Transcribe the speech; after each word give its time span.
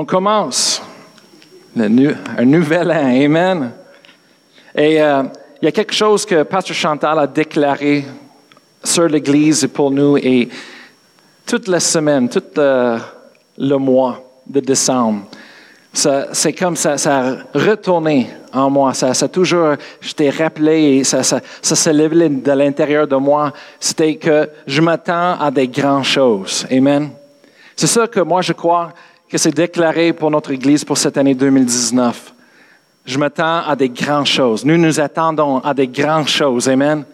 on 0.00 0.04
commence 0.04 0.80
un 1.76 2.44
nouvel 2.44 2.92
an. 2.92 3.24
Amen. 3.24 3.72
Et 4.72 5.02
euh, 5.02 5.24
il 5.60 5.64
y 5.64 5.68
a 5.68 5.72
quelque 5.72 5.92
chose 5.92 6.24
que 6.24 6.44
Pasteur 6.44 6.76
Chantal 6.76 7.18
a 7.18 7.26
déclaré 7.26 8.04
sur 8.84 9.08
l'Église 9.08 9.64
et 9.64 9.68
pour 9.68 9.90
nous 9.90 10.16
et 10.16 10.48
toute 11.44 11.66
la 11.66 11.80
semaine, 11.80 12.28
tout 12.28 12.44
le, 12.56 13.76
mois 13.76 14.22
de 14.46 14.60
décembre. 14.60 15.24
c'est 15.92 16.52
comme 16.52 16.76
ça, 16.76 16.96
ça 16.96 17.18
a 17.18 17.36
retourné 17.52 18.30
en 18.52 18.70
moi. 18.70 18.94
Ça, 18.94 19.14
ça 19.14 19.26
toujours, 19.26 19.74
je 20.00 20.12
t'ai 20.12 20.30
rappelé 20.30 20.98
et 20.98 21.02
ça, 21.02 21.24
ça, 21.24 21.40
ça 21.60 21.74
s'est 21.74 21.92
levé 21.92 22.28
de 22.28 22.52
l'intérieur 22.52 23.08
de 23.08 23.16
moi. 23.16 23.52
C'était 23.80 24.14
que 24.14 24.48
je 24.64 24.80
m'attends 24.80 25.40
à 25.40 25.50
des 25.50 25.66
grandes 25.66 26.04
choses. 26.04 26.64
Amen. 26.70 27.10
C'est 27.74 27.88
ça 27.88 28.06
que 28.06 28.20
moi 28.20 28.42
je 28.42 28.52
crois 28.52 28.92
que 29.28 29.38
c'est 29.38 29.54
déclaré 29.54 30.12
pour 30.12 30.30
notre 30.30 30.50
Église 30.52 30.84
pour 30.84 30.98
cette 30.98 31.16
année 31.16 31.34
2019. 31.34 32.34
Je 33.04 33.18
m'attends 33.18 33.62
à 33.66 33.74
des 33.74 33.88
grandes 33.88 34.26
choses. 34.26 34.64
Nous 34.64 34.76
nous 34.76 35.00
attendons 35.00 35.58
à 35.58 35.72
des 35.72 35.88
grandes 35.88 36.28
choses. 36.28 36.68
Amen. 36.68 37.04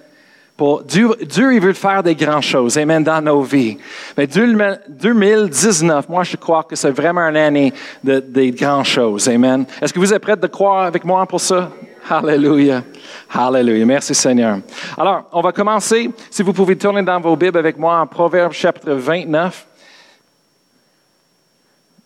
Pour 0.56 0.84
Dieu, 0.84 1.10
Dieu, 1.22 1.54
il 1.54 1.60
veut 1.60 1.72
faire 1.72 2.00
des 2.02 2.14
grandes 2.14 2.44
choses, 2.44 2.78
amen, 2.78 3.02
dans 3.02 3.20
nos 3.20 3.42
vies. 3.42 3.76
Mais 4.16 4.28
2019, 4.28 6.08
moi, 6.08 6.22
je 6.22 6.36
crois 6.36 6.62
que 6.62 6.76
c'est 6.76 6.92
vraiment 6.92 7.22
une 7.22 7.36
année 7.36 7.72
de, 8.04 8.20
des 8.20 8.52
grandes 8.52 8.84
choses, 8.84 9.28
amen. 9.28 9.66
Est-ce 9.82 9.92
que 9.92 9.98
vous 9.98 10.14
êtes 10.14 10.22
prêts 10.22 10.36
de 10.36 10.46
croire 10.46 10.84
avec 10.84 11.04
moi 11.04 11.26
pour 11.26 11.40
ça? 11.40 11.72
Alléluia. 12.08 12.84
Alléluia. 13.32 13.84
Merci 13.84 14.14
Seigneur. 14.14 14.58
Alors, 14.96 15.24
on 15.32 15.40
va 15.40 15.50
commencer. 15.50 16.08
Si 16.30 16.42
vous 16.44 16.52
pouvez 16.52 16.76
tourner 16.76 17.02
dans 17.02 17.18
vos 17.18 17.34
Bibles 17.34 17.58
avec 17.58 17.76
moi 17.76 17.98
en 17.98 18.06
Proverbe 18.06 18.52
chapitre 18.52 18.92
29. 18.92 19.66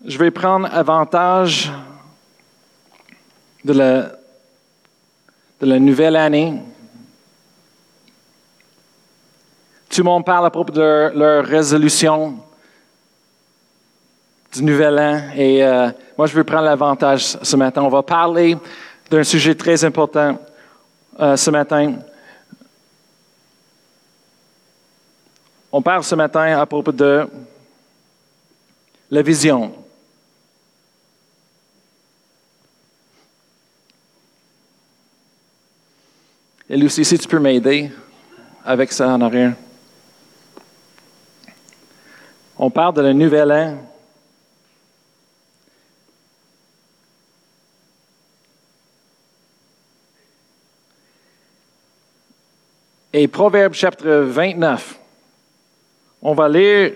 Je 0.04 0.16
vais 0.16 0.30
prendre 0.30 0.68
avantage 0.72 1.72
de 3.64 3.72
la, 3.72 4.02
de 5.60 5.66
la 5.66 5.80
nouvelle 5.80 6.14
année. 6.14 6.62
Tout 9.90 10.02
le 10.02 10.04
monde 10.04 10.24
parle 10.24 10.46
à 10.46 10.50
propos 10.50 10.72
de 10.72 11.10
leur, 11.12 11.44
résolution 11.44 12.38
du 14.52 14.62
nouvel 14.62 15.00
an. 15.00 15.30
Et 15.34 15.64
euh, 15.64 15.90
moi, 16.16 16.28
je 16.28 16.34
veux 16.34 16.44
prendre 16.44 16.66
l'avantage 16.66 17.36
ce 17.42 17.56
matin. 17.56 17.82
On 17.82 17.88
va 17.88 18.04
parler 18.04 18.56
d'un 19.10 19.24
sujet 19.24 19.56
très 19.56 19.84
important 19.84 20.38
euh, 21.18 21.36
ce 21.36 21.50
matin. 21.50 21.96
On 25.72 25.82
parle 25.82 26.04
ce 26.04 26.14
matin 26.14 26.56
à 26.56 26.64
propos 26.66 26.92
de 26.92 27.28
la 29.10 29.22
vision. 29.22 29.87
Et 36.70 36.76
Lucie, 36.76 37.02
si 37.02 37.18
tu 37.18 37.26
peux 37.26 37.38
m'aider 37.38 37.90
avec 38.62 38.92
ça 38.92 39.08
en 39.08 39.20
arrière. 39.22 39.54
On 42.58 42.70
parle 42.70 42.92
de 42.94 43.00
la 43.00 43.14
nouvelle 43.14 43.52
an. 43.52 43.78
Et 53.14 53.26
Proverbe 53.28 53.72
chapitre 53.72 54.06
29, 54.06 54.98
on 56.20 56.34
va 56.34 56.48
lire 56.50 56.92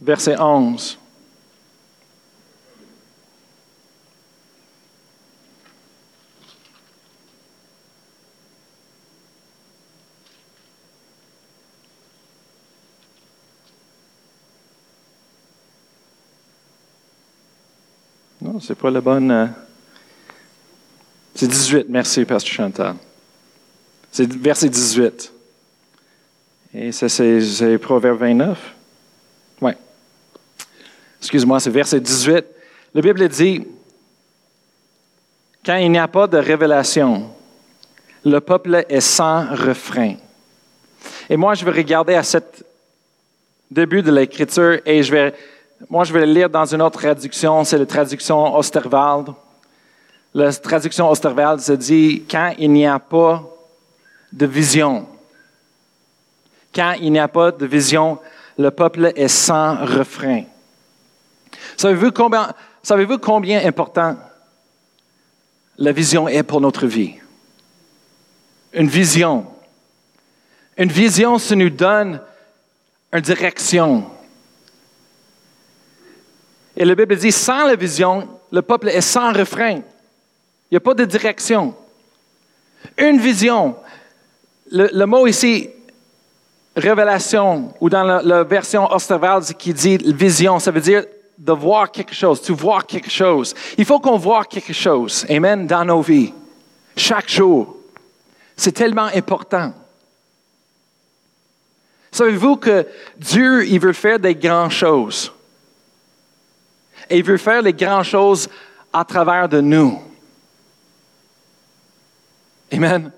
verset 0.00 0.36
11. 0.36 0.98
Non, 18.42 18.49
c'est 18.60 18.74
pas 18.74 18.90
la 18.90 19.00
bonne. 19.00 19.30
Euh, 19.30 19.46
c'est 21.34 21.46
18, 21.46 21.86
merci, 21.88 22.24
Pasteur 22.24 22.52
Chantal. 22.52 22.94
C'est 24.12 24.30
verset 24.32 24.68
18. 24.68 25.32
Et 26.74 26.92
ça, 26.92 27.08
c'est 27.08 27.78
Proverbe 27.78 28.18
29. 28.18 28.74
Oui. 29.62 29.72
Excuse-moi, 31.20 31.60
c'est 31.60 31.70
verset 31.70 32.00
18. 32.00 32.44
La 32.94 33.00
Bible 33.00 33.28
dit 33.28 33.66
Quand 35.64 35.76
il 35.76 35.90
n'y 35.90 35.98
a 35.98 36.08
pas 36.08 36.26
de 36.26 36.38
révélation, 36.38 37.30
le 38.24 38.40
peuple 38.40 38.84
est 38.88 39.00
sans 39.00 39.48
refrain. 39.54 40.14
Et 41.28 41.36
moi, 41.36 41.54
je 41.54 41.64
vais 41.64 41.70
regarder 41.70 42.14
à 42.14 42.22
ce 42.22 42.38
début 43.70 44.02
de 44.02 44.12
l'Écriture 44.12 44.80
et 44.84 45.02
je 45.02 45.12
vais 45.12 45.34
moi, 45.88 46.04
je 46.04 46.12
vais 46.12 46.26
le 46.26 46.32
lire 46.32 46.50
dans 46.50 46.66
une 46.66 46.82
autre 46.82 46.98
traduction, 47.00 47.64
c'est 47.64 47.78
la 47.78 47.86
traduction 47.86 48.54
Osterwald. 48.54 49.28
La 50.34 50.52
traduction 50.52 51.08
Osterwald 51.10 51.60
se 51.60 51.72
dit 51.72 52.24
quand 52.30 52.54
il 52.58 52.70
n'y 52.72 52.86
a 52.86 52.98
pas 52.98 53.42
de 54.32 54.46
vision. 54.46 55.08
Quand 56.74 56.94
il 57.00 57.10
n'y 57.12 57.18
a 57.18 57.28
pas 57.28 57.50
de 57.50 57.66
vision, 57.66 58.18
le 58.58 58.70
peuple 58.70 59.12
est 59.16 59.28
sans 59.28 59.76
refrain. 59.84 60.44
Savez-vous 61.76 62.12
combien, 63.18 63.66
important 63.66 64.16
la 65.78 65.92
vision 65.92 66.28
est 66.28 66.42
pour 66.42 66.60
notre 66.60 66.86
vie? 66.86 67.14
Une 68.74 68.88
vision. 68.88 69.46
Une 70.76 70.92
vision, 70.92 71.38
ça 71.38 71.56
nous 71.56 71.70
donne 71.70 72.20
une 73.12 73.20
direction 73.20 74.04
et 76.76 76.84
la 76.84 76.94
Bible 76.94 77.16
dit, 77.16 77.32
sans 77.32 77.66
la 77.66 77.74
vision, 77.74 78.28
le 78.50 78.62
peuple 78.62 78.88
est 78.88 79.00
sans 79.00 79.32
refrain. 79.32 79.76
Il 79.76 80.74
n'y 80.74 80.76
a 80.76 80.80
pas 80.80 80.94
de 80.94 81.04
direction. 81.04 81.74
Une 82.96 83.18
vision. 83.18 83.76
Le, 84.70 85.04
mot 85.04 85.26
ici, 85.26 85.68
révélation, 86.76 87.74
ou 87.80 87.90
dans 87.90 88.04
la, 88.04 88.44
version 88.44 88.90
Osterwald 88.92 89.52
qui 89.54 89.74
dit 89.74 89.96
vision, 89.98 90.60
ça 90.60 90.70
veut 90.70 90.80
dire 90.80 91.04
de 91.36 91.52
voir 91.52 91.90
quelque 91.90 92.14
chose, 92.14 92.40
de 92.42 92.52
voir 92.52 92.86
quelque 92.86 93.10
chose. 93.10 93.54
Il 93.76 93.84
faut 93.84 93.98
qu'on 93.98 94.18
voit 94.18 94.44
quelque 94.44 94.72
chose, 94.72 95.26
amen, 95.28 95.66
dans 95.66 95.84
nos 95.84 96.02
vies, 96.02 96.32
chaque 96.96 97.28
jour. 97.28 97.76
C'est 98.56 98.72
tellement 98.72 99.08
important. 99.14 99.72
Savez-vous 102.12 102.56
que 102.56 102.86
Dieu, 103.16 103.66
il 103.66 103.80
veut 103.80 103.92
faire 103.92 104.18
des 104.18 104.34
grandes 104.34 104.70
choses? 104.70 105.32
Et 107.10 107.18
il 107.18 107.24
veut 107.24 107.36
faire 107.36 107.60
les 107.60 107.72
grandes 107.72 108.04
choses 108.04 108.48
à 108.92 109.04
travers 109.04 109.48
de 109.48 109.60
nous. 109.60 110.00
Amen. 112.72 113.10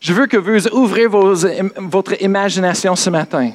Je 0.00 0.12
veux 0.12 0.26
que 0.26 0.36
vous 0.36 0.66
ouvrez 0.74 1.06
votre 1.06 2.20
imagination 2.20 2.96
ce 2.96 3.08
matin. 3.08 3.52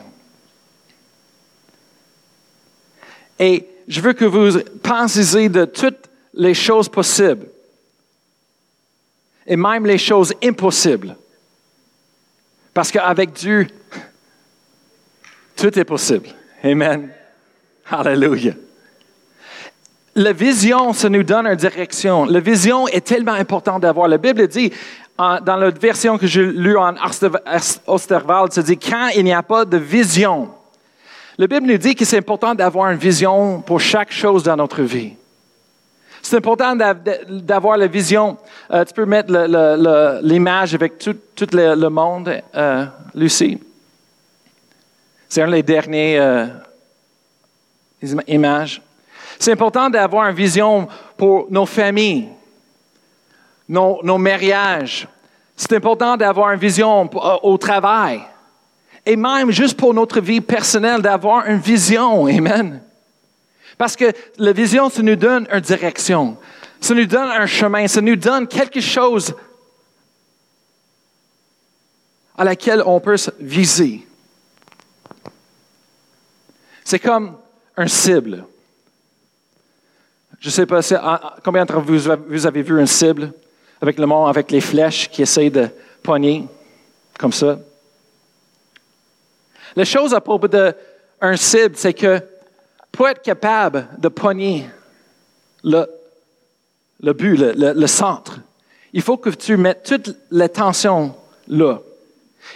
Et 3.38 3.68
je 3.88 4.00
veux 4.00 4.14
que 4.14 4.24
vous 4.24 4.60
pensiez 4.82 5.50
de 5.50 5.66
toutes 5.66 6.10
les 6.34 6.54
choses 6.54 6.88
possibles 6.88 7.48
et 9.46 9.58
même 9.58 9.86
les 9.86 9.98
choses 9.98 10.34
impossibles. 10.42 11.18
Parce 12.74 12.92
qu'avec 12.92 13.34
Dieu, 13.34 13.68
tout 15.56 15.78
est 15.78 15.86
possible. 15.86 16.30
Amen. 16.64 17.12
Alléluia. 17.90 18.54
La 20.16 20.34
vision, 20.34 20.94
ça 20.94 21.10
nous 21.10 21.24
donne 21.24 21.46
une 21.46 21.56
direction. 21.56 22.26
La 22.26 22.40
vision 22.40 22.88
est 22.88 23.06
tellement 23.06 23.34
importante 23.34 23.82
d'avoir. 23.84 24.08
La 24.08 24.18
Bible 24.18 24.48
dit, 24.48 24.74
dans 25.18 25.56
la 25.56 25.70
version 25.70 26.18
que 26.18 26.28
j'ai 26.28 26.44
lue 26.44 26.78
en 26.78 26.96
Osterwald, 27.86 28.52
ça 28.52 28.62
dit 28.64 28.78
quand 28.78 29.10
il 29.16 29.24
n'y 29.24 29.34
a 29.34 29.44
pas 29.44 29.64
de 29.64 29.78
vision. 29.78 30.50
La 31.38 31.46
Bible 31.46 31.68
nous 31.68 31.78
dit 31.78 31.94
que 31.94 32.04
c'est 32.04 32.18
important 32.18 32.56
d'avoir 32.56 32.90
une 32.90 32.98
vision 32.98 33.62
pour 33.62 33.80
chaque 33.80 34.12
chose 34.12 34.42
dans 34.42 34.56
notre 34.56 34.82
vie. 34.82 35.14
C'est 36.24 36.38
important 36.38 36.76
d'avoir 36.76 37.78
la 37.78 37.88
vision. 37.88 38.38
Euh, 38.72 38.84
tu 38.84 38.94
peux 38.94 39.06
mettre 39.06 39.32
l'image 40.24 40.74
avec 40.74 40.98
tout, 40.98 41.16
le, 41.54 41.88
monde, 41.90 42.42
euh, 42.56 42.86
Lucie. 43.14 43.60
C'est 45.30 45.44
un 45.44 45.52
des 45.52 45.64
derniers 45.64 46.18
euh, 46.20 46.48
images. 48.28 48.82
C'est 49.40 49.52
important 49.52 49.90
d'avoir 49.90 50.28
une 50.30 50.36
vision 50.36 50.88
pour 51.16 51.48
nos 51.50 51.66
familles, 51.66 52.30
nos, 53.68 54.18
mariages. 54.18 55.08
C'est 55.56 55.74
important 55.74 56.18
d'avoir 56.18 56.52
une 56.52 56.60
vision 56.60 57.10
euh, 57.14 57.38
au 57.44 57.58
travail. 57.58 58.22
Et 59.06 59.16
même 59.16 59.52
juste 59.52 59.78
pour 59.78 59.94
notre 59.94 60.20
vie 60.20 60.42
personnelle, 60.42 61.02
d'avoir 61.02 61.46
une 61.48 61.60
vision. 61.60 62.28
Amen. 62.28 62.82
Parce 63.78 63.96
que 63.96 64.12
la 64.38 64.52
vision, 64.52 64.90
ça 64.90 65.02
nous 65.02 65.16
donne 65.16 65.48
une 65.52 65.60
direction. 65.60 66.38
Ça 66.82 66.94
nous 66.94 67.06
donne 67.06 67.30
un 67.30 67.46
chemin. 67.46 67.88
Ça 67.88 68.02
nous 68.02 68.16
donne 68.16 68.48
quelque 68.48 68.82
chose 68.82 69.34
à 72.38 72.44
laquelle 72.44 72.84
on 72.86 73.00
peut 73.00 73.18
se 73.18 73.32
viser. 73.40 74.08
C'est 76.84 77.00
comme 77.00 77.36
un 77.78 77.88
cible. 77.88 78.44
Je 80.40 80.48
ne 80.48 80.52
sais 80.52 80.66
pas 80.66 80.82
combien 81.44 81.64
d'entre 81.64 81.80
vous, 81.80 82.10
vous 82.28 82.46
avez 82.46 82.62
vu 82.62 82.80
une 82.80 82.88
cible 82.88 83.32
avec 83.80 83.98
le 84.00 84.06
monde, 84.06 84.30
avec 84.30 84.52
les 84.52 84.62
flèches 84.62 85.10
qui 85.10 85.22
essayent 85.22 85.52
de 85.52 85.70
pogner 86.02 86.48
comme 87.18 87.32
ça? 87.32 87.60
La 89.76 89.86
chose 89.86 90.14
à 90.14 90.22
propos 90.22 90.48
d'un 90.48 91.36
cible, 91.36 91.76
c'est 91.76 91.94
que 91.94 92.20
pour 92.92 93.08
être 93.08 93.22
capable 93.22 93.88
de 94.00 94.08
pogner 94.08 94.68
le, 95.64 95.86
but, 97.14 97.38
le, 97.38 97.74
le, 97.74 97.88
centre, 97.88 98.40
il 98.92 99.04
faut 99.04 99.18
que 99.18 99.30
tu 99.30 99.56
mettes 99.56 99.84
toute 99.84 100.16
l'attention 100.32 101.16
là. 101.48 101.80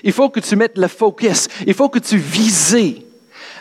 Il 0.03 0.13
faut 0.13 0.29
que 0.29 0.39
tu 0.39 0.56
mettes 0.56 0.77
le 0.77 0.88
focus. 0.88 1.47
Il 1.68 1.73
faut 1.73 1.89
que 1.89 2.00
tu 2.00 2.18
vises. 2.18 3.03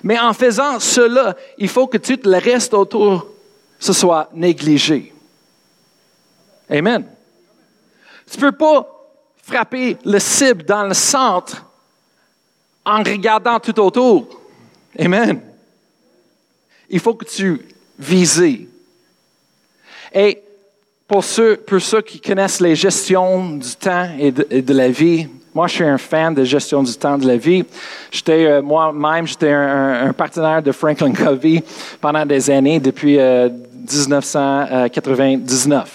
Mais 0.02 0.18
en 0.18 0.32
faisant 0.32 0.80
cela, 0.80 1.36
il 1.58 1.68
faut 1.68 1.86
que 1.86 1.98
tout 1.98 2.18
le 2.24 2.38
reste 2.38 2.74
autour 2.74 3.26
ce 3.80 3.94
soit 3.94 4.28
négligé. 4.34 5.12
Amen. 6.68 7.04
Tu 8.30 8.36
ne 8.36 8.42
peux 8.42 8.56
pas 8.56 8.86
frapper 9.42 9.96
le 10.04 10.18
cible 10.18 10.62
dans 10.64 10.84
le 10.84 10.94
centre 10.94 11.64
en 12.84 12.98
regardant 12.98 13.58
tout 13.58 13.80
autour. 13.80 14.40
Amen. 14.98 15.40
Il 16.90 17.00
faut 17.00 17.14
que 17.14 17.24
tu 17.24 17.66
vises. 17.98 18.66
Et 20.12 20.42
pour 21.10 21.22
ceux, 21.24 21.56
pour 21.56 21.82
ceux 21.82 22.00
qui 22.02 22.20
connaissent 22.20 22.60
les 22.60 22.76
gestions 22.76 23.56
du 23.56 23.74
temps 23.74 24.06
et 24.16 24.30
de, 24.30 24.72
la 24.72 24.90
vie, 24.90 25.26
moi, 25.52 25.66
je 25.66 25.74
suis 25.74 25.82
un 25.82 25.98
fan 25.98 26.32
de 26.32 26.44
gestion 26.44 26.84
du 26.84 26.94
temps 26.94 27.18
de 27.18 27.26
la 27.26 27.36
vie. 27.36 27.64
J'étais 28.12 28.46
euh, 28.46 28.62
moi-même, 28.62 29.26
j'étais 29.26 29.50
un, 29.50 30.12
partenaire 30.12 30.62
de 30.62 30.70
Franklin 30.70 31.12
Covey 31.12 31.64
pendant 32.00 32.24
des 32.24 32.48
années, 32.48 32.78
depuis 32.78 33.16
1999. 33.16 35.82
Euh, 35.82 35.86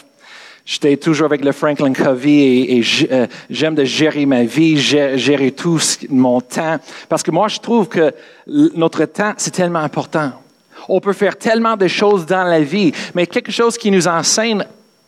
J'étais 0.65 0.97
toujours 0.97 1.27
avec 1.27 1.45
le 1.45 1.53
Franklin 1.53 1.93
Covey 1.93 2.31
et, 2.31 2.83
euh, 3.09 3.27
j'aime 3.49 3.75
de 3.75 3.85
gérer 3.85 4.25
ma 4.25 4.43
vie, 4.43 4.77
gérer, 4.77 5.51
tout 5.51 5.79
mon 6.09 6.41
temps, 6.41 6.75
parce 7.07 7.23
que 7.23 7.31
moi, 7.31 7.47
je 7.47 7.61
trouve 7.61 7.87
que 7.87 8.13
notre 8.47 9.05
temps, 9.05 9.31
c'est 9.37 9.51
tellement 9.51 9.79
important. 9.79 10.33
On 10.89 10.99
peut 10.99 11.13
faire 11.13 11.37
tellement 11.37 11.77
de 11.77 11.87
choses 11.87 12.25
dans 12.25 12.43
la 12.43 12.59
vie, 12.59 12.91
mais 13.13 13.27
quelque 13.27 13.53
chose 13.53 13.77
qui 13.77 13.91
nous 13.91 14.09
enseigne 14.09 14.65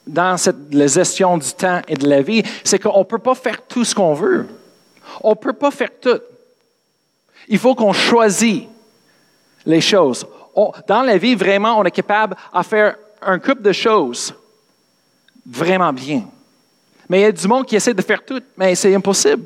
dans 0.07 0.37
cette, 0.37 0.55
la 0.71 0.87
gestion 0.87 1.37
du 1.37 1.51
temps 1.53 1.81
et 1.87 1.95
de 1.95 2.07
la 2.07 2.21
vie, 2.21 2.43
c'est 2.63 2.79
qu'on 2.79 2.99
ne 2.99 3.03
peut 3.03 3.19
pas 3.19 3.35
faire 3.35 3.61
tout 3.67 3.83
ce 3.83 3.93
qu'on 3.93 4.13
veut. 4.13 4.47
On 5.23 5.31
ne 5.31 5.35
peut 5.35 5.53
pas 5.53 5.71
faire 5.71 5.89
tout. 6.01 6.19
Il 7.47 7.59
faut 7.59 7.75
qu'on 7.75 7.93
choisisse 7.93 8.63
les 9.65 9.81
choses. 9.81 10.25
dans 10.87 11.01
la 11.01 11.17
vie, 11.17 11.35
vraiment, 11.35 11.79
on 11.79 11.83
est 11.83 11.91
capable 11.91 12.35
de 12.55 12.63
faire 12.63 12.95
un 13.21 13.39
couple 13.39 13.61
de 13.61 13.71
choses 13.71 14.33
vraiment 15.45 15.93
bien. 15.93 16.23
Mais 17.09 17.19
il 17.19 17.23
y 17.23 17.25
a 17.25 17.31
du 17.31 17.47
monde 17.47 17.65
qui 17.65 17.75
essaie 17.75 17.93
de 17.93 18.01
faire 18.01 18.23
tout, 18.23 18.41
mais 18.57 18.75
c'est 18.75 18.93
impossible. 18.93 19.43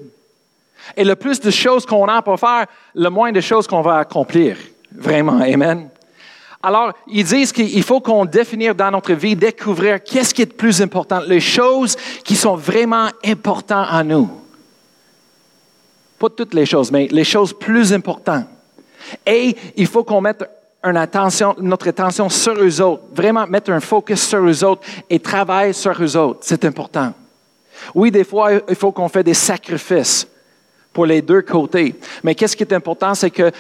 Et 0.97 1.03
le 1.03 1.15
plus 1.15 1.39
de 1.39 1.51
choses 1.51 1.85
qu'on 1.85 2.07
a 2.07 2.21
pour 2.21 2.39
faire, 2.39 2.65
le 2.95 3.09
moins 3.09 3.31
de 3.31 3.41
choses 3.41 3.67
qu'on 3.67 3.81
va 3.81 3.99
accomplir. 3.99 4.57
Vraiment, 4.91 5.39
Amen. 5.39 5.89
Alors, 6.63 6.93
ils 7.07 7.23
disent 7.23 7.51
qu'il 7.51 7.83
faut 7.83 8.01
qu'on 8.01 8.25
définisse 8.25 8.75
dans 8.75 8.91
notre 8.91 9.13
vie, 9.13 9.35
découvrir 9.35 10.03
qu'est-ce 10.03 10.33
qui 10.33 10.43
est 10.43 10.51
le 10.51 10.57
plus 10.57 10.81
important, 10.81 11.19
les 11.27 11.39
choses 11.39 11.95
qui 12.23 12.35
sont 12.35 12.55
vraiment 12.55 13.07
importantes 13.25 13.87
à 13.89 14.03
nous. 14.03 14.29
Pas 16.19 16.29
toutes 16.29 16.53
les 16.53 16.65
choses, 16.65 16.91
mais 16.91 17.07
les 17.09 17.23
choses 17.23 17.53
plus 17.53 17.91
importantes. 17.93 18.45
Et 19.25 19.55
il 19.75 19.87
faut 19.87 20.03
qu'on 20.03 20.21
mette 20.21 20.43
attention, 20.83 21.55
notre 21.59 21.87
attention 21.89 22.29
sur 22.29 22.53
eux 22.53 22.81
autres, 22.81 23.03
vraiment 23.13 23.47
mettre 23.47 23.71
un 23.71 23.79
focus 23.79 24.21
sur 24.21 24.45
eux 24.45 24.63
autres 24.63 24.83
et 25.09 25.19
travailler 25.19 25.73
sur 25.73 26.01
eux 26.01 26.17
autres. 26.17 26.39
C'est 26.41 26.63
important. 26.65 27.13
Oui, 27.95 28.11
des 28.11 28.23
fois, 28.23 28.51
il 28.69 28.75
faut 28.75 28.91
qu'on 28.91 29.09
fasse 29.09 29.23
des 29.23 29.33
sacrifices 29.33 30.27
pour 30.93 31.05
les 31.05 31.21
deux 31.21 31.41
côtés. 31.41 31.95
Mais 32.23 32.35
qu'est-ce 32.35 32.55
qui 32.55 32.63
est 32.63 32.73
important, 32.73 33.15
c'est 33.15 33.31
que 33.31 33.51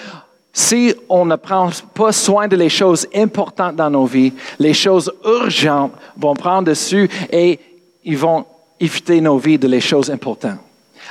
si 0.53 0.93
on 1.07 1.25
ne 1.25 1.35
prend 1.35 1.69
pas 1.93 2.11
soin 2.11 2.47
de 2.47 2.55
les 2.55 2.69
choses 2.69 3.07
importantes 3.15 3.75
dans 3.75 3.89
nos 3.89 4.05
vies, 4.05 4.33
les 4.59 4.73
choses 4.73 5.11
urgentes 5.23 5.93
vont 6.17 6.33
prendre 6.33 6.67
dessus 6.67 7.09
et 7.31 7.59
ils 8.03 8.17
vont 8.17 8.45
éviter 8.79 9.21
nos 9.21 9.37
vies 9.37 9.57
de 9.57 9.67
les 9.67 9.79
choses 9.79 10.09
importantes. 10.09 10.59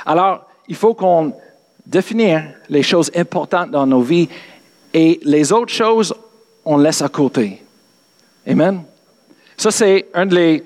Alors, 0.05 0.45
il 0.67 0.75
faut 0.75 0.93
qu'on 0.93 1.33
définisse 1.85 2.41
les 2.69 2.83
choses 2.83 3.11
importantes 3.15 3.71
dans 3.71 3.87
nos 3.87 4.01
vies 4.01 4.29
et 4.93 5.19
les 5.23 5.51
autres 5.51 5.73
choses, 5.73 6.13
on 6.63 6.77
laisse 6.77 7.01
à 7.01 7.09
côté. 7.09 7.63
Amen. 8.45 8.83
Ça, 9.57 9.71
c'est 9.71 10.07
une 10.13 10.29
des 10.29 10.63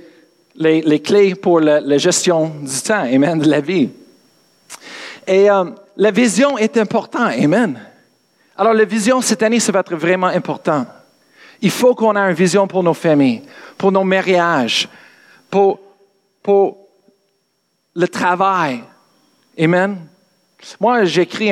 les, 0.58 1.00
clés 1.00 1.36
pour 1.36 1.60
la, 1.60 1.98
gestion 1.98 2.52
du 2.62 2.82
temps, 2.82 3.04
Amen, 3.04 3.40
de 3.40 3.50
la 3.50 3.62
vie. 3.62 3.90
Et 5.28 5.50
euh, 5.50 5.66
la 5.98 6.12
vision 6.12 6.58
est 6.58 6.78
importante, 6.78 7.34
Amen. 7.42 7.80
Alors, 8.58 8.74
la 8.74 8.86
vision 8.86 9.22
cette 9.22 9.44
année, 9.44 9.60
ça 9.60 9.72
va 9.72 9.82
être 9.82 9.96
vraiment 9.96 10.28
important. 10.28 10.86
Il 11.62 11.72
faut 11.72 11.96
qu'on 11.96 12.16
ait 12.16 12.30
une 12.30 12.36
vision 12.36 12.68
pour 12.68 12.84
nos 12.84 12.94
familles, 12.94 13.42
pour 13.78 13.92
nos 13.92 14.04
mariages, 14.04 14.88
pour, 15.50 15.80
pour 16.42 16.78
le 17.96 18.08
travail. 18.08 18.84
Amen. 19.60 19.98
Moi, 20.80 21.06
j'écris, 21.06 21.52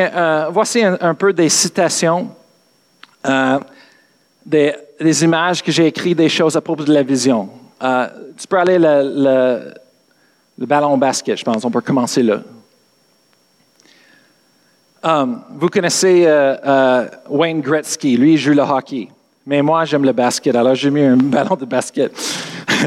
voici 0.51 0.83
un, 0.83 1.13
peu 1.13 1.33
des 1.33 1.49
citations, 1.49 2.29
euh, 3.25 3.59
des, 4.45 5.23
images 5.23 5.61
que 5.61 5.71
j'ai 5.71 5.87
écrites, 5.87 6.17
des 6.17 6.29
choses 6.29 6.55
à 6.55 6.61
propos 6.61 6.83
de 6.83 6.93
la 6.93 7.03
vision. 7.03 7.49
Euh, 7.81 8.07
tu 8.37 8.47
peux 8.47 8.57
aller 8.57 8.77
le, 8.79 9.73
le 10.57 10.65
ballon 10.65 10.97
basket, 10.97 11.37
je 11.37 11.43
pense. 11.43 11.63
On 11.63 11.71
peut 11.71 11.81
commencer 11.81 12.23
là. 12.23 12.41
Um, 15.05 15.41
vous 15.57 15.67
connaissez 15.67 16.23
euh, 16.25 16.55
euh, 16.65 17.07
Wayne 17.29 17.59
Gretzky, 17.59 18.15
lui, 18.15 18.33
il 18.33 18.37
joue 18.37 18.53
le 18.53 18.61
hockey. 18.61 19.09
Mais 19.45 19.61
moi, 19.61 19.83
j'aime 19.83 20.05
le 20.05 20.13
basket, 20.13 20.55
alors 20.55 20.75
j'ai 20.75 20.89
mis 20.89 21.01
un 21.01 21.17
ballon 21.17 21.57
de 21.57 21.65
basket. 21.65 22.13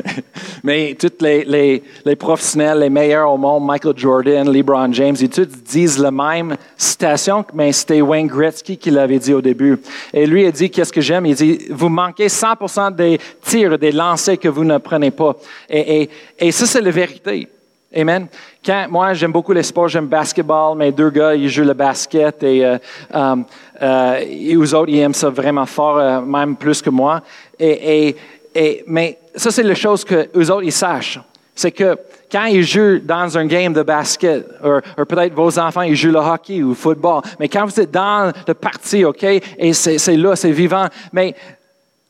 Mais 0.64 0.96
tous 0.98 1.12
les, 1.20 1.82
professionnels, 2.18 2.78
les 2.78 2.88
meilleurs 2.88 3.30
au 3.30 3.36
monde, 3.36 3.66
Michael 3.66 3.92
Jordan, 3.98 4.50
LeBron 4.50 4.90
James, 4.94 5.16
ils 5.20 5.28
tous 5.28 5.46
disent 5.46 5.98
la 5.98 6.10
même 6.10 6.56
citation, 6.76 7.44
mais 7.54 7.70
c'était 7.72 8.00
Wayne 8.00 8.26
Gretzky 8.26 8.76
qui 8.76 8.90
l'avait 8.90 9.18
dit 9.18 9.34
au 9.34 9.42
début. 9.42 9.78
Et 10.12 10.26
lui, 10.26 10.44
il 10.44 10.52
dit, 10.52 10.70
qu'est-ce 10.70 10.92
que 10.92 11.00
j'aime? 11.00 11.26
Il 11.26 11.34
dit, 11.34 11.66
vous 11.70 11.88
manquez 11.88 12.26
100% 12.26 12.96
des 12.96 13.20
tirs, 13.42 13.78
des 13.78 13.92
lancers 13.92 14.38
que 14.38 14.48
vous 14.48 14.64
ne 14.64 14.78
prenez 14.78 15.10
pas. 15.10 15.36
Et, 15.68 16.08
et 16.38 16.50
ça, 16.50 16.66
c'est 16.66 16.80
la 16.80 16.90
vérité. 16.90 17.48
Amen. 17.96 18.28
Quand, 18.62 18.86
moi, 18.90 19.14
j'aime 19.14 19.32
beaucoup 19.32 19.54
les 19.54 19.62
sports, 19.62 19.88
j'aime 19.88 20.06
basketball. 20.06 20.76
Mes 20.76 20.92
deux 20.92 21.08
gars, 21.08 21.34
ils 21.34 21.48
jouent 21.48 21.64
le 21.64 21.72
basket 21.72 22.42
et, 22.42 22.62
euh, 22.62 22.76
euh, 23.14 23.36
euh 23.80 24.54
eux 24.54 24.74
autres, 24.74 24.90
ils 24.90 24.98
aiment 24.98 25.14
ça 25.14 25.30
vraiment 25.30 25.64
fort, 25.64 25.96
euh, 25.96 26.20
même 26.20 26.56
plus 26.56 26.82
que 26.82 26.90
moi. 26.90 27.22
Et, 27.58 28.08
et, 28.08 28.16
et, 28.54 28.84
mais 28.86 29.18
ça, 29.34 29.50
c'est 29.50 29.62
la 29.62 29.74
chose 29.74 30.04
que 30.04 30.28
eux 30.36 30.50
autres, 30.50 30.64
ils 30.64 30.72
sachent. 30.72 31.18
C'est 31.54 31.70
que 31.70 31.96
quand 32.30 32.44
ils 32.44 32.64
jouent 32.64 32.98
dans 32.98 33.38
un 33.38 33.46
game 33.46 33.72
de 33.72 33.82
basket, 33.82 34.46
ou, 34.62 35.04
peut-être 35.06 35.32
vos 35.32 35.58
enfants, 35.58 35.80
ils 35.82 35.96
jouent 35.96 36.12
le 36.12 36.18
hockey 36.18 36.62
ou 36.62 36.70
le 36.70 36.74
football, 36.74 37.22
mais 37.40 37.48
quand 37.48 37.64
vous 37.64 37.80
êtes 37.80 37.90
dans 37.90 38.30
le 38.46 38.52
parti, 38.52 39.06
OK, 39.06 39.24
et 39.24 39.72
c'est 39.72 40.16
là, 40.16 40.36
c'est 40.36 40.50
vivant, 40.50 40.86
mais 41.14 41.34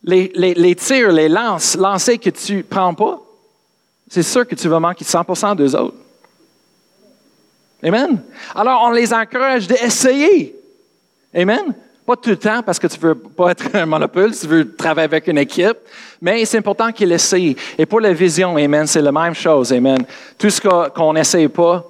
les, 0.03 0.33
les, 0.35 0.55
les 0.55 0.75
tirs, 0.75 1.13
les 1.13 1.29
lances, 1.29 1.77
lancers 1.77 2.19
que 2.19 2.31
tu 2.31 2.65
prends 2.65 2.93
pas, 2.93 3.21
c'est 4.09 4.23
sûr 4.23 4.47
que 4.47 4.55
tu 4.55 4.69
vas 4.69 4.81
manquer 4.81 5.05
100% 5.05 5.57
d'eux 5.57 5.75
autres. 5.75 5.97
Amen. 7.83 8.23
Alors, 8.55 8.83
on 8.85 8.91
les 8.91 9.13
encourage 9.13 9.67
d'essayer. 9.67 10.55
Amen. 11.35 11.75
Pas 12.07 12.17
tout 12.17 12.31
le 12.31 12.37
temps 12.37 12.63
parce 12.63 12.79
que 12.79 12.87
tu 12.87 12.99
veux 13.01 13.17
pas 13.17 13.51
être 13.51 13.75
un 13.75 13.85
monopole, 13.85 14.31
tu 14.35 14.47
veux 14.47 14.75
travailler 14.77 15.07
avec 15.07 15.27
une 15.27 15.39
équipe, 15.39 15.77
mais 16.21 16.45
c'est 16.45 16.59
important 16.59 16.93
qu'ils 16.93 17.11
essayent. 17.11 17.57
Et 17.77 17.85
pour 17.85 18.01
la 18.01 18.13
vision, 18.13 18.57
Amen, 18.57 18.87
c'est 18.87 19.03
la 19.03 19.11
même 19.11 19.35
chose. 19.35 19.73
Amen. 19.73 19.99
Tout 20.39 20.51
ce 20.51 20.61
qu'on 20.89 21.13
n'essaye 21.13 21.49
pas, 21.49 21.85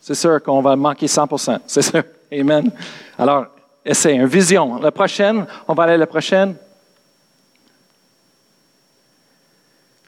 c'est 0.00 0.14
sûr 0.14 0.42
qu'on 0.42 0.60
va 0.60 0.76
manquer 0.76 1.06
100% 1.06 1.58
C'est 1.66 1.82
sûr. 1.82 2.02
Amen. 2.32 2.70
Alors, 3.18 3.46
essaye. 3.84 4.24
Vision. 4.26 4.78
La 4.80 4.90
prochaine, 4.90 5.46
on 5.66 5.74
va 5.74 5.84
aller 5.84 5.94
à 5.94 5.98
la 5.98 6.06
prochaine. 6.06 6.54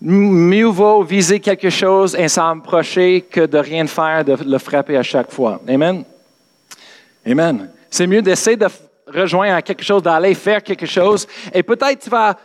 Mieux 0.05 0.67
vaut 0.67 1.05
viser 1.05 1.39
quelque 1.39 1.71
chose 1.71 2.17
et 2.17 2.27
s'en 2.27 2.59
approcher 2.59 3.21
que 3.21 3.47
de 3.47 3.59
rien 3.59 3.87
faire, 3.87 4.25
de 4.25 4.37
le 4.45 4.59
frapper 4.59 4.97
à 4.97 5.03
chaque 5.05 5.31
fois. 5.31 5.61
Amen? 5.69 6.03
Amen. 7.25 7.71
C'est 7.89 8.09
mieux 8.09 8.21
d'essayer 8.21 8.57
de 8.57 8.67
rejoindre 9.07 9.61
quelque 9.63 9.85
chose, 9.85 10.03
d'aller 10.03 10.35
faire 10.35 10.61
quelque 10.61 10.87
chose, 10.87 11.29
et 11.55 11.63
peut-être 11.63 12.03
tu 12.03 12.11
vas 12.11 12.37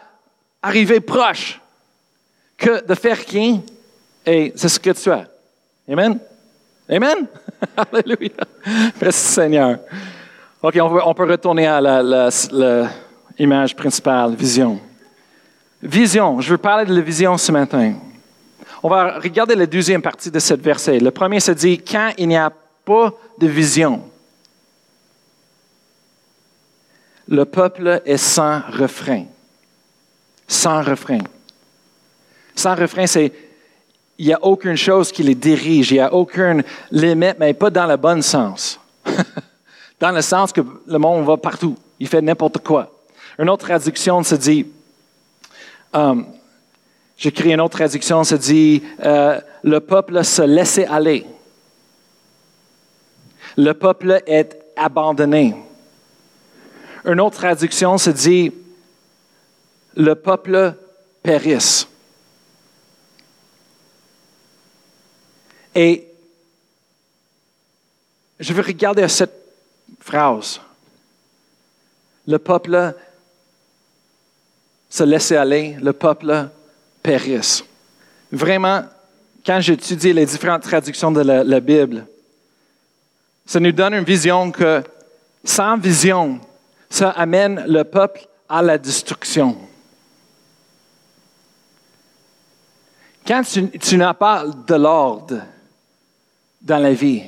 arriver 0.61 0.99
proche 0.99 1.59
que 2.55 2.85
de 2.85 2.93
faire 2.93 3.17
rien, 3.27 3.59
et 4.23 4.53
c'est 4.55 4.69
ce 4.69 4.79
que 4.79 4.91
tu 4.91 5.09
as. 5.09 5.25
Amen? 5.89 6.19
Amen? 6.87 7.27
Alléluia. 7.91 8.43
Merci 9.01 9.33
Seigneur. 9.33 9.79
OK, 10.61 10.77
on 10.79 11.13
peut, 11.15 11.31
retourner 11.31 11.65
à 11.65 11.81
l'image 13.39 13.75
principale, 13.75 14.35
vision. 14.35 14.79
Vision. 15.81 16.41
Je 16.41 16.49
veux 16.49 16.57
parler 16.57 16.85
de 16.85 16.95
la 16.95 17.01
vision 17.01 17.37
ce 17.37 17.51
matin. 17.51 17.93
On 18.81 18.89
va 18.89 19.19
regarder 19.19 19.55
la 19.55 19.65
deuxième 19.65 20.01
partie 20.01 20.31
de 20.31 20.39
cette 20.39 20.61
verset. 20.61 20.99
Le 20.99 21.11
premier 21.11 21.39
se 21.39 21.51
dit 21.51 21.79
quand 21.79 22.11
il 22.17 22.27
n'y 22.27 22.37
a 22.37 22.51
pas 22.85 23.13
de 23.37 23.47
vision. 23.47 24.01
Le 27.27 27.45
peuple 27.45 28.01
est 28.05 28.17
sans 28.17 28.61
refrain. 28.71 29.25
Sans 30.47 30.81
refrain. 30.81 31.19
Sans 32.55 32.75
refrain, 32.75 33.05
c'est 33.05 33.31
il 34.17 34.25
n'y 34.25 34.33
a 34.33 34.43
aucune 34.43 34.77
chose 34.77 35.11
qui 35.11 35.21
les 35.21 35.35
dirige, 35.35 35.91
il 35.91 35.95
n'y 35.95 35.99
a 35.99 36.11
aucune 36.11 36.63
limite, 36.89 37.35
mais 37.39 37.53
pas 37.53 37.69
dans 37.69 37.85
le 37.85 37.97
bon 37.97 38.23
sens. 38.23 38.79
dans 39.99 40.11
le 40.11 40.21
sens 40.21 40.51
que 40.51 40.61
le 40.87 40.97
monde 40.97 41.25
va 41.25 41.37
partout, 41.37 41.75
il 41.99 42.07
fait 42.07 42.21
n'importe 42.21 42.59
quoi. 42.59 42.91
Une 43.37 43.49
autre 43.49 43.65
traduction 43.65 44.23
se 44.23 44.33
dit, 44.33 44.65
um, 45.93 46.25
j'écris 47.17 47.53
une 47.53 47.61
autre 47.61 47.77
traduction, 47.77 48.23
se 48.23 48.35
dit, 48.35 48.83
euh, 49.03 49.39
le 49.63 49.79
peuple 49.79 50.23
se 50.23 50.41
laisse 50.41 50.79
aller. 50.79 51.25
Le 53.57 53.73
peuple 53.73 54.21
est 54.27 54.57
abandonné. 54.75 55.55
Une 57.05 57.19
autre 57.19 57.37
traduction 57.37 57.97
se 57.97 58.09
dit, 58.09 58.51
le 59.95 60.13
peuple 60.13 60.75
périsse. 61.23 61.87
Et 65.73 66.07
je 68.39 68.53
veux 68.53 68.61
regarder 68.61 69.07
cette 69.07 69.33
phrase. 69.99 70.59
Le 72.27 72.37
peuple 72.39 72.95
se 74.89 75.03
laisse 75.03 75.31
aller, 75.31 75.77
le 75.81 75.93
peuple 75.93 76.49
périsse. 77.03 77.63
Vraiment, 78.31 78.83
quand 79.45 79.59
j'étudie 79.61 80.13
les 80.13 80.25
différentes 80.25 80.63
traductions 80.63 81.11
de 81.11 81.21
la, 81.21 81.59
Bible, 81.59 82.05
ça 83.45 83.59
nous 83.59 83.71
donne 83.71 83.93
une 83.93 84.03
vision 84.03 84.51
que 84.51 84.83
sans 85.43 85.77
vision, 85.77 86.39
ça 86.89 87.11
amène 87.11 87.63
le 87.67 87.83
peuple 87.83 88.27
à 88.49 88.61
la 88.61 88.77
destruction. 88.77 89.57
Quand 93.25 93.41
tu, 93.43 93.97
n'as 93.97 94.13
pas 94.13 94.45
de 94.45 94.75
l'ordre, 94.75 95.41
dans 96.67 96.79
la 96.79 96.93
vie. 96.93 97.23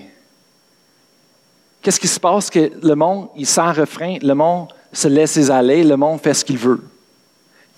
Qu'est-ce 1.82 2.00
qui 2.00 2.08
se 2.08 2.20
passe? 2.20 2.50
Que 2.50 2.72
le 2.86 2.96
monde, 2.96 3.30
il 3.38 3.46
sent 3.46 3.72
refrain, 3.72 4.18
le 4.22 4.34
monde 4.34 4.68
se 4.92 5.08
laisse 5.08 5.50
aller, 5.50 5.84
le 5.84 5.96
monde 5.96 6.20
fait 6.20 6.34
ce 6.34 6.44
qu'il 6.44 6.58
veut. 6.58 6.84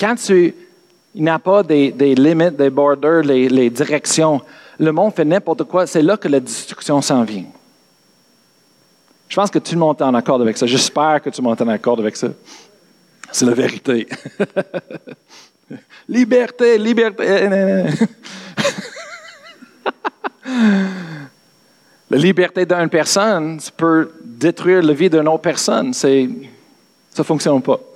Quand 0.01 0.15
tu 0.15 0.55
n'as 1.13 1.38
pas 1.38 1.62
des, 1.62 1.91
limites, 2.15 2.55
des 2.55 2.72
borders, 2.72 3.22
les, 3.22 3.70
directions, 3.70 4.41
le 4.79 4.91
monde 4.91 5.13
fait 5.13 5.24
n'importe 5.24 5.65
quoi, 5.65 5.86
c'est 5.86 6.01
là 6.01 6.17
que 6.17 6.27
la 6.27 6.39
destruction 6.39 7.00
s'en 7.03 7.24
vient. 7.24 7.46
Je 9.29 9.36
pense 9.36 9.51
que 9.51 9.60
tout 9.60 9.74
le 9.74 9.79
monde 9.79 9.98
est 10.00 10.03
en 10.03 10.15
accord 10.15 10.41
avec 10.41 10.58
ça. 10.58 10.65
J'espère 10.65 11.22
que 11.22 11.29
tout 11.29 11.39
le 11.39 11.48
monde 11.48 11.60
est 11.60 11.63
en 11.63 11.67
accord 11.67 12.00
avec 12.00 12.17
ça. 12.17 12.29
C'est 13.31 13.46
la 13.46 13.53
vérité. 13.53 14.08
liberté, 16.10 16.79
liberté. 16.79 17.24
La 22.10 22.17
liberté 22.17 22.65
d'une 22.65 22.89
personne 22.89 23.58
peut 23.77 24.12
détruire 24.22 24.84
la 24.84 24.91
vie 24.91 25.10
d'une 25.10 25.29
autre 25.29 25.43
personne. 25.43 25.93
Ça 25.93 26.10
ne 26.10 27.24
fonctionne 27.24 27.62
pas. 27.62 27.79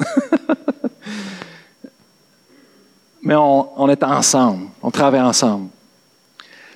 Mais 3.26 3.36
on, 3.36 3.90
est 3.90 4.04
ensemble, 4.04 4.68
on 4.84 4.92
travaille 4.92 5.20
ensemble. 5.20 5.70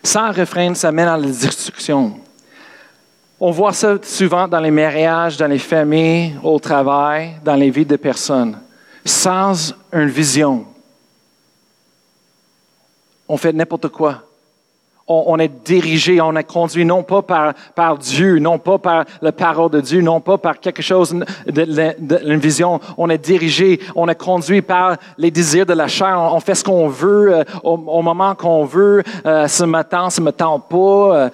Sans 0.01 0.31
refrain, 0.31 0.73
ça 0.73 0.91
mène 0.91 1.07
à 1.07 1.15
la 1.15 1.27
destruction. 1.27 2.19
On 3.39 3.51
voit 3.51 3.71
ça 3.71 3.97
souvent 4.01 4.47
dans 4.47 4.59
les 4.59 4.71
mariages, 4.71 5.37
dans 5.37 5.47
les 5.47 5.59
familles, 5.59 6.35
au 6.41 6.59
travail, 6.59 7.35
dans 7.45 7.53
les 7.53 7.69
vies 7.69 7.85
des 7.85 7.99
personnes. 7.99 8.59
Sans 9.05 9.75
une 9.93 10.09
vision, 10.09 10.65
on 13.27 13.37
fait 13.37 13.53
n'importe 13.53 13.89
quoi 13.89 14.23
on, 15.09 15.39
est 15.39 15.65
dirigé, 15.65 16.21
on 16.21 16.35
est 16.35 16.43
conduit 16.43 16.85
non 16.85 17.01
pas 17.01 17.23
par, 17.23 17.53
par 17.73 17.97
Dieu, 17.97 18.37
non 18.37 18.59
pas 18.59 18.77
par 18.77 19.05
la 19.21 19.31
parole 19.31 19.71
de 19.71 19.81
Dieu, 19.81 20.01
non 20.01 20.21
pas 20.21 20.37
par 20.37 20.59
quelque 20.59 20.83
chose 20.83 21.15
d'une 21.47 22.39
vision. 22.39 22.79
On 22.95 23.09
est 23.09 23.17
dirigé, 23.17 23.79
on 23.95 24.07
est 24.07 24.15
conduit 24.15 24.61
par 24.61 24.97
les 25.17 25.31
désirs 25.31 25.65
de 25.65 25.73
la 25.73 25.87
chair. 25.87 26.15
On, 26.19 26.39
fait 26.39 26.53
ce 26.53 26.63
qu'on 26.63 26.87
veut 26.87 27.33
euh, 27.33 27.43
au, 27.63 28.01
moment 28.03 28.35
qu'on 28.35 28.65
veut, 28.65 29.03
euh, 29.25 29.47
ce 29.47 29.63
matin, 29.63 30.11
ce 30.11 30.21
matin 30.21 30.61
pas, 30.69 30.75
euh, 30.77 31.29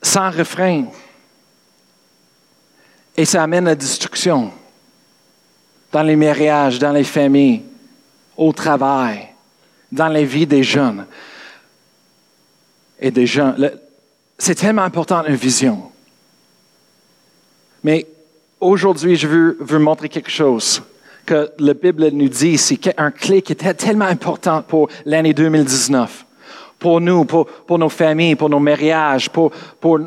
sans 0.00 0.30
refrain. 0.30 0.84
Et 3.16 3.24
ça 3.24 3.42
amène 3.42 3.66
à 3.66 3.70
la 3.70 3.74
destruction 3.74 4.52
dans 5.90 6.02
les 6.02 6.16
mariages, 6.16 6.78
dans 6.78 6.92
les 6.92 7.04
familles, 7.04 7.62
au 8.36 8.52
travail, 8.52 9.28
dans 9.90 10.08
les 10.08 10.24
vies 10.24 10.46
des 10.46 10.62
jeunes 10.62 11.04
et 13.00 13.10
des 13.10 13.26
gens. 13.26 13.54
C'est 14.38 14.54
tellement 14.54 14.82
important 14.82 15.24
une 15.24 15.34
vision. 15.34 15.90
Mais 17.82 18.06
aujourd'hui, 18.60 19.16
je 19.16 19.26
veux 19.26 19.56
vous 19.60 19.78
montrer 19.78 20.08
quelque 20.08 20.30
chose 20.30 20.82
que 21.24 21.50
la 21.58 21.74
Bible 21.74 22.08
nous 22.12 22.28
dit 22.28 22.56
c'est 22.56 22.94
un 22.98 23.10
clé 23.10 23.42
qui 23.42 23.52
est 23.52 23.74
tellement 23.74 24.06
important 24.06 24.62
pour 24.62 24.88
l'année 25.04 25.34
2019, 25.34 26.24
pour 26.78 27.00
nous, 27.00 27.24
pour, 27.24 27.46
pour, 27.46 27.78
nos 27.78 27.88
familles, 27.88 28.36
pour 28.36 28.48
nos 28.48 28.60
mariages, 28.60 29.28
pour, 29.28 29.50
pour 29.80 29.98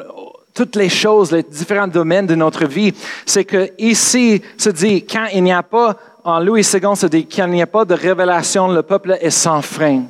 toutes 0.53 0.75
les 0.75 0.89
choses, 0.89 1.31
les 1.31 1.43
différents 1.43 1.87
domaines 1.87 2.27
de 2.27 2.35
notre 2.35 2.65
vie. 2.65 2.93
C'est 3.25 3.45
que 3.45 3.69
ici 3.77 4.41
se 4.57 4.69
dit, 4.69 5.05
quand 5.05 5.27
il 5.33 5.43
n'y 5.43 5.53
a 5.53 5.63
pas, 5.63 5.95
en 6.23 6.39
Louis 6.39 6.61
II, 6.61 6.95
se 6.95 7.07
dit, 7.07 7.27
quand 7.27 7.45
il 7.45 7.53
n'y 7.53 7.61
a 7.61 7.67
pas 7.67 7.85
de 7.85 7.93
révélation, 7.93 8.67
le 8.69 8.81
peuple 8.81 9.17
est 9.21 9.29
sans 9.29 9.61
frein. 9.61 10.03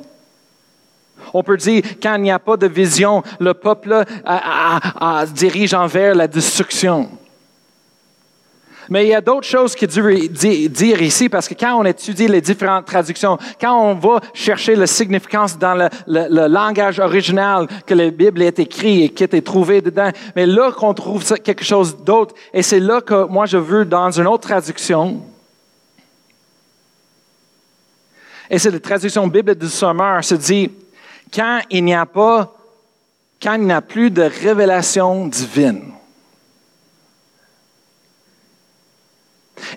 On 1.32 1.42
peut 1.42 1.56
dire, 1.56 1.82
quand 2.02 2.16
il 2.16 2.22
n'y 2.22 2.30
a 2.30 2.38
pas 2.38 2.56
de 2.56 2.66
vision, 2.66 3.22
le 3.38 3.54
peuple 3.54 4.04
dirige 5.34 5.74
envers 5.74 6.14
la 6.14 6.26
destruction. 6.26 7.08
Mais 8.90 9.06
il 9.06 9.10
y 9.10 9.14
a 9.14 9.20
d'autres 9.20 9.46
choses 9.46 9.76
qu'il 9.76 9.86
dû 9.86 10.68
dire 10.68 11.00
ici, 11.00 11.28
parce 11.28 11.46
que 11.46 11.54
quand 11.54 11.76
on 11.76 11.84
étudie 11.84 12.26
les 12.26 12.40
différentes 12.40 12.86
traductions, 12.86 13.38
quand 13.60 13.80
on 13.80 13.94
va 13.94 14.20
chercher 14.34 14.74
la 14.74 14.88
significance 14.88 15.56
dans 15.56 15.88
le, 16.08 16.48
langage 16.48 16.98
original 16.98 17.68
que 17.86 17.94
la 17.94 18.10
Bible 18.10 18.42
est 18.42 18.58
écrite 18.58 19.04
et 19.04 19.08
qui 19.10 19.22
est 19.22 19.46
trouvé 19.46 19.80
dedans, 19.80 20.10
mais 20.34 20.44
là 20.44 20.72
qu'on 20.72 20.92
trouve 20.92 21.24
quelque 21.38 21.64
chose 21.64 21.96
d'autre, 21.98 22.34
et 22.52 22.62
c'est 22.62 22.80
là 22.80 23.00
que 23.00 23.26
moi 23.26 23.46
je 23.46 23.58
veux, 23.58 23.84
dans 23.84 24.10
une 24.10 24.26
autre 24.26 24.48
traduction, 24.48 25.22
et 28.50 28.58
c'est 28.58 28.72
la 28.72 28.80
traduction 28.80 29.28
Bible 29.28 29.54
du 29.54 29.68
Sommeur, 29.68 30.24
se 30.24 30.34
dit, 30.34 30.68
quand 31.32 31.60
il 31.70 31.84
n'y 31.84 31.94
a 31.94 32.06
pas, 32.06 32.52
quand 33.40 33.54
il 33.54 33.80
plus 33.82 34.10
de 34.10 34.22
révélation 34.22 35.26
divine. 35.28 35.92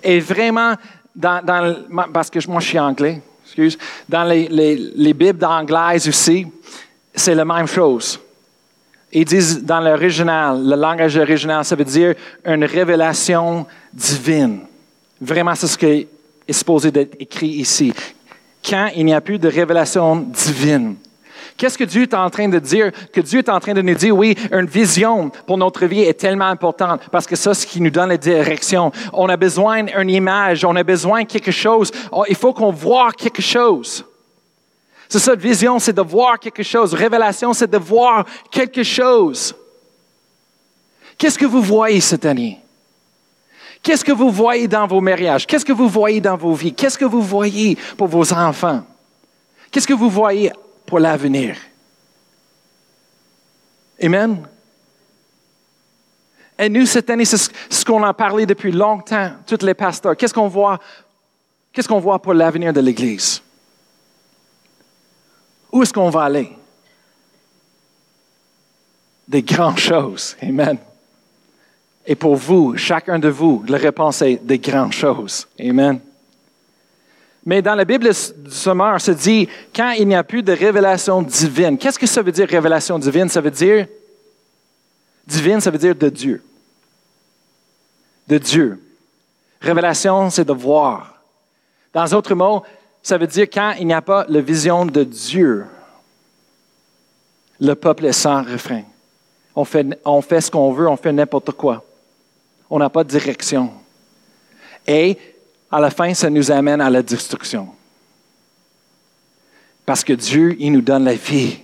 Et 0.02 0.20
vraiment, 0.20 0.74
dans, 1.14 1.42
parce 2.12 2.30
que 2.30 2.38
moi 2.48 2.60
je 2.60 2.68
suis 2.68 2.78
anglais, 2.78 3.22
excuse, 3.44 3.78
dans 4.08 4.24
les, 4.24 4.48
les, 4.48 5.14
Bibles 5.14 5.44
anglaises 5.44 6.08
aussi, 6.08 6.46
c'est 7.14 7.34
la 7.34 7.44
même 7.44 7.66
chose. 7.66 8.18
Ils 9.12 9.24
disent 9.24 9.62
dans 9.62 9.80
l'original, 9.80 10.60
le 10.66 10.74
langage 10.74 11.16
original, 11.16 11.64
ça 11.64 11.76
veut 11.76 11.84
dire 11.84 12.14
une 12.44 12.64
révélation 12.64 13.64
divine. 13.92 14.60
Vraiment, 15.20 15.54
c'est 15.54 15.68
ce 15.68 15.78
qui 15.78 16.08
est 16.48 16.52
supposé 16.52 16.90
d'être 16.90 17.14
écrit 17.20 17.48
ici. 17.48 17.92
Quand 18.68 18.90
il 18.96 19.04
n'y 19.04 19.14
a 19.14 19.20
plus 19.20 19.38
de 19.38 19.48
révélation 19.48 20.16
divine. 20.16 20.96
Qu'est-ce 21.56 21.78
que 21.78 21.84
Dieu 21.84 22.02
est 22.02 22.14
en 22.14 22.28
train 22.30 22.48
de 22.48 22.58
dire? 22.58 22.90
Que 23.12 23.20
Dieu 23.20 23.38
est 23.38 23.48
en 23.48 23.60
train 23.60 23.74
de 23.74 23.82
nous 23.82 23.94
dire, 23.94 24.16
oui, 24.16 24.36
une 24.50 24.66
vision 24.66 25.30
pour 25.46 25.56
notre 25.56 25.86
vie 25.86 26.02
est 26.02 26.18
tellement 26.18 26.46
importante 26.46 27.02
parce 27.12 27.26
que 27.26 27.36
ça, 27.36 27.54
c'est 27.54 27.62
ce 27.62 27.66
qui 27.66 27.80
nous 27.80 27.90
donne 27.90 28.08
la 28.08 28.16
direction. 28.16 28.90
On 29.12 29.28
a 29.28 29.36
besoin 29.36 29.84
d'une 29.84 30.10
image, 30.10 30.64
on 30.64 30.74
a 30.74 30.82
besoin 30.82 31.22
de 31.22 31.28
quelque 31.28 31.52
chose. 31.52 31.92
Oh, 32.10 32.24
il 32.28 32.34
faut 32.34 32.52
qu'on 32.52 32.72
voit 32.72 33.12
quelque 33.12 33.42
chose. 33.42 34.04
C'est 35.08 35.20
ça, 35.20 35.36
vision, 35.36 35.78
c'est 35.78 35.92
de 35.92 36.02
voir 36.02 36.40
quelque 36.40 36.64
chose. 36.64 36.92
Révélation, 36.92 37.52
c'est 37.52 37.70
de 37.70 37.78
voir 37.78 38.24
quelque 38.50 38.82
chose. 38.82 39.54
Qu'est-ce 41.16 41.38
que 41.38 41.46
vous 41.46 41.62
voyez 41.62 42.00
cette 42.00 42.26
année? 42.26 42.58
Qu'est-ce 43.80 44.04
que 44.04 44.12
vous 44.12 44.30
voyez 44.30 44.66
dans 44.66 44.88
vos 44.88 45.00
mariages? 45.00 45.46
Qu'est-ce 45.46 45.64
que 45.64 45.72
vous 45.72 45.88
voyez 45.88 46.20
dans 46.20 46.36
vos 46.36 46.54
vies? 46.54 46.72
Qu'est-ce 46.72 46.98
que 46.98 47.04
vous 47.04 47.22
voyez 47.22 47.78
pour 47.96 48.08
vos 48.08 48.32
enfants? 48.32 48.82
Qu'est-ce 49.70 49.86
que 49.86 49.92
vous 49.92 50.10
voyez 50.10 50.50
pour 50.86 50.98
l'avenir? 50.98 51.56
Amen. 54.02 54.46
Et 56.58 56.68
nous, 56.68 56.86
cette 56.86 57.10
année, 57.10 57.24
c'est 57.24 57.50
ce 57.70 57.84
qu'on 57.84 58.02
a 58.02 58.14
parlé 58.14 58.46
depuis 58.46 58.70
longtemps, 58.70 59.32
tous 59.46 59.64
les 59.64 59.74
pasteurs. 59.74 60.16
Qu'est-ce 60.16 60.34
qu'on 60.34 60.48
voit? 60.48 60.78
Qu'est-ce 61.72 61.88
qu'on 61.88 62.00
voit 62.00 62.20
pour 62.20 62.34
l'avenir 62.34 62.72
de 62.72 62.80
l'Église? 62.80 63.42
Où 65.72 65.82
est-ce 65.82 65.92
qu'on 65.92 66.10
va 66.10 66.22
aller? 66.22 66.56
Des 69.26 69.42
grandes 69.42 69.78
choses. 69.78 70.36
Amen. 70.40 70.78
Et 72.06 72.14
pour 72.14 72.36
vous, 72.36 72.76
chacun 72.76 73.18
de 73.18 73.28
vous, 73.28 73.64
la 73.66 73.78
réponse 73.78 74.22
est 74.22 74.36
des 74.36 74.58
grandes 74.58 74.92
choses. 74.92 75.48
Amen. 75.58 75.98
Mais 77.46 77.60
dans 77.60 77.74
la 77.74 77.84
Bible 77.84 78.08
du 78.08 78.50
Sommeur, 78.50 79.00
se 79.00 79.10
dit, 79.10 79.48
quand 79.74 79.90
il 79.92 80.08
n'y 80.08 80.14
a 80.14 80.24
plus 80.24 80.42
de 80.42 80.52
révélation 80.52 81.20
divine, 81.20 81.76
qu'est-ce 81.76 81.98
que 81.98 82.06
ça 82.06 82.22
veut 82.22 82.32
dire 82.32 82.48
révélation 82.48 82.98
divine? 82.98 83.28
Ça 83.28 83.40
veut 83.40 83.50
dire, 83.50 83.86
divine, 85.26 85.60
ça 85.60 85.70
veut 85.70 85.78
dire 85.78 85.94
de 85.94 86.08
Dieu. 86.08 86.42
De 88.26 88.38
Dieu. 88.38 88.82
Révélation, 89.60 90.30
c'est 90.30 90.44
de 90.44 90.52
voir. 90.52 91.22
Dans 91.92 92.06
d'autres 92.06 92.34
mots, 92.34 92.62
ça 93.02 93.18
veut 93.18 93.26
dire 93.26 93.46
quand 93.52 93.74
il 93.78 93.86
n'y 93.86 93.92
a 93.92 94.00
pas 94.00 94.24
la 94.28 94.40
vision 94.40 94.86
de 94.86 95.04
Dieu, 95.04 95.66
le 97.60 97.74
peuple 97.74 98.06
est 98.06 98.12
sans 98.12 98.42
refrain. 98.42 98.82
On 99.54 99.64
fait, 99.64 99.86
on 100.04 100.22
fait 100.22 100.40
ce 100.40 100.50
qu'on 100.50 100.72
veut, 100.72 100.88
on 100.88 100.96
fait 100.96 101.12
n'importe 101.12 101.52
quoi. 101.52 101.84
On 102.70 102.78
n'a 102.78 102.88
pas 102.88 103.04
de 103.04 103.10
direction. 103.10 103.70
Et 104.86 105.18
à 105.74 105.80
la 105.80 105.90
fin, 105.90 106.14
ça 106.14 106.30
nous 106.30 106.52
amène 106.52 106.80
à 106.80 106.88
la 106.88 107.02
destruction. 107.02 107.66
Parce 109.84 110.04
que 110.04 110.12
Dieu, 110.12 110.54
il 110.60 110.70
nous 110.70 110.80
donne 110.80 111.04
la 111.04 111.14
vie. 111.14 111.58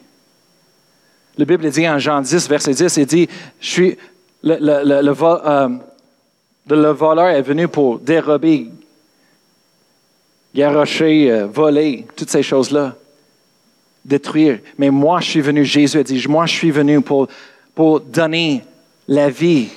La 1.38 1.45
Bible 1.45 1.71
dit 1.71 1.88
en 1.88 1.97
Jean 1.97 2.21
10, 2.21 2.49
verset 2.49 2.75
10, 2.75 2.97
il 2.97 3.07
dit, 3.07 3.29
je 3.61 3.71
suis, 3.71 3.99
euh, 4.45 5.69
le 6.69 6.88
voleur 6.90 7.29
est 7.29 7.43
venu 7.43 7.69
pour 7.69 8.00
dérober, 8.00 8.73
garrocher, 10.52 11.31
euh, 11.31 11.47
voler, 11.47 12.05
toutes 12.17 12.31
ces 12.31 12.43
choses-là, 12.43 12.97
détruire. 14.05 14.59
Mais 14.76 14.90
moi, 14.90 15.21
je 15.21 15.31
suis 15.31 15.40
venu, 15.40 15.64
Jésus 15.64 15.99
a 15.99 16.02
dit, 16.02 16.26
moi, 16.29 16.47
je 16.47 16.55
suis 16.55 16.73
venu 16.73 17.00
pour, 17.00 17.29
pour 17.76 18.00
donner 18.00 18.64
la 19.07 19.31
vie 19.31 19.69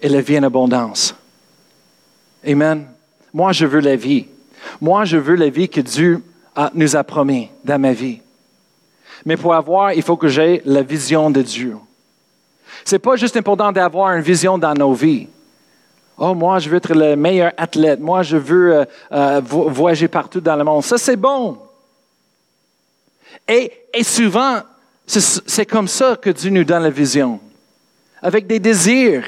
et 0.00 0.08
la 0.08 0.20
vie 0.20 0.36
en 0.36 0.42
abondance. 0.42 1.14
Amen. 2.44 2.91
Moi, 3.32 3.52
je 3.52 3.66
veux 3.66 3.80
la 3.80 3.96
vie. 3.96 4.26
Moi, 4.80 5.04
je 5.04 5.16
veux 5.16 5.34
la 5.34 5.48
vie 5.48 5.68
que 5.68 5.80
Dieu 5.80 6.22
nous 6.74 6.96
a 6.96 7.04
promis 7.04 7.48
dans 7.64 7.78
ma 7.78 7.92
vie. 7.92 8.20
Mais 9.24 9.36
pour 9.36 9.54
avoir, 9.54 9.92
il 9.92 10.02
faut 10.02 10.16
que 10.16 10.28
j'ai 10.28 10.62
la 10.64 10.82
vision 10.82 11.30
de 11.30 11.42
Dieu. 11.42 11.76
Ce 12.84 12.94
n'est 12.94 12.98
pas 12.98 13.16
juste 13.16 13.36
important 13.36 13.70
d'avoir 13.72 14.14
une 14.16 14.22
vision 14.22 14.58
dans 14.58 14.74
nos 14.74 14.92
vies. 14.92 15.28
Oh, 16.18 16.34
moi, 16.34 16.58
je 16.58 16.68
veux 16.68 16.76
être 16.76 16.94
le 16.94 17.16
meilleur 17.16 17.52
athlète. 17.56 18.00
Moi, 18.00 18.22
je 18.22 18.36
veux 18.36 18.74
euh, 18.74 18.84
euh, 19.12 19.40
voyager 19.44 20.08
partout 20.08 20.40
dans 20.40 20.56
le 20.56 20.64
monde. 20.64 20.84
Ça, 20.84 20.98
c'est 20.98 21.16
bon. 21.16 21.58
Et 23.48 23.70
souvent, 24.02 24.60
c'est 25.06 25.66
comme 25.66 25.88
ça 25.88 26.16
que 26.16 26.30
Dieu 26.30 26.50
nous 26.50 26.64
donne 26.64 26.82
la 26.82 26.90
vision. 26.90 27.40
Avec 28.20 28.46
des 28.46 28.60
désirs, 28.60 29.24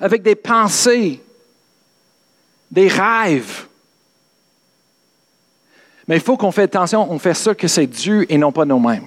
avec 0.00 0.22
des 0.22 0.34
pensées, 0.34 1.22
des 2.70 2.88
rêves. 2.88 3.66
Mais 6.06 6.16
il 6.16 6.22
faut 6.22 6.36
qu'on 6.36 6.52
fasse 6.52 6.64
attention, 6.64 7.10
on 7.10 7.18
fait 7.18 7.34
ça 7.34 7.54
que 7.54 7.68
c'est 7.68 7.86
Dieu 7.86 8.26
et 8.32 8.38
non 8.38 8.52
pas 8.52 8.64
nous-mêmes. 8.64 9.06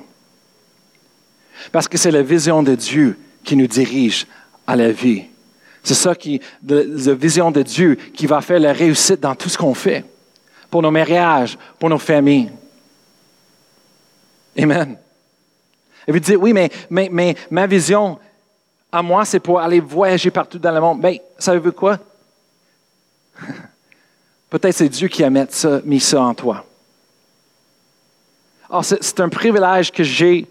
Parce 1.71 1.87
que 1.87 1.97
c'est 1.97 2.11
la 2.11 2.21
vision 2.21 2.63
de 2.63 2.75
Dieu 2.75 3.17
qui 3.43 3.55
nous 3.55 3.67
dirige 3.67 4.25
à 4.65 4.75
la 4.75 4.91
vie. 4.91 5.25
C'est 5.83 5.95
ça 5.95 6.15
qui, 6.15 6.39
la 6.65 7.13
vision 7.13 7.51
de 7.51 7.61
Dieu 7.61 7.95
qui 7.95 8.25
va 8.25 8.41
faire 8.41 8.59
la 8.59 8.71
réussite 8.71 9.19
dans 9.19 9.35
tout 9.35 9.49
ce 9.49 9.57
qu'on 9.57 9.73
fait. 9.73 10.05
Pour 10.69 10.81
nos 10.81 10.91
mariages, 10.91 11.57
pour 11.77 11.89
nos 11.89 11.99
familles. 11.99 12.51
Amen. 14.57 14.97
Et 16.07 16.11
vous 16.11 16.19
dites, 16.19 16.37
oui, 16.39 16.53
mais, 16.53 16.69
mais, 16.89 17.09
mais 17.11 17.35
ma 17.51 17.67
vision 17.67 18.17
à 18.91 19.01
moi, 19.01 19.25
c'est 19.25 19.39
pour 19.39 19.59
aller 19.59 19.79
voyager 19.79 20.31
partout 20.31 20.59
dans 20.59 20.71
le 20.71 20.79
monde. 20.79 21.01
Bien, 21.01 21.17
savez-vous 21.37 21.71
quoi? 21.71 21.99
Peut-être 24.49 24.75
c'est 24.75 24.89
Dieu 24.89 25.07
qui 25.07 25.23
a 25.23 25.29
mis 25.29 25.99
ça, 25.99 26.21
en 26.21 26.33
toi. 26.33 26.65
Alors, 28.69 28.85
c'est 28.85 29.19
un 29.19 29.29
privilège 29.29 29.91
que 29.91 30.03
j'ai 30.03 30.47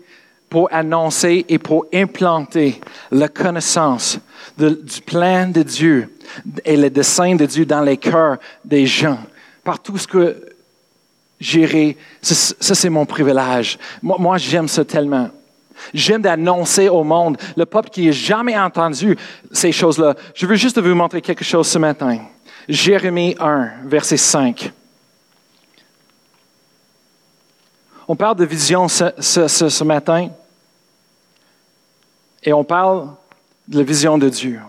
pour 0.48 0.68
annoncer 0.72 1.44
et 1.48 1.59
pour 1.59 1.87
implanter 1.94 2.81
la 3.11 3.28
connaissance 3.28 4.18
du 4.59 5.00
plan 5.07 5.48
de 5.48 5.62
Dieu 5.62 6.14
et 6.64 6.76
le 6.76 6.90
dessein 6.90 7.37
de 7.37 7.46
Dieu 7.46 7.64
dans 7.64 7.81
les 7.81 7.96
cœurs 7.96 8.38
des 8.64 8.87
gens. 8.87 9.18
Par 9.64 9.81
tout 9.81 9.96
ce 9.96 10.07
que 10.07 10.52
j'irai, 11.40 11.96
ça 12.20 12.74
c'est 12.74 12.90
mon 12.90 13.07
privilège. 13.07 13.78
Moi, 14.02 14.16
moi 14.18 14.37
j'aime 14.37 14.68
ça 14.68 14.85
tellement. 14.85 15.31
J'aime 15.94 16.22
d'annoncer 16.22 16.88
au 16.88 17.02
monde, 17.02 17.38
le 17.57 17.66
peuple 17.66 17.90
qui 17.90 18.07
n'a 18.07 18.12
jamais 18.12 18.59
entendu 18.59 19.16
ces 19.50 19.72
choses-là. 19.72 20.14
Je 20.35 20.46
veux 20.46 20.57
juste 20.57 20.81
vous 20.81 20.94
montrer 20.94 21.20
quelque 21.20 21.44
chose 21.44 21.66
ce 21.66 21.78
matin. 21.78 22.18
Jérémie 22.68 23.35
1, 23.38 23.72
verset 23.85 24.16
5. 24.16 24.72
On 28.09 28.16
parle 28.16 28.37
de 28.37 28.44
vision 28.44 28.88
ce, 28.88 29.85
matin 29.85 30.31
et 32.42 32.53
on 32.53 32.64
parle 32.64 33.14
de 33.68 33.79
la 33.79 33.85
vision 33.85 34.18
de 34.18 34.29
Dieu. 34.29 34.61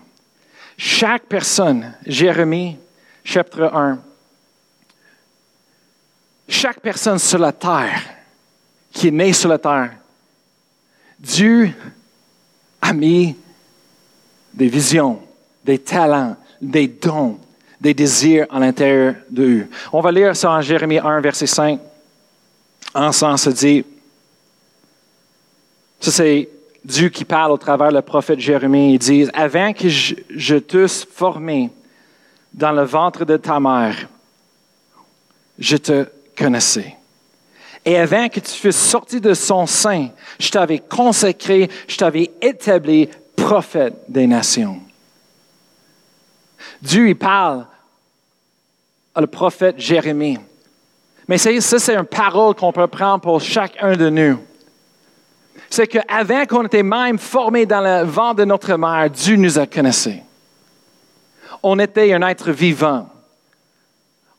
Chaque 0.77 1.25
personne, 1.25 1.93
Jérémie 2.05 2.77
chapitre 3.23 3.71
1, 3.73 3.99
chaque 6.47 6.79
personne 6.79 7.19
sur 7.19 7.39
la 7.39 7.51
terre 7.51 8.01
qui 8.91 9.07
est 9.07 9.11
née 9.11 9.33
sur 9.33 9.49
la 9.49 9.57
terre, 9.57 9.91
Dieu 11.19 11.73
a 12.81 12.93
mis 12.93 13.35
des 14.53 14.67
visions, 14.67 15.21
des 15.63 15.79
talents, 15.79 16.37
des 16.61 16.87
dons, 16.87 17.39
des 17.83 17.93
désirs 17.93 18.47
à 18.49 18.59
l'intérieur 18.59 19.15
d'eux. 19.29 19.67
On 19.91 19.99
va 19.99 20.09
lire 20.09 20.33
ça 20.37 20.51
en 20.51 20.61
Jérémie 20.61 20.99
1, 20.99 21.19
verset 21.19 21.47
5. 21.47 21.81
Ensemble, 22.95 23.37
se 23.37 23.49
dit, 23.49 23.83
ça 25.99 26.11
c'est 26.11 26.47
Dieu 26.85 27.09
qui 27.09 27.25
parle 27.25 27.51
au 27.51 27.57
travers 27.57 27.91
le 27.91 28.01
prophète 28.01 28.39
Jérémie. 28.39 28.93
Il 28.93 28.99
dit, 28.99 29.27
avant 29.33 29.73
que 29.73 29.89
je, 29.89 30.15
je 30.29 30.55
t'eusse 30.55 31.05
formé 31.11 31.71
dans 32.53 32.71
le 32.71 32.83
ventre 32.83 33.25
de 33.25 33.35
ta 33.35 33.59
mère, 33.59 34.07
je 35.59 35.75
te 35.75 36.07
connaissais. 36.37 36.95
Et 37.83 37.97
avant 37.97 38.29
que 38.29 38.39
tu 38.39 38.51
fusses 38.51 38.77
sorti 38.77 39.19
de 39.19 39.33
son 39.33 39.65
sein, 39.65 40.07
je 40.39 40.49
t'avais 40.49 40.79
consacré, 40.79 41.69
je 41.89 41.97
t'avais 41.97 42.31
établi 42.41 43.09
prophète 43.35 43.95
des 44.07 44.25
nations. 44.25 44.79
Dieu, 46.81 47.09
il 47.09 47.17
parle 47.17 47.65
le 49.21 49.27
prophète 49.27 49.79
Jérémie. 49.79 50.39
Mais 51.27 51.37
ça, 51.37 51.49
c'est 51.61 51.95
une 51.95 52.05
parole 52.05 52.55
qu'on 52.55 52.71
peut 52.71 52.87
prendre 52.87 53.21
pour 53.21 53.39
chacun 53.39 53.95
de 53.95 54.09
nous. 54.09 54.39
C'est 55.69 55.87
qu'avant 55.87 56.45
qu'on 56.45 56.65
était 56.65 56.83
même 56.83 57.17
formés 57.17 57.65
dans 57.65 57.81
le 57.81 58.03
vent 58.05 58.33
de 58.33 58.43
notre 58.43 58.75
mère, 58.75 59.09
Dieu 59.09 59.35
nous 59.37 59.57
a 59.57 59.65
connaissés. 59.65 60.21
On 61.61 61.79
était 61.79 62.13
un 62.13 62.21
être 62.27 62.51
vivant. 62.51 63.09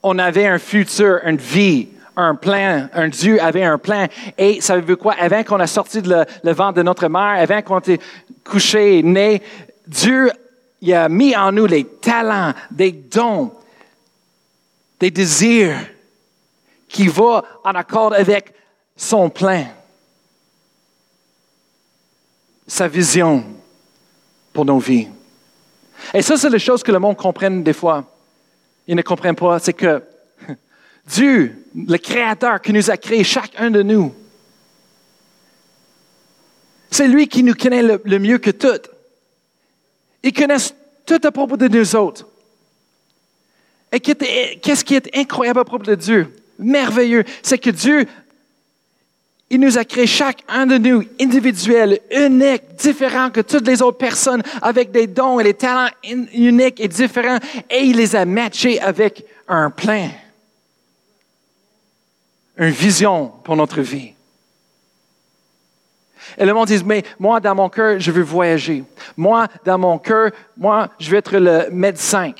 On 0.02 0.18
avait 0.18 0.46
un 0.46 0.58
futur, 0.58 1.20
une 1.24 1.38
vie, 1.38 1.88
un 2.16 2.34
plan. 2.34 2.88
Un 2.92 3.08
Dieu 3.08 3.42
avait 3.42 3.64
un 3.64 3.78
plan. 3.78 4.06
Et 4.36 4.60
savez-vous 4.60 4.96
quoi? 4.96 5.14
Avant 5.18 5.42
qu'on 5.42 5.60
a 5.60 5.66
sorti 5.66 6.02
le, 6.02 6.24
le 6.42 6.52
vent 6.52 6.72
de 6.72 6.82
notre 6.82 7.08
mère, 7.08 7.40
avant 7.40 7.62
qu'on 7.62 7.78
était 7.78 8.00
couché, 8.44 9.02
né, 9.02 9.42
Dieu 9.86 10.30
a 10.92 11.08
mis 11.08 11.34
en 11.34 11.50
nous 11.50 11.66
les 11.66 11.84
talents, 11.84 12.52
des 12.70 12.92
dons, 12.92 13.50
des 15.00 15.10
désirs 15.10 15.76
qui 16.88 17.08
vont 17.08 17.42
en 17.64 17.70
accord 17.70 18.12
avec 18.12 18.54
son 18.96 19.28
plan, 19.28 19.66
sa 22.66 22.88
vision 22.88 23.44
pour 24.52 24.64
nos 24.64 24.78
vies. 24.78 25.08
Et 26.12 26.22
ça, 26.22 26.36
c'est 26.36 26.50
les 26.50 26.58
choses 26.58 26.82
que 26.82 26.92
le 26.92 26.98
monde 26.98 27.16
comprenne 27.16 27.62
des 27.62 27.72
fois. 27.72 28.04
Ils 28.86 28.96
ne 28.96 29.02
comprennent 29.02 29.34
pas. 29.34 29.58
C'est 29.58 29.72
que 29.72 30.02
Dieu, 31.06 31.64
le 31.74 31.96
Créateur 31.98 32.60
qui 32.60 32.72
nous 32.72 32.90
a 32.90 32.96
créés, 32.96 33.24
chacun 33.24 33.70
de 33.70 33.82
nous, 33.82 34.14
c'est 36.90 37.08
lui 37.08 37.26
qui 37.26 37.42
nous 37.42 37.54
connaît 37.54 37.82
le, 37.82 38.18
mieux 38.20 38.38
que 38.38 38.52
tout. 38.52 38.88
Il 40.22 40.32
connaît 40.32 40.58
tout 41.04 41.20
à 41.24 41.32
propos 41.32 41.56
de 41.56 41.66
nous 41.66 41.96
autres. 41.96 42.28
Et 43.94 44.00
qu'est-ce 44.00 44.84
qui 44.84 44.96
est 44.96 45.16
incroyable 45.16 45.60
à 45.60 45.64
propos 45.64 45.84
de 45.84 45.94
Dieu? 45.94 46.34
Merveilleux. 46.58 47.22
C'est 47.44 47.58
que 47.58 47.70
Dieu, 47.70 48.06
il 49.50 49.60
nous 49.60 49.78
a 49.78 49.84
créé 49.84 50.08
chacun 50.08 50.66
de 50.66 50.78
nous 50.78 51.04
individuel, 51.20 52.00
unique, 52.10 52.74
différent 52.76 53.30
que 53.30 53.40
toutes 53.40 53.68
les 53.68 53.82
autres 53.82 53.98
personnes, 53.98 54.42
avec 54.62 54.90
des 54.90 55.06
dons 55.06 55.38
et 55.38 55.44
des 55.44 55.54
talents 55.54 55.90
uniques 56.02 56.80
et 56.80 56.88
différents, 56.88 57.38
et 57.70 57.82
il 57.82 57.96
les 57.96 58.16
a 58.16 58.24
matchés 58.24 58.80
avec 58.80 59.24
un 59.46 59.70
plan, 59.70 60.10
une 62.58 62.70
vision 62.70 63.30
pour 63.44 63.54
notre 63.54 63.80
vie. 63.80 64.10
Et 66.36 66.44
le 66.44 66.52
monde 66.52 66.66
dit, 66.66 66.82
mais 66.84 67.04
moi, 67.20 67.38
dans 67.38 67.54
mon 67.54 67.68
cœur, 67.68 68.00
je 68.00 68.10
veux 68.10 68.22
voyager. 68.22 68.82
Moi, 69.16 69.46
dans 69.64 69.78
mon 69.78 69.98
cœur, 69.98 70.32
moi, 70.56 70.88
je 70.98 71.10
veux 71.10 71.18
être 71.18 71.38
le 71.38 71.68
médecin. 71.70 72.32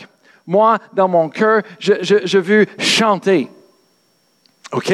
Moi, 0.46 0.78
dans 0.92 1.08
mon 1.08 1.28
cœur, 1.28 1.62
je, 1.78 2.38
veux 2.38 2.66
chanter. 2.78 3.48
OK? 4.72 4.92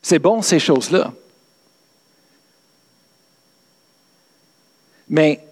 C'est 0.00 0.18
bon, 0.18 0.42
ces 0.42 0.58
choses-là. 0.58 1.12
Mais 5.08 5.44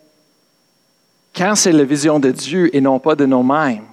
quand 1.34 1.54
c'est 1.54 1.72
la 1.72 1.84
vision 1.84 2.18
de 2.18 2.30
Dieu 2.30 2.74
et 2.74 2.80
non 2.80 2.98
pas 2.98 3.14
de 3.14 3.26
nous-mêmes, 3.26 3.84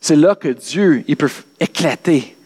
c'est 0.00 0.16
là 0.16 0.34
que 0.34 0.48
Dieu, 0.48 1.04
il 1.08 1.16
peut 1.16 1.30
éclater 1.58 2.36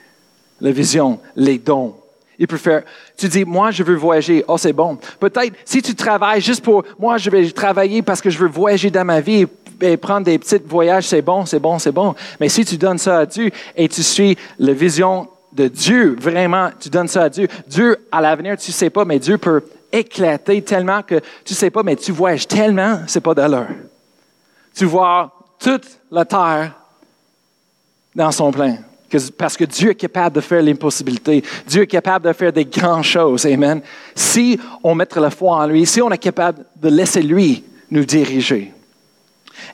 la 0.60 0.70
vision, 0.70 1.20
les 1.34 1.58
dons, 1.58 1.96
il 2.38 2.46
préfère, 2.46 2.82
tu 3.16 3.28
dis, 3.28 3.44
moi, 3.44 3.70
je 3.70 3.82
veux 3.82 3.94
voyager. 3.94 4.44
Oh, 4.46 4.58
c'est 4.58 4.72
bon. 4.72 4.98
Peut-être, 5.18 5.54
si 5.64 5.80
tu 5.80 5.94
travailles 5.94 6.40
juste 6.40 6.62
pour, 6.62 6.84
moi, 6.98 7.16
je 7.16 7.30
vais 7.30 7.50
travailler 7.50 8.02
parce 8.02 8.20
que 8.20 8.28
je 8.28 8.38
veux 8.38 8.48
voyager 8.48 8.90
dans 8.90 9.04
ma 9.04 9.20
vie 9.20 9.46
et 9.80 9.96
prendre 9.96 10.24
des 10.26 10.38
petits 10.38 10.60
voyages, 10.64 11.08
c'est 11.08 11.22
bon, 11.22 11.46
c'est 11.46 11.58
bon, 11.58 11.78
c'est 11.78 11.92
bon. 11.92 12.14
Mais 12.40 12.48
si 12.48 12.64
tu 12.64 12.76
donnes 12.76 12.98
ça 12.98 13.18
à 13.18 13.26
Dieu 13.26 13.50
et 13.76 13.88
tu 13.88 14.02
suis 14.02 14.36
la 14.58 14.72
vision 14.72 15.28
de 15.52 15.68
Dieu, 15.68 16.16
vraiment, 16.18 16.70
tu 16.78 16.88
donnes 16.88 17.08
ça 17.08 17.24
à 17.24 17.28
Dieu. 17.28 17.48
Dieu, 17.66 17.96
à 18.10 18.20
l'avenir, 18.20 18.56
tu 18.56 18.72
sais 18.72 18.90
pas, 18.90 19.04
mais 19.04 19.18
Dieu 19.18 19.38
peut 19.38 19.62
éclater 19.92 20.62
tellement 20.62 21.02
que 21.02 21.20
tu 21.44 21.54
sais 21.54 21.70
pas, 21.70 21.82
mais 21.82 21.96
tu 21.96 22.12
voyages 22.12 22.46
tellement, 22.46 23.00
c'est 23.06 23.20
pas 23.20 23.34
d'allure. 23.34 23.68
Tu 24.74 24.84
vois 24.84 25.32
toute 25.58 25.86
la 26.10 26.24
terre 26.24 26.72
dans 28.14 28.32
son 28.32 28.50
plein 28.50 28.76
parce 29.36 29.56
que 29.56 29.64
Dieu 29.64 29.90
est 29.90 29.94
capable 29.94 30.36
de 30.36 30.40
faire 30.40 30.62
l'impossibilité. 30.62 31.42
Dieu 31.66 31.82
est 31.82 31.86
capable 31.86 32.26
de 32.26 32.32
faire 32.32 32.52
des 32.52 32.64
grandes 32.64 33.04
choses. 33.04 33.46
Amen. 33.46 33.80
Si 34.14 34.58
on 34.82 34.94
met 34.94 35.06
la 35.16 35.30
foi 35.30 35.56
en 35.56 35.66
lui, 35.66 35.86
si 35.86 36.02
on 36.02 36.10
est 36.10 36.18
capable 36.18 36.64
de 36.76 36.88
laisser 36.88 37.22
lui 37.22 37.64
nous 37.90 38.04
diriger. 38.04 38.72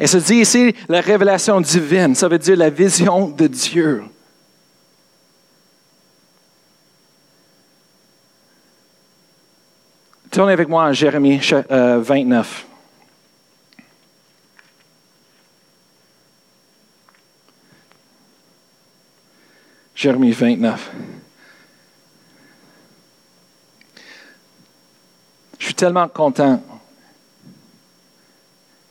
Et 0.01 0.07
se 0.07 0.19
dit 0.19 0.37
ici 0.37 0.75
la 0.89 1.01
révélation 1.01 1.61
divine, 1.61 2.15
ça 2.15 2.29
veut 2.29 2.39
dire 2.39 2.57
la 2.57 2.71
vision 2.71 3.29
de 3.29 3.47
Dieu. 3.47 4.03
Tournez 10.31 10.55
avec 10.55 10.69
moi 10.69 10.85
en 10.85 10.93
Jérémie 10.93 11.41
29. 11.69 12.67
Jérémie 19.95 20.33
29. 20.33 20.91
Je 25.59 25.65
suis 25.67 25.75
tellement 25.75 26.09
content 26.09 26.61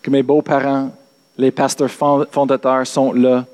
que 0.02 0.10
mes 0.10 0.24
beaux-parents, 0.24 0.92
les 1.38 1.52
pasteurs 1.52 1.90
fondateurs 1.90 2.88
sont 2.88 3.14
là. 3.14 3.46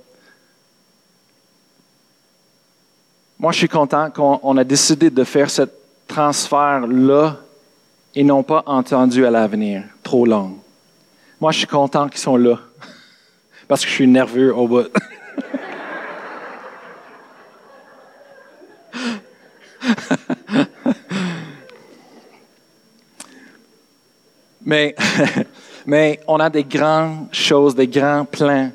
Moi, 3.39 3.51
je 3.51 3.59
suis 3.59 3.69
content 3.69 4.09
qu'on 4.09 4.57
a 4.57 4.63
décidé 4.63 5.09
de 5.09 5.23
faire 5.23 5.49
ce 5.49 5.63
transfert-là 6.07 7.37
et 8.15 8.23
non 8.23 8.41
pas 8.41 8.63
entendu 8.65 9.25
à 9.25 9.31
l'avenir, 9.31 9.83
trop 10.01 10.25
long. 10.25 10.57
Moi, 11.39 11.51
je 11.51 11.59
suis 11.59 11.67
content 11.67 12.09
qu'ils 12.09 12.19
sont 12.19 12.37
là 12.37 12.59
parce 13.67 13.83
que 13.83 13.89
je 13.89 13.93
suis 13.93 14.07
nerveux 14.07 14.55
au 14.55 14.67
bout. 14.67 14.87
mais, 24.65 24.95
mais 25.87 26.19
on 26.27 26.39
a 26.39 26.49
des 26.49 26.65
grandes 26.65 27.27
choses, 27.31 27.73
des 27.73 27.87
grands 27.87 28.25
plans 28.25 28.69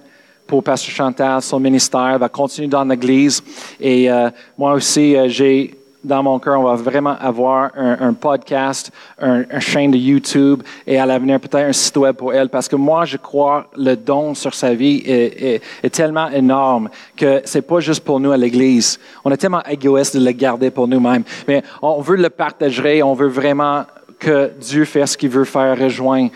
pour 0.47 0.65
Pasteur 0.65 0.95
Chantal, 0.95 1.41
son 1.43 1.61
ministère 1.61 2.19
va 2.19 2.29
continuer 2.29 2.69
dans 2.69 2.85
l'Église. 2.85 3.43
Et 3.79 4.11
euh, 4.11 4.31
moi 4.59 4.73
aussi, 4.73 5.15
euh, 5.15 5.29
j'ai 5.29 5.75
dans 6.05 6.23
mon 6.23 6.39
cœur, 6.39 6.59
on 6.59 6.65
va 6.65 6.75
vraiment 6.75 7.17
avoir 7.21 7.71
un, 7.77 8.13
podcast, 8.13 8.91
un, 9.21 9.45
chaîne 9.61 9.93
de 9.93 9.97
YouTube 9.97 10.63
et 10.85 10.99
à 10.99 11.07
l'avenir 11.07 11.39
peut-être 11.39 11.69
un 11.69 11.73
site 11.73 11.97
web 11.97 12.17
pour 12.17 12.35
elle 12.35 12.49
parce 12.49 12.67
que 12.67 12.75
moi, 12.75 13.05
je 13.05 13.17
crois 13.17 13.71
le 13.77 13.95
don 13.95 14.35
sur 14.35 14.53
sa 14.53 14.75
vie 14.75 15.01
est, 15.07 15.63
tellement 15.91 16.29
énorme 16.31 16.91
que 17.17 17.41
c'est 17.45 17.63
pas 17.63 17.79
juste 17.79 18.03
pour 18.03 18.19
nous 18.19 18.33
à 18.33 18.37
l'Église. 18.37 18.99
On 19.25 19.31
est 19.31 19.37
tellement 19.37 19.63
égoïste 19.63 20.17
de 20.17 20.25
le 20.25 20.33
garder 20.33 20.73
pour 20.73 20.89
nous-mêmes, 20.89 21.23
mais 21.47 21.63
on 21.81 22.01
veut 22.01 22.17
le 22.17 22.31
partager, 22.31 23.01
on 23.05 23.15
veut 23.15 23.29
vraiment 23.29 23.85
que 24.19 24.51
Dieu 24.61 24.85
fasse 24.85 25.13
ce 25.13 25.19
qu'il 25.19 25.31
veut 25.31 25.45
faire, 25.45 25.79
rejoindre 25.79 26.31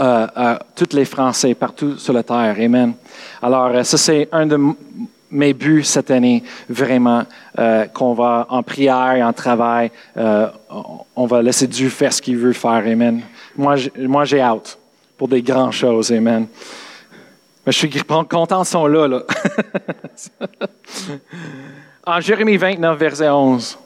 euh, 0.00 0.26
euh, 0.36 0.56
tous 0.74 0.96
les 0.96 1.04
Français 1.04 1.54
partout 1.54 1.98
sur 1.98 2.12
la 2.12 2.22
terre. 2.22 2.56
Amen. 2.58 2.94
Alors, 3.42 3.66
euh, 3.66 3.82
ça, 3.82 3.98
c'est 3.98 4.28
un 4.32 4.46
de 4.46 4.58
mes 5.30 5.52
buts 5.52 5.84
cette 5.84 6.10
année, 6.10 6.42
vraiment, 6.68 7.24
euh, 7.58 7.86
qu'on 7.86 8.14
va 8.14 8.46
en 8.48 8.62
prière 8.62 9.14
et 9.14 9.22
en 9.22 9.32
travail, 9.32 9.90
euh, 10.16 10.48
on 11.14 11.26
va 11.26 11.42
laisser 11.42 11.66
Dieu 11.66 11.88
faire 11.88 12.12
ce 12.12 12.20
qu'il 12.20 12.36
veut 12.36 12.52
faire. 12.52 12.82
Amen. 12.86 13.22
Moi, 13.56 14.24
j'ai 14.24 14.40
hâte 14.40 14.78
pour 15.16 15.28
des 15.28 15.42
grandes 15.42 15.72
choses. 15.72 16.12
Amen. 16.12 16.46
Mais 17.64 17.72
je 17.72 17.78
suis 17.78 17.90
content, 18.28 18.64
sont 18.64 18.86
là. 18.86 19.06
là. 19.06 19.22
en 22.06 22.20
Jérémie 22.20 22.56
29, 22.56 22.98
verset 22.98 23.28
11. 23.28 23.78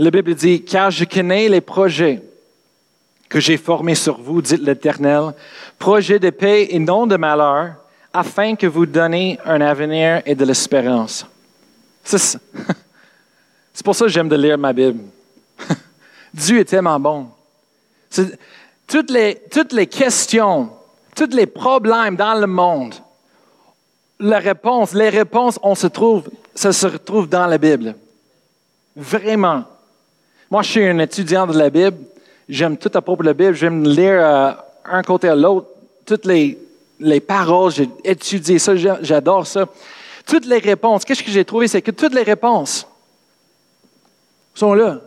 La 0.00 0.10
Bible 0.10 0.34
dit, 0.34 0.64
car 0.64 0.90
je 0.90 1.04
connais 1.04 1.46
les 1.50 1.60
projets 1.60 2.22
que 3.28 3.38
j'ai 3.38 3.58
formé 3.58 3.94
sur 3.94 4.18
vous, 4.18 4.40
dit 4.40 4.56
l'Éternel, 4.56 5.34
projet 5.78 6.18
de 6.18 6.30
paix 6.30 6.68
et 6.70 6.78
non 6.78 7.06
de 7.06 7.18
malheur, 7.18 7.74
afin 8.10 8.56
que 8.56 8.66
vous 8.66 8.86
donniez 8.86 9.38
un 9.44 9.60
avenir 9.60 10.22
et 10.24 10.34
de 10.34 10.42
l'espérance. 10.46 11.26
C'est 12.02 12.38
pour 13.84 13.94
ça 13.94 14.06
que 14.06 14.10
j'aime 14.10 14.30
de 14.30 14.36
lire 14.36 14.56
ma 14.56 14.72
Bible. 14.72 15.02
Dieu 16.32 16.60
est 16.60 16.64
tellement 16.64 16.98
bon. 16.98 17.26
Toutes 18.86 19.10
les, 19.10 19.42
toutes 19.52 19.74
les 19.74 19.86
questions, 19.86 20.70
tous 21.14 21.36
les 21.36 21.46
problèmes 21.46 22.16
dans 22.16 22.40
le 22.40 22.46
monde, 22.46 22.94
la 24.18 24.38
réponse, 24.38 24.94
les 24.94 25.10
réponses, 25.10 25.58
on 25.62 25.74
se 25.74 25.88
trouve, 25.88 26.30
ça 26.54 26.72
se 26.72 26.86
retrouve 26.86 27.28
dans 27.28 27.46
la 27.46 27.58
Bible. 27.58 27.94
Vraiment. 28.96 29.66
Moi, 30.50 30.62
je 30.62 30.70
suis 30.70 30.84
un 30.84 30.98
étudiant 30.98 31.46
de 31.46 31.56
la 31.56 31.70
Bible 31.70 31.96
J'aime 32.50 32.76
tout 32.76 32.90
à 32.94 33.00
propos 33.00 33.22
la 33.22 33.32
Bible. 33.32 33.54
J'aime 33.54 33.84
lire 33.84 34.18
euh, 34.18 34.50
un 34.84 35.02
côté 35.02 35.28
à 35.28 35.36
l'autre, 35.36 35.68
toutes 36.04 36.26
les, 36.26 36.58
les 36.98 37.20
paroles. 37.20 37.70
J'ai 37.70 37.88
étudié 38.02 38.58
ça. 38.58 38.74
J'adore 38.74 39.46
ça. 39.46 39.68
Toutes 40.26 40.46
les 40.46 40.58
réponses. 40.58 41.04
Qu'est-ce 41.04 41.22
que 41.22 41.30
j'ai 41.30 41.44
trouvé? 41.44 41.68
C'est 41.68 41.80
que 41.80 41.92
toutes 41.92 42.12
les 42.12 42.24
réponses 42.24 42.88
sont 44.52 44.74
là. 44.74 45.00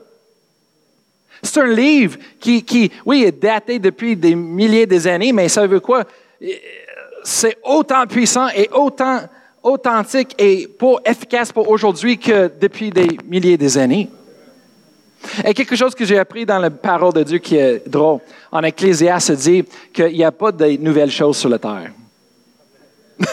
C'est 1.42 1.60
un 1.60 1.68
livre 1.68 2.18
qui, 2.40 2.64
qui, 2.64 2.90
oui, 3.06 3.26
est 3.26 3.44
daté 3.44 3.78
depuis 3.78 4.16
des 4.16 4.36
milliers 4.36 4.86
d'années, 4.86 5.34
mais 5.34 5.50
ça 5.50 5.68
veut 5.68 5.82
quoi? 5.82 6.06
C'est 7.26 7.58
autant 7.64 8.08
puissant 8.08 8.48
et 8.56 8.70
autant 8.72 9.20
authentique 9.62 10.34
et 10.38 10.68
pour, 10.68 11.02
efficace 11.06 11.52
pour 11.52 11.70
aujourd'hui 11.70 12.18
que 12.18 12.50
depuis 12.60 12.90
des 12.90 13.18
milliers 13.28 13.58
d'années. 13.58 14.10
Et 15.46 15.54
quelque 15.54 15.76
chose 15.76 15.96
que 15.96 16.06
j'ai 16.06 16.18
appris 16.18 16.46
dans 16.46 16.60
la 16.60 16.70
parole 16.70 17.14
de 17.14 17.24
Dieu 17.24 17.38
qui 17.40 17.56
est 17.56 17.88
drôle. 17.88 18.20
En 18.52 18.62
Ecclésiaste, 18.64 19.28
se 19.28 19.34
dit 19.34 19.66
qu'il 19.92 20.14
n'y 20.14 20.24
a 20.24 20.32
pas 20.32 20.52
de 20.52 20.78
nouvelles 20.78 21.12
choses 21.12 21.38
sur 21.38 21.50
la 21.50 21.60
terre. 21.60 21.92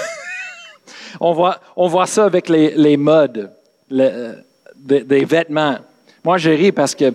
on, 1.20 1.33
voit, 1.33 1.61
on 1.76 1.88
voit 1.88 2.07
ça 2.07 2.24
avec 2.24 2.48
les, 2.48 2.96
modes, 2.96 3.50
des 3.90 5.24
vêtements. 5.24 5.79
Moi, 6.24 6.38
j'ai 6.38 6.55
ri 6.55 6.72
parce 6.72 6.94
que 6.94 7.12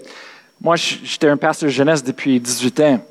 moi, 0.61 0.75
j'étais 0.75 1.27
un 1.27 1.37
pasteur 1.37 1.69
jeunesse 1.69 2.03
depuis 2.03 2.39
18 2.39 2.79
ans. 2.81 3.05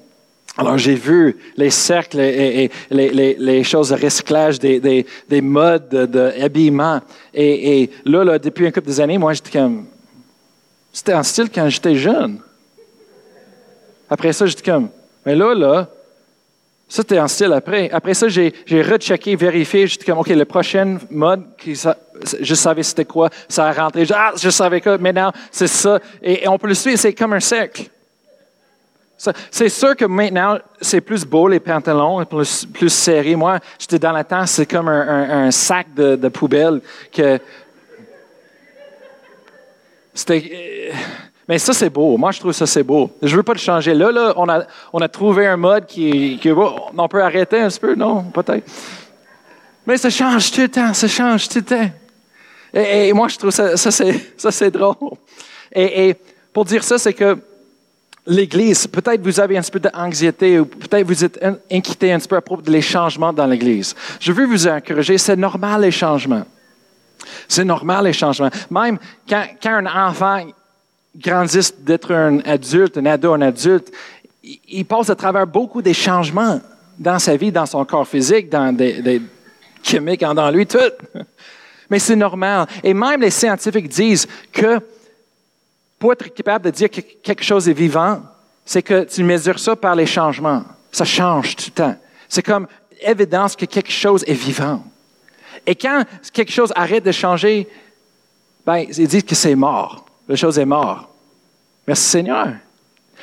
Alors, 0.56 0.78
j'ai 0.78 0.94
vu 0.94 1.36
les 1.56 1.70
cercles 1.70 2.20
et, 2.20 2.70
les, 2.90 3.64
choses 3.64 3.88
de 3.88 3.96
recyclage 3.96 4.60
des, 4.60 4.78
des, 4.78 5.04
des 5.28 5.40
modes 5.40 5.88
d'habillement. 5.88 7.00
et, 7.32 7.82
et 7.82 7.90
là, 8.04 8.22
là, 8.22 8.38
depuis 8.38 8.66
un 8.66 8.70
couple 8.70 8.92
d'années, 8.92 9.18
moi, 9.18 9.32
j'étais 9.32 9.58
comme, 9.58 9.86
c'était 10.94 11.12
en 11.12 11.24
style 11.24 11.50
quand 11.52 11.68
j'étais 11.68 11.96
jeune. 11.96 12.40
Après 14.08 14.32
ça, 14.32 14.46
j'étais 14.46 14.70
comme, 14.70 14.90
Mais 15.26 15.34
là, 15.34 15.52
là, 15.52 15.88
ça, 16.88 17.02
c'était 17.02 17.18
en 17.18 17.26
style 17.26 17.52
après. 17.52 17.90
Après 17.90 18.14
ça, 18.14 18.28
j'ai, 18.28 18.54
rechecké, 18.70 19.34
vérifié. 19.34 19.88
J'étais 19.88 20.04
comme, 20.04 20.20
OK, 20.20 20.28
le 20.28 20.44
prochain 20.44 20.98
mode, 21.10 21.42
je 21.66 22.54
savais 22.54 22.84
c'était 22.84 23.04
quoi. 23.04 23.28
Ça 23.48 23.66
a 23.66 23.72
rentré. 23.72 24.06
Ah, 24.14 24.34
je 24.40 24.50
savais 24.50 24.80
que 24.80 24.96
maintenant, 24.96 25.32
c'est 25.50 25.66
ça. 25.66 25.98
Et, 26.22 26.46
on 26.46 26.58
peut 26.58 26.68
le 26.68 26.74
suivre, 26.74 26.98
c'est 26.98 27.12
comme 27.12 27.32
un 27.32 27.40
cercle. 27.40 27.90
c'est 29.50 29.70
sûr 29.70 29.96
que 29.96 30.04
maintenant, 30.04 30.58
c'est 30.80 31.00
plus 31.00 31.24
beau, 31.24 31.48
les 31.48 31.58
pantalons, 31.58 32.24
plus, 32.24 32.66
plus 32.66 32.90
serrés. 32.90 33.34
Moi, 33.34 33.58
j'étais 33.80 33.98
dans 33.98 34.12
la 34.12 34.22
temps, 34.22 34.46
c'est 34.46 34.66
comme 34.66 34.86
un, 34.88 35.50
sac 35.50 35.92
de, 35.92 36.14
de, 36.14 36.28
poubelle 36.28 36.80
que. 37.12 37.40
C'était. 40.14 40.90
Euh, 40.90 40.92
mais 41.48 41.58
ça, 41.58 41.74
c'est 41.74 41.90
beau. 41.90 42.16
Moi, 42.16 42.30
je 42.30 42.40
trouve 42.40 42.52
ça, 42.52 42.66
c'est 42.66 42.82
beau. 42.82 43.10
Je 43.20 43.30
ne 43.32 43.36
veux 43.36 43.42
pas 43.42 43.52
le 43.52 43.58
changer. 43.58 43.92
Là, 43.92 44.10
là 44.10 44.32
on, 44.36 44.48
a, 44.48 44.64
on 44.92 45.00
a 45.00 45.08
trouvé 45.08 45.46
un 45.46 45.58
mode 45.58 45.86
qui, 45.86 46.38
qui 46.40 46.50
on 46.50 47.08
peut 47.08 47.22
arrêter 47.22 47.58
un 47.58 47.68
peu, 47.68 47.94
non? 47.94 48.22
Peut-être. 48.22 48.64
Mais 49.86 49.98
ça 49.98 50.08
change 50.08 50.50
tout 50.50 50.62
le 50.62 50.68
temps, 50.68 50.94
ça 50.94 51.08
change 51.08 51.48
tout 51.48 51.58
le 51.58 51.64
temps. 51.64 51.90
Et, 52.72 53.12
moi, 53.12 53.28
je 53.28 53.36
trouve 53.36 53.50
ça, 53.50 53.76
ça 53.76 53.90
c'est 54.50 54.70
drôle. 54.70 54.96
Et, 55.72 56.08
et, 56.08 56.16
pour 56.52 56.64
dire 56.64 56.82
ça, 56.82 56.98
c'est 56.98 57.12
que 57.12 57.38
l'Église, 58.26 58.86
peut-être 58.86 59.22
vous 59.22 59.38
avez 59.38 59.58
un 59.58 59.60
petit 59.60 59.70
peu 59.70 59.80
d'anxiété 59.80 60.58
ou 60.58 60.64
peut-être 60.66 61.06
vous 61.06 61.24
êtes 61.24 61.44
inquiété 61.70 62.12
un 62.12 62.18
petit 62.18 62.28
peu 62.28 62.36
à 62.36 62.40
propos 62.40 62.62
des 62.62 62.80
changements 62.80 63.32
dans 63.32 63.46
l'Église. 63.46 63.94
Je 64.18 64.32
veux 64.32 64.46
vous 64.46 64.66
encourager, 64.66 65.18
c'est 65.18 65.36
normal 65.36 65.82
les 65.82 65.90
changements. 65.90 66.44
C'est 67.48 67.64
normal 67.64 68.04
les 68.04 68.12
changements. 68.12 68.50
Même 68.70 68.98
quand, 69.28 69.44
quand 69.62 69.74
un 69.74 70.08
enfant 70.08 70.44
grandissent 71.16 71.74
d'être 71.78 72.12
un 72.12 72.40
adulte, 72.40 72.98
un 72.98 73.06
ado, 73.06 73.32
un 73.32 73.42
adulte, 73.42 73.92
il 74.42 74.84
passe 74.84 75.10
à 75.10 75.14
travers 75.14 75.46
beaucoup 75.46 75.80
de 75.80 75.92
changements 75.92 76.60
dans 76.98 77.18
sa 77.18 77.36
vie, 77.36 77.50
dans 77.50 77.66
son 77.66 77.84
corps 77.84 78.06
physique, 78.06 78.48
dans 78.50 78.74
des, 78.74 79.00
des 79.00 79.22
chimiques 79.82 80.20
dans 80.20 80.50
lui, 80.50 80.66
tout. 80.66 80.78
Mais 81.90 81.98
c'est 81.98 82.16
normal. 82.16 82.66
Et 82.82 82.94
même 82.94 83.20
les 83.20 83.30
scientifiques 83.30 83.88
disent 83.88 84.26
que 84.52 84.80
pour 85.98 86.12
être 86.12 86.32
capable 86.34 86.66
de 86.66 86.70
dire 86.70 86.90
que 86.90 87.00
quelque 87.00 87.44
chose 87.44 87.68
est 87.68 87.74
vivant, 87.74 88.22
c'est 88.64 88.82
que 88.82 89.04
tu 89.04 89.22
mesures 89.22 89.58
ça 89.58 89.76
par 89.76 89.94
les 89.94 90.06
changements. 90.06 90.64
Ça 90.90 91.04
change 91.04 91.56
tout 91.56 91.66
le 91.68 91.72
temps. 91.72 91.96
C'est 92.28 92.42
comme 92.42 92.66
évidence 93.00 93.54
que 93.54 93.66
quelque 93.66 93.90
chose 93.90 94.24
est 94.26 94.34
vivant. 94.34 94.82
Et 95.66 95.74
quand 95.74 96.04
quelque 96.32 96.52
chose 96.52 96.72
arrête 96.76 97.04
de 97.04 97.12
changer, 97.12 97.68
ben, 98.66 98.78
ils 98.78 99.08
disent 99.08 99.24
que 99.24 99.34
c'est 99.34 99.54
mort 99.54 100.04
la 100.28 100.36
chose 100.36 100.58
est 100.58 100.64
morte. 100.64 101.06
Merci 101.86 102.04
Seigneur. 102.04 102.48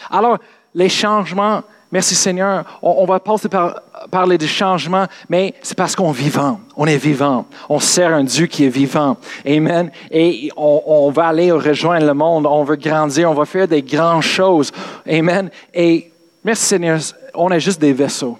Alors, 0.09 0.37
les 0.73 0.89
changements, 0.89 1.63
merci 1.91 2.15
Seigneur, 2.15 2.63
on, 2.81 3.05
va 3.05 3.19
passer 3.19 3.49
par 3.49 3.81
parler 4.09 4.37
des 4.37 4.47
changements, 4.47 5.05
mais 5.29 5.53
c'est 5.61 5.77
parce 5.77 5.95
qu'on 5.95 6.11
est 6.11 6.17
vivant. 6.17 6.59
On 6.75 6.85
est 6.85 6.97
vivant. 6.97 7.45
On 7.69 7.79
sert 7.79 8.13
un 8.13 8.23
Dieu 8.23 8.45
qui 8.45 8.65
est 8.65 8.69
vivant. 8.69 9.17
Amen. 9.45 9.91
Et 10.11 10.51
on, 10.55 10.83
on, 10.85 11.11
va 11.11 11.27
aller 11.27 11.51
rejoindre 11.51 12.05
le 12.05 12.13
monde. 12.13 12.45
On 12.45 12.63
veut 12.63 12.75
grandir. 12.75 13.29
On 13.31 13.33
va 13.33 13.45
faire 13.45 13.67
des 13.67 13.81
grandes 13.81 14.23
choses. 14.23 14.71
Amen. 15.07 15.49
Et 15.73 16.11
merci 16.43 16.65
Seigneur, 16.65 16.99
on 17.33 17.49
est 17.49 17.59
juste 17.59 17.81
des 17.81 17.93
vaisseaux. 17.93 18.37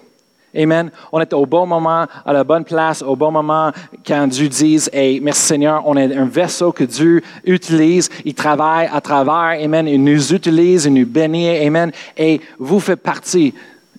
Amen. 0.54 0.90
On 1.12 1.20
est 1.20 1.32
au 1.32 1.46
bon 1.46 1.66
moment, 1.66 2.06
à 2.26 2.32
la 2.32 2.44
bonne 2.44 2.64
place, 2.64 3.02
au 3.02 3.16
bon 3.16 3.30
moment, 3.30 3.72
quand 4.06 4.26
Dieu 4.26 4.48
dit, 4.48 4.86
hey, 4.92 5.18
merci 5.20 5.42
Seigneur, 5.42 5.82
on 5.86 5.96
est 5.96 6.14
un 6.14 6.26
vaisseau 6.26 6.72
que 6.72 6.84
Dieu 6.84 7.22
utilise, 7.44 8.10
il 8.24 8.34
travaille 8.34 8.88
à 8.92 9.00
travers, 9.00 9.58
Amen, 9.62 9.88
il 9.88 10.02
nous 10.02 10.34
utilise, 10.34 10.84
il 10.84 10.92
nous 10.92 11.06
bénit, 11.06 11.48
Amen, 11.66 11.90
et 12.18 12.40
vous 12.58 12.80
faites 12.80 13.00
partie, 13.00 13.54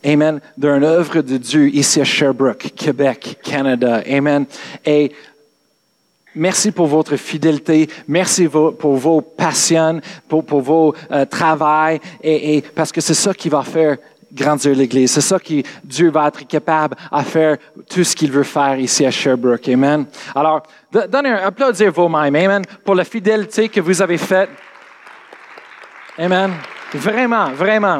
Amen, 0.05 0.39
d'une 0.55 0.83
œuvre 0.83 1.21
de 1.21 1.37
Dieu 1.37 1.69
ici 1.73 1.99
à 2.01 2.03
Sherbrooke, 2.03 2.71
Québec, 2.75 3.39
Canada, 3.43 4.03
Amen. 4.07 4.45
Et 4.85 5.11
Merci 6.35 6.71
pour 6.71 6.87
votre 6.87 7.15
fidélité. 7.15 7.87
Merci 8.07 8.47
pour 8.47 8.95
vos 8.95 9.21
passions, 9.21 10.01
pour, 10.27 10.43
vos 10.61 10.95
euh, 11.11 11.25
et, 12.23 12.63
parce 12.73 12.91
que 12.91 13.01
c'est 13.01 13.13
ça 13.13 13.35
qui 13.35 13.49
va 13.49 13.61
faire 13.61 13.97
grandir 14.33 14.75
l'Église. 14.75 15.11
C'est 15.11 15.21
ça 15.21 15.39
que 15.39 15.61
Dieu 15.83 16.09
va 16.09 16.27
être 16.27 16.47
capable 16.47 16.95
à 17.11 17.23
faire 17.23 17.57
tout 17.89 18.03
ce 18.03 18.15
qu'il 18.15 18.31
veut 18.31 18.43
faire 18.43 18.77
ici 18.77 19.05
à 19.05 19.11
Sherbrooke. 19.11 19.67
Amen. 19.69 20.05
Alors, 20.33 20.63
donnez 20.91 21.29
un 21.29 21.47
applaudir 21.47 21.91
vous-même. 21.91 22.35
Amen. 22.35 22.63
Pour 22.83 22.95
la 22.95 23.03
fidélité 23.03 23.69
que 23.69 23.79
vous 23.79 24.01
avez 24.01 24.17
faite. 24.17 24.49
Amen. 26.17 26.51
Vraiment, 26.93 27.51
vraiment, 27.51 27.99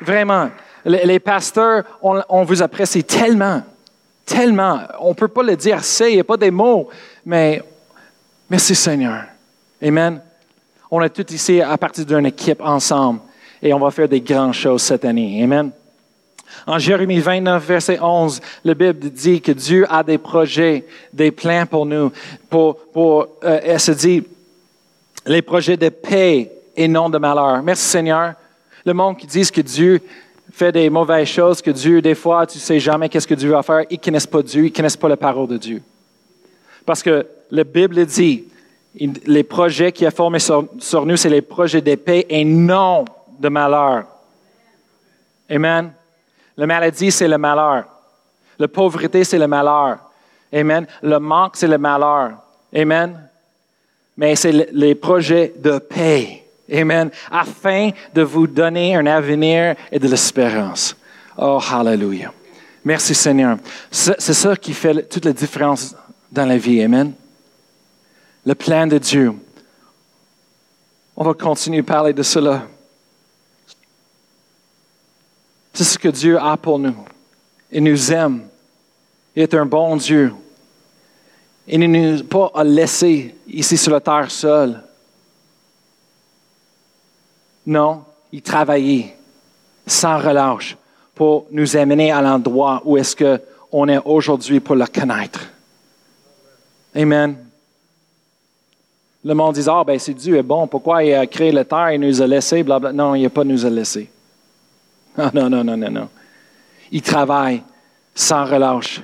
vraiment. 0.00 0.50
Les, 0.84 1.20
pasteurs, 1.20 1.84
on, 2.02 2.42
vous 2.42 2.60
apprécie 2.60 3.04
tellement, 3.04 3.62
tellement. 4.26 4.80
On 5.00 5.10
ne 5.10 5.14
peut 5.14 5.28
pas 5.28 5.42
le 5.44 5.56
dire 5.56 5.76
assez, 5.76 6.10
il 6.10 6.14
n'y 6.14 6.20
a 6.20 6.24
pas 6.24 6.36
des 6.36 6.50
mots, 6.50 6.88
mais 7.24 7.62
merci 8.50 8.74
Seigneur. 8.74 9.24
Amen. 9.80 10.20
On 10.90 11.00
est 11.00 11.10
tous 11.10 11.32
ici 11.32 11.60
à 11.60 11.76
partir 11.78 12.04
d'une 12.04 12.26
équipe 12.26 12.60
ensemble 12.60 13.20
et 13.62 13.72
on 13.72 13.78
va 13.78 13.90
faire 13.90 14.08
des 14.08 14.20
grandes 14.20 14.54
choses 14.54 14.82
cette 14.82 15.04
année. 15.04 15.42
Amen. 15.42 15.70
En 16.66 16.78
Jérémie 16.78 17.20
29, 17.20 17.64
verset 17.64 17.98
11, 18.00 18.40
la 18.64 18.74
Bible 18.74 19.10
dit 19.10 19.40
que 19.40 19.52
Dieu 19.52 19.86
a 19.88 20.02
des 20.02 20.18
projets, 20.18 20.84
des 21.12 21.30
plans 21.30 21.66
pour 21.66 21.86
nous. 21.86 22.12
Pour, 22.50 22.76
pour, 22.92 23.28
euh, 23.44 23.60
elle 23.62 23.80
se 23.80 23.92
dit, 23.92 24.22
les 25.26 25.42
projets 25.42 25.76
de 25.76 25.88
paix 25.88 26.50
et 26.76 26.88
non 26.88 27.08
de 27.08 27.18
malheur. 27.18 27.62
Merci 27.62 27.84
Seigneur. 27.84 28.34
Le 28.84 28.92
monde 28.92 29.16
qui 29.16 29.26
dit 29.26 29.48
que 29.50 29.60
Dieu 29.60 30.00
fait 30.52 30.72
des 30.72 30.90
mauvaises 30.90 31.28
choses, 31.28 31.62
que 31.62 31.70
Dieu, 31.70 32.02
des 32.02 32.14
fois, 32.14 32.46
tu 32.46 32.58
sais 32.58 32.78
jamais 32.78 33.08
qu'est-ce 33.08 33.26
que 33.26 33.34
Dieu 33.34 33.50
va 33.50 33.62
faire. 33.62 33.84
Ils 33.90 33.98
connaissent 33.98 34.26
pas 34.26 34.42
Dieu, 34.42 34.66
ils 34.66 34.72
connaissent 34.72 34.96
pas 34.96 35.08
la 35.08 35.16
parole 35.16 35.48
de 35.48 35.56
Dieu. 35.56 35.82
Parce 36.84 37.02
que 37.02 37.26
la 37.50 37.64
Bible 37.64 38.04
dit, 38.06 38.44
les 39.26 39.42
projets 39.44 39.92
qui 39.92 40.04
a 40.04 40.10
formé 40.10 40.38
sur 40.38 41.06
nous, 41.06 41.16
c'est 41.16 41.30
les 41.30 41.40
projets 41.40 41.80
de 41.80 41.94
paix 41.94 42.26
et 42.28 42.44
non 42.44 43.04
de 43.42 43.48
malheur. 43.48 44.04
Amen. 45.50 45.92
La 46.56 46.66
maladie, 46.66 47.10
c'est 47.10 47.28
le 47.28 47.36
malheur. 47.36 47.84
La 48.58 48.68
pauvreté, 48.68 49.24
c'est 49.24 49.38
le 49.38 49.48
malheur. 49.48 49.98
Amen. 50.52 50.86
Le 51.02 51.18
manque, 51.18 51.56
c'est 51.56 51.66
le 51.66 51.78
malheur. 51.78 52.38
Amen. 52.74 53.28
Mais 54.16 54.36
c'est 54.36 54.52
les 54.52 54.94
projets 54.94 55.52
de 55.58 55.78
paix. 55.78 56.44
Amen. 56.72 57.10
Afin 57.30 57.90
de 58.14 58.22
vous 58.22 58.46
donner 58.46 58.94
un 58.94 59.06
avenir 59.06 59.74
et 59.90 59.98
de 59.98 60.06
l'espérance. 60.06 60.96
Oh, 61.36 61.60
hallelujah. 61.60 62.32
Merci 62.84 63.14
Seigneur. 63.14 63.56
C'est 63.90 64.20
ça 64.20 64.56
qui 64.56 64.72
fait 64.72 65.08
toute 65.08 65.24
la 65.24 65.32
différence 65.32 65.96
dans 66.30 66.46
la 66.46 66.58
vie. 66.58 66.80
Amen. 66.82 67.12
Le 68.46 68.54
plan 68.54 68.86
de 68.86 68.98
Dieu. 68.98 69.32
On 71.16 71.24
va 71.24 71.34
continuer 71.34 71.80
à 71.80 71.82
parler 71.82 72.12
de 72.12 72.22
cela. 72.22 72.62
C'est 75.72 75.84
ce 75.84 75.98
que 75.98 76.08
Dieu 76.08 76.38
a 76.38 76.56
pour 76.56 76.78
nous. 76.78 76.96
Il 77.70 77.84
nous 77.84 78.12
aime. 78.12 78.48
Il 79.34 79.42
est 79.42 79.54
un 79.54 79.64
bon 79.64 79.96
Dieu. 79.96 80.34
Il 81.66 81.80
ne 81.80 81.86
nous 81.86 82.20
a 82.20 82.24
pas 82.24 82.64
laissé 82.64 83.34
ici 83.48 83.76
sur 83.76 83.92
la 83.92 84.00
terre 84.00 84.30
seul. 84.30 84.82
Non, 87.64 88.04
il 88.32 88.42
travaillait 88.42 89.16
sans 89.86 90.18
relâche 90.18 90.76
pour 91.14 91.46
nous 91.50 91.76
amener 91.76 92.10
à 92.10 92.20
l'endroit 92.20 92.82
où 92.84 92.96
est-ce 92.96 93.16
qu'on 93.16 93.88
est 93.88 94.00
aujourd'hui 94.04 94.60
pour 94.60 94.74
le 94.74 94.86
connaître. 94.86 95.40
Amen. 96.94 97.36
Le 99.24 99.34
monde 99.34 99.54
dit, 99.54 99.64
ah, 99.68 99.84
ben, 99.86 99.98
c'est 99.98 100.14
Dieu 100.14 100.36
est 100.36 100.42
bon, 100.42 100.66
pourquoi 100.66 101.04
il 101.04 101.14
a 101.14 101.26
créé 101.26 101.52
la 101.52 101.64
terre 101.64 101.88
et 101.88 101.98
nous 101.98 102.20
a 102.20 102.26
laissé, 102.26 102.64
blablabla. 102.64 102.92
Non, 102.92 103.14
il 103.14 103.22
n'a 103.22 103.30
pas 103.30 103.44
nous 103.44 103.64
a 103.64 103.70
laissé. 103.70 104.10
Non, 105.34 105.50
non, 105.50 105.64
non, 105.64 105.76
non, 105.76 105.90
non. 105.90 106.08
Il 106.90 107.02
travaille 107.02 107.62
sans 108.14 108.44
relâche, 108.44 109.00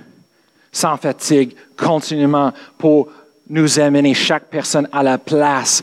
sans 0.72 0.96
fatigue, 0.96 1.54
continuellement 1.76 2.52
pour 2.76 3.08
nous 3.48 3.80
amener 3.80 4.14
chaque 4.14 4.44
personne 4.44 4.88
à 4.92 5.02
la 5.02 5.18
place, 5.18 5.82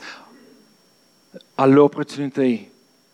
à 1.57 1.67
l'opportunité, 1.67 2.69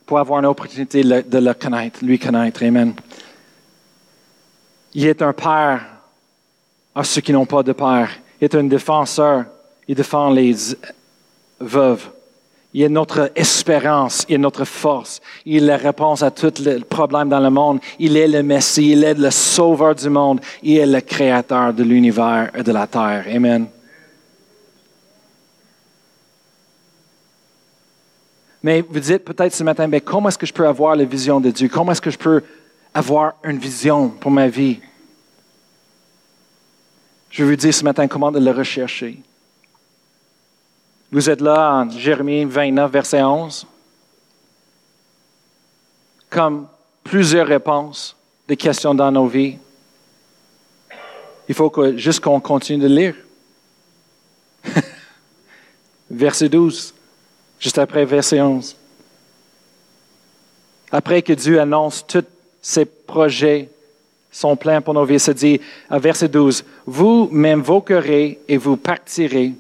pour 0.06 0.20
avoir 0.20 0.40
une 0.40 0.46
opportunité 0.46 1.04
de 1.04 1.38
le 1.38 1.54
connaître, 1.54 2.00
lui 2.04 2.20
connaître. 2.20 2.64
Amen. 2.64 2.94
Il 4.94 5.06
est 5.08 5.22
un 5.22 5.34
père 5.34 5.86
à 6.94 7.04
ceux 7.04 7.22
qui 7.22 7.32
n'ont 7.32 7.46
pas 7.46 7.64
de 7.64 7.72
père. 7.72 8.10
Il 8.40 8.46
est 8.46 8.56
un 8.56 8.64
défenseur. 8.66 9.46
Il 9.88 9.96
défend 9.96 10.30
les 10.30 10.54
veuves. 11.60 12.10
Il 12.74 12.84
est 12.84 12.90
notre 12.90 13.32
espérance, 13.36 14.26
il 14.30 14.36
est 14.36 14.38
notre 14.38 14.64
force. 14.64 15.20
Il 15.46 15.58
est 15.58 15.68
la 15.68 15.78
réponse 15.78 16.24
à 16.24 16.32
tous 16.32 16.60
les 16.60 16.80
problèmes 16.80 17.28
dans 17.28 17.40
le 17.40 17.50
monde. 17.50 17.80
Il 18.00 18.16
est 18.16 18.28
le 18.28 18.44
Messie, 18.44 18.92
il 18.92 19.04
est 19.04 19.14
le 19.14 19.30
sauveur 19.30 19.94
du 19.94 20.10
monde. 20.10 20.40
Il 20.64 20.78
est 20.78 20.86
le 20.86 21.02
créateur 21.02 21.74
de 21.74 21.84
l'univers 21.84 22.50
et 22.56 22.64
de 22.64 22.72
la 22.72 22.88
terre. 22.88 23.26
Amen. 23.30 23.68
Mais 28.64 28.82
vous 28.82 29.00
dites 29.00 29.26
peut-être 29.26 29.54
ce 29.54 29.64
matin, 29.64 29.88
mais 29.88 30.02
comment 30.02 30.30
est-ce 30.30 30.38
que 30.38 30.46
je 30.46 30.54
peux 30.54 30.68
avoir 30.68 30.96
la 30.96 31.04
vision 31.04 31.40
de 31.40 31.50
Dieu? 31.50 31.68
Comment 31.68 31.92
est-ce 31.92 32.02
que 32.02 32.12
je 32.12 32.18
peux 32.18 32.44
avoir 32.94 33.34
une 33.44 33.58
vision 33.58 34.10
pour 34.10 34.32
ma 34.32 34.48
vie? 34.48 34.80
Je 37.32 37.44
veux 37.44 37.50
vous 37.50 37.56
dire 37.56 37.74
ce 37.74 37.84
matin 37.84 38.08
comment 38.08 38.32
de 38.32 38.40
le 38.40 38.52
rechercher. 38.52 39.18
Vous 41.12 41.30
êtes 41.30 41.42
là 41.42 41.74
en 41.74 41.90
Jérémie 41.90 42.46
29, 42.46 42.90
verset 42.90 43.22
11. 43.22 43.68
Comme 46.30 46.68
plusieurs 47.04 47.48
réponses 47.48 48.16
des 48.48 48.56
questions 48.56 48.96
dans 48.96 49.12
nos 49.12 49.28
vies, 49.28 49.58
il 51.50 51.54
faut 51.54 51.70
juste 51.98 52.22
qu'on 52.22 52.40
continue 52.40 52.82
de 52.82 52.88
lire. 52.88 53.16
verset 56.10 56.48
12, 56.48 56.94
juste 57.60 57.78
après 57.78 58.06
verset 58.06 58.40
11. 58.40 58.78
Après 60.94 61.22
que 61.22 61.34
Dieu 61.34 61.60
annonce 61.60 62.08
tous 62.08 62.24
ses 62.62 62.86
projets, 62.86 63.70
son 64.32 64.56
plein 64.56 64.80
pour 64.80 64.94
nos 64.94 65.04
vies, 65.04 65.20
se 65.20 65.32
dit 65.32 65.60
à 65.90 66.00
verset 66.00 66.30
12, 66.30 66.64
Vous 66.86 67.28
m'invoquerez 67.34 68.40
et 68.48 68.56
vous 68.56 68.78
partirez. 68.78 69.52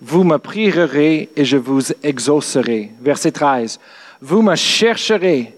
Vous 0.00 0.22
me 0.22 0.38
prierez 0.38 1.28
et 1.34 1.44
je 1.44 1.56
vous 1.56 1.82
exaucerai. 2.02 2.92
Verset 3.00 3.32
13, 3.32 3.80
Vous 4.20 4.42
me 4.42 4.54
chercherez 4.54 5.54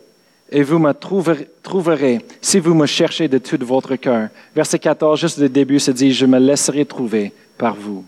et 0.51 0.63
vous 0.63 0.79
me 0.79 0.93
trouverez, 0.93 2.25
si 2.41 2.59
vous 2.59 2.75
me 2.75 2.87
cherchez 2.87 3.29
de 3.29 3.39
tout 3.39 3.59
votre 3.61 3.97
cœur. 3.97 4.31
Verset 4.55 4.79
14, 4.79 5.21
juste 5.21 5.39
le 5.39 5.49
début, 5.49 5.79
se 5.79 5.91
dit, 5.91 6.13
Je 6.13 6.27
me 6.27 6.39
laisserai 6.39 6.87
trouver 6.87 7.33
par 7.59 7.75
vous. 7.75 8.05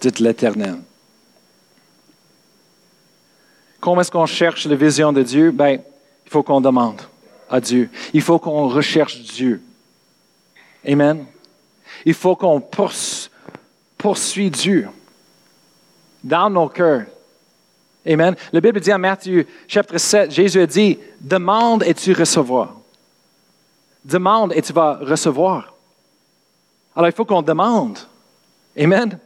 Dites 0.00 0.18
l'Éternel. 0.18 0.76
Comment 3.80 4.00
est-ce 4.00 4.10
qu'on 4.10 4.26
cherche 4.26 4.66
la 4.66 4.74
vision 4.74 5.12
de 5.12 5.22
Dieu? 5.22 5.52
Ben, 5.52 5.80
il 6.26 6.30
faut 6.30 6.42
qu'on 6.42 6.60
demande 6.60 7.00
à 7.48 7.60
Dieu. 7.60 7.88
Il 8.12 8.22
faut 8.22 8.40
qu'on 8.40 8.68
recherche 8.68 9.22
Dieu. 9.22 9.62
Amen. 10.86 11.24
Il 12.04 12.14
faut 12.14 12.34
qu'on 12.34 12.60
poursuit 13.96 14.50
Dieu 14.50 14.88
dans 16.28 16.50
nos 16.50 16.68
cœurs. 16.68 17.06
Amen. 18.06 18.36
La 18.52 18.60
Bible 18.60 18.80
dit 18.80 18.92
en 18.92 18.98
Matthieu 18.98 19.46
chapitre 19.66 19.98
7, 19.98 20.30
Jésus 20.30 20.60
a 20.60 20.66
dit, 20.66 20.98
demande 21.20 21.82
et 21.82 21.94
tu 21.94 22.12
recevras. 22.12 22.70
Demande 24.04 24.52
et 24.54 24.62
tu 24.62 24.72
vas 24.72 24.94
recevoir. 24.94 25.74
Alors 26.94 27.08
il 27.08 27.12
faut 27.12 27.24
qu'on 27.24 27.42
demande. 27.42 27.98
Amen. 28.78 29.18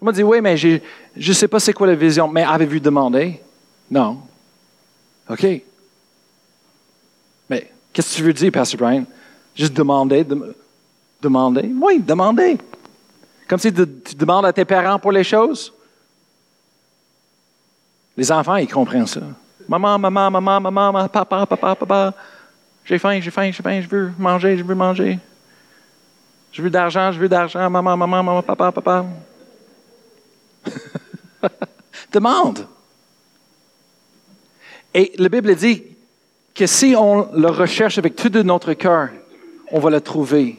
On 0.00 0.04
m'a 0.04 0.12
dit, 0.12 0.22
oui, 0.22 0.40
mais 0.40 0.56
je 0.56 0.78
ne 1.16 1.32
sais 1.32 1.48
pas 1.48 1.58
c'est 1.58 1.72
quoi 1.72 1.86
la 1.86 1.94
vision. 1.94 2.28
Mais 2.28 2.44
avez-vous 2.44 2.80
demandé? 2.80 3.40
Non. 3.90 4.20
OK. 5.28 5.46
Mais 7.48 7.70
qu'est-ce 7.92 8.12
que 8.12 8.16
tu 8.16 8.22
veux 8.22 8.32
dire, 8.32 8.52
Pastor 8.52 8.78
Brian? 8.78 9.04
Juste 9.54 9.72
demander, 9.72 10.24
demander? 11.20 11.72
Oui, 11.80 12.00
demander. 12.00 12.58
Comme 13.48 13.58
si 13.58 13.72
tu, 13.72 13.86
demandes 14.16 14.46
à 14.46 14.52
tes 14.52 14.64
parents 14.64 14.98
pour 14.98 15.12
les 15.12 15.24
choses. 15.24 15.72
Les 18.16 18.32
enfants, 18.32 18.56
ils 18.56 18.68
comprennent 18.68 19.06
ça. 19.06 19.20
Maman, 19.68 19.98
maman, 19.98 20.30
maman, 20.30 20.60
maman, 20.60 21.08
papa, 21.08 21.46
papa, 21.46 21.74
papa. 21.74 22.14
J'ai 22.84 22.98
faim, 22.98 23.20
j'ai 23.20 23.30
faim, 23.30 23.50
j'ai 23.52 23.62
faim, 23.62 23.80
je 23.80 23.88
veux 23.88 24.12
manger, 24.18 24.56
je 24.56 24.64
veux 24.64 24.74
manger. 24.74 25.18
Je 26.52 26.62
veux 26.62 26.70
d'argent, 26.70 27.12
je 27.12 27.18
veux 27.18 27.28
d'argent, 27.28 27.68
maman, 27.68 27.96
maman, 27.96 28.22
maman, 28.22 28.42
papa, 28.42 28.72
papa. 28.72 29.04
Demande. 32.12 32.66
Et 34.94 35.12
la 35.18 35.28
Bible 35.28 35.54
dit 35.54 35.82
que 36.54 36.66
si 36.66 36.94
on 36.96 37.30
le 37.34 37.48
recherche 37.48 37.98
avec 37.98 38.16
tout 38.16 38.30
de 38.30 38.42
notre 38.42 38.72
cœur, 38.72 39.10
on 39.70 39.78
va 39.78 39.90
le 39.90 40.00
trouver. 40.00 40.58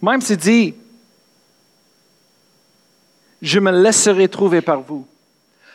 Même 0.00 0.20
s'il 0.20 0.38
dit, 0.38 0.74
je 3.42 3.60
me 3.60 3.70
laisserai 3.70 4.28
trouver 4.28 4.60
par 4.60 4.80
vous. 4.80 5.06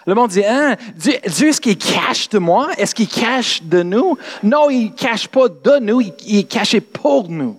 Le 0.07 0.15
monde 0.15 0.31
dit, 0.31 0.43
hein, 0.43 0.75
Dieu, 0.95 1.13
est-ce 1.47 1.61
qu'il 1.61 1.77
cache 1.77 2.27
de 2.29 2.39
moi? 2.39 2.69
Est-ce 2.77 2.95
qu'il 2.95 3.07
cache 3.07 3.61
de 3.61 3.83
nous? 3.83 4.17
Non, 4.41 4.69
il 4.69 4.85
ne 4.85 4.89
cache 4.89 5.27
pas 5.27 5.47
de 5.47 5.79
nous, 5.79 6.01
il, 6.01 6.13
il 6.25 6.39
est 6.39 6.43
caché 6.43 6.81
pour 6.81 7.29
nous. 7.29 7.57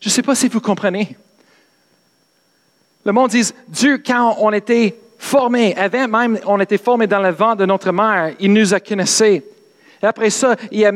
Je 0.00 0.08
ne 0.08 0.12
sais 0.12 0.22
pas 0.22 0.34
si 0.34 0.48
vous 0.48 0.60
comprenez. 0.60 1.16
Le 3.04 3.12
monde 3.12 3.30
dit, 3.30 3.48
Dieu, 3.68 4.02
quand 4.04 4.36
on 4.40 4.52
était 4.52 4.96
formé, 5.18 5.76
avant 5.76 6.08
même 6.08 6.38
on 6.44 6.60
était 6.60 6.78
formé 6.78 7.06
dans 7.06 7.20
le 7.20 7.30
vent 7.30 7.54
de 7.54 7.64
notre 7.64 7.92
mère, 7.92 8.34
il 8.40 8.52
nous 8.52 8.74
a 8.74 8.80
connaissés. 8.80 9.44
Après 10.06 10.30
ça, 10.30 10.56
il 10.70 10.84
a, 10.84 10.92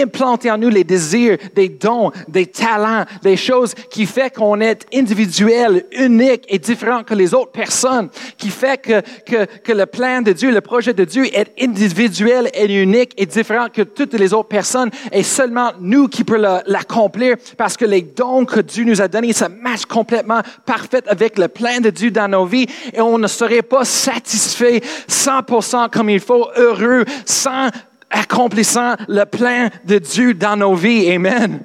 implanté 0.00 0.50
en 0.50 0.58
nous 0.58 0.68
les 0.68 0.84
désirs, 0.84 1.38
des 1.54 1.68
dons, 1.68 2.12
des 2.28 2.46
talents, 2.46 3.04
des 3.22 3.36
choses 3.36 3.74
qui 3.90 4.06
fait 4.06 4.34
qu'on 4.34 4.60
est 4.60 4.86
individuel, 4.94 5.84
unique 5.92 6.44
et 6.48 6.58
différent 6.58 7.02
que 7.02 7.14
les 7.14 7.34
autres 7.34 7.52
personnes, 7.52 8.08
qui 8.38 8.50
fait 8.50 8.80
que, 8.80 9.00
que, 9.26 9.44
que 9.44 9.72
le 9.72 9.86
plan 9.86 10.22
de 10.22 10.32
Dieu, 10.32 10.50
le 10.50 10.60
projet 10.60 10.94
de 10.94 11.04
Dieu 11.04 11.26
est 11.36 11.52
individuel 11.60 12.50
et 12.54 12.72
unique 12.72 13.12
et 13.16 13.26
différent 13.26 13.66
que 13.72 13.82
toutes 13.82 14.14
les 14.14 14.32
autres 14.32 14.48
personnes. 14.48 14.90
Et 15.12 15.22
seulement 15.22 15.72
nous 15.80 16.08
qui 16.08 16.24
pouvons 16.24 16.60
l'accomplir 16.66 17.36
parce 17.56 17.76
que 17.76 17.84
les 17.84 18.02
dons 18.02 18.44
que 18.44 18.60
Dieu 18.60 18.84
nous 18.84 19.00
a 19.00 19.08
donnés, 19.08 19.32
ça 19.32 19.48
match 19.48 19.84
complètement 19.84 20.40
parfait 20.66 21.02
avec 21.06 21.38
le 21.38 21.48
plan 21.48 21.80
de 21.80 21.90
Dieu 21.90 22.10
dans 22.10 22.28
nos 22.28 22.46
vies. 22.46 22.66
Et 22.92 23.00
on 23.00 23.18
ne 23.18 23.28
serait 23.28 23.62
pas 23.62 23.84
satisfait 23.84 24.82
100% 25.08 25.90
comme 25.90 26.10
il 26.10 26.20
faut, 26.20 26.48
heureux, 26.56 27.04
sans 27.24 27.68
accomplissant 28.14 28.94
le 29.08 29.24
plan 29.24 29.68
de 29.84 29.98
Dieu 29.98 30.34
dans 30.34 30.56
nos 30.56 30.74
vies. 30.74 31.10
Amen. 31.10 31.64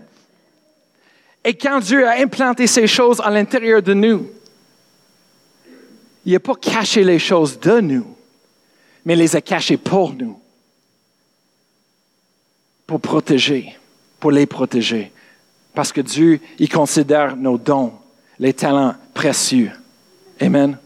Et 1.44 1.54
quand 1.54 1.80
Dieu 1.80 2.08
a 2.08 2.20
implanté 2.20 2.68
ces 2.68 2.88
choses 2.88 3.22
à 3.22 3.30
l'intérieur 3.30 3.82
de 3.82 3.94
nous, 3.94 4.30
il 6.26 6.34
n'a 6.34 6.40
pas 6.40 6.56
caché 6.56 7.04
les 7.04 7.20
choses 7.20 7.60
de 7.60 7.80
nous, 7.80 8.16
mais 9.06 9.16
les 9.16 9.36
a 9.36 9.42
cachées 9.42 9.78
pour 9.78 10.14
nous, 10.14 10.40
pour 12.86 13.00
protéger, 13.00 13.78
pour 14.20 14.32
les 14.32 14.46
protéger. 14.46 15.12
Parce 15.74 15.94
que 15.94 16.02
Dieu, 16.02 16.42
il 16.58 16.68
considère 16.68 17.38
nos 17.38 17.58
dons, 17.58 17.94
les 18.38 18.54
talents 18.54 18.96
précieux. 19.14 19.72
Amen. 20.42 20.78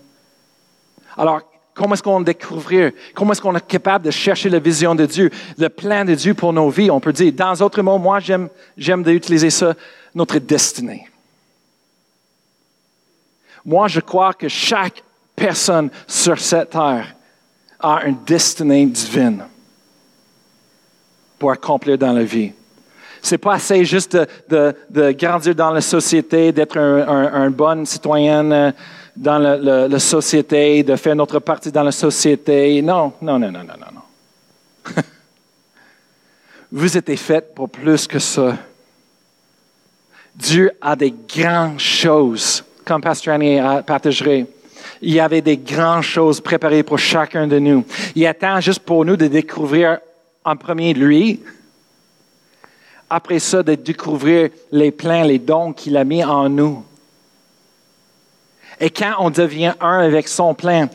Alors, 1.17 1.41
Comment 1.73 1.95
est-ce 1.95 2.03
qu'on 2.03 2.21
découvrir? 2.21 2.91
Comment 3.15 3.31
est-ce 3.31 3.41
qu'on 3.41 3.55
est 3.55 3.67
capable 3.67 4.05
de 4.05 4.11
chercher 4.11 4.49
la 4.49 4.59
vision 4.59 4.93
de 4.93 5.05
Dieu, 5.05 5.31
le 5.57 5.69
plan 5.69 6.05
de 6.05 6.13
Dieu 6.13 6.33
pour 6.33 6.53
nos 6.53 6.69
vies? 6.69 6.91
On 6.91 6.99
peut 6.99 7.13
dire, 7.13 7.33
dans 7.33 7.53
d'autres 7.53 7.81
mots, 7.81 7.97
moi, 7.97 8.19
j'aime, 8.19 8.49
j'aime 8.77 9.01
d'utiliser 9.01 9.49
ça, 9.49 9.73
notre 10.13 10.37
destinée. 10.37 11.07
Moi, 13.65 13.87
je 13.87 14.01
crois 14.01 14.33
que 14.33 14.47
chaque 14.47 15.03
personne 15.35 15.89
sur 16.07 16.37
cette 16.37 16.69
terre 16.69 17.15
a 17.79 18.05
une 18.05 18.23
destinée 18.23 18.85
divine 18.85 19.43
pour 21.39 21.51
accomplir 21.51 21.97
dans 21.97 22.13
la 22.13 22.23
vie. 22.23 22.51
C'est 23.21 23.37
pas 23.37 23.53
assez 23.53 23.83
juste 23.85 24.17
de, 24.49 25.11
grandir 25.13 25.55
dans 25.55 25.71
la 25.71 25.81
société, 25.81 26.51
d'être 26.51 26.77
un, 26.77 27.33
un, 27.33 27.49
bon 27.49 27.85
citoyen 27.85 28.73
dans 29.15 29.37
la, 29.37 29.99
société, 29.99 30.83
de 30.83 30.95
faire 30.95 31.15
notre 31.15 31.39
partie 31.39 31.71
dans 31.71 31.83
la 31.83 31.91
société. 31.91 32.81
Non, 32.81 33.13
non, 33.21 33.39
non, 33.39 33.51
non, 33.51 33.63
non, 33.63 33.75
non. 33.93 34.93
Vous 36.71 36.97
êtes 36.97 37.15
fait 37.17 37.53
pour 37.53 37.69
plus 37.69 38.07
que 38.07 38.19
ça. 38.19 38.57
Dieu 40.35 40.71
a 40.81 40.95
des 40.95 41.11
grandes 41.11 41.79
choses, 41.79 42.63
comme 42.83 43.01
Pasteur 43.01 43.35
Annie 43.35 43.59
partagerait. 43.85 44.47
Il 45.01 45.13
y 45.13 45.19
avait 45.19 45.41
des 45.41 45.57
grandes 45.57 46.01
choses 46.01 46.41
préparées 46.41 46.81
pour 46.81 46.97
chacun 46.97 47.45
de 47.45 47.59
nous. 47.59 47.85
Il 48.15 48.25
attend 48.25 48.59
juste 48.59 48.79
pour 48.79 49.05
nous 49.05 49.15
de 49.15 49.27
découvrir 49.27 49.99
en 50.43 50.55
premier 50.55 50.93
lui, 50.93 51.41
après 53.09 53.39
ça, 53.39 53.61
de 53.61 53.75
découvrir 53.75 54.49
les 54.71 54.91
plans, 54.91 55.23
les 55.23 55.39
dons 55.39 55.71
qu'il 55.71 55.95
a 55.97 56.03
mis 56.03 56.23
en 56.23 56.49
nous. 56.49 56.83
Et 58.83 58.89
quand 58.89 59.13
on 59.19 59.29
devient 59.29 59.73
un 59.79 59.99
avec 59.99 60.27
son 60.27 60.53
plein, 60.53 60.89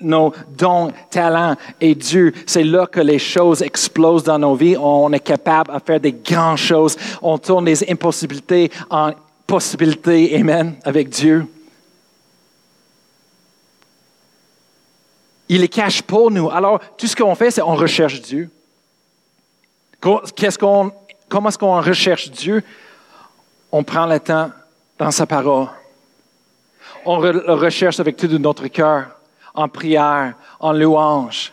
nos 0.00 0.34
dons, 0.48 0.90
talents 1.08 1.54
et 1.80 1.94
Dieu, 1.94 2.32
c'est 2.48 2.64
là 2.64 2.84
que 2.88 2.98
les 2.98 3.20
choses 3.20 3.62
explosent 3.62 4.24
dans 4.24 4.40
nos 4.40 4.56
vies. 4.56 4.76
On 4.76 5.12
est 5.12 5.20
capable 5.20 5.72
de 5.72 5.78
faire 5.78 6.00
des 6.00 6.10
grandes 6.10 6.58
choses. 6.58 6.96
On 7.22 7.38
tourne 7.38 7.66
les 7.66 7.88
impossibilités 7.88 8.72
en 8.90 9.12
possibilités. 9.46 10.34
Amen. 10.34 10.74
Avec 10.82 11.10
Dieu. 11.10 11.46
Il 15.48 15.60
les 15.60 15.68
cache 15.68 16.02
pour 16.02 16.28
nous. 16.28 16.50
Alors, 16.50 16.80
tout 16.96 17.06
ce 17.06 17.14
qu'on 17.14 17.36
fait, 17.36 17.52
c'est 17.52 17.62
on 17.62 17.76
recherche 17.76 18.20
Dieu. 18.20 18.50
Comment 20.00 20.22
est-ce 21.48 21.58
qu'on 21.58 21.80
recherche 21.80 22.32
Dieu? 22.32 22.64
On 23.70 23.84
prend 23.84 24.06
le 24.06 24.18
temps 24.18 24.50
dans 24.98 25.12
sa 25.12 25.24
parole 25.24 25.68
on 27.04 27.20
le 27.20 27.52
recherche 27.52 28.00
avec 28.00 28.16
tout 28.16 28.28
notre 28.38 28.66
cœur, 28.68 29.08
en 29.54 29.68
prière, 29.68 30.34
en 30.60 30.72
louange. 30.72 31.52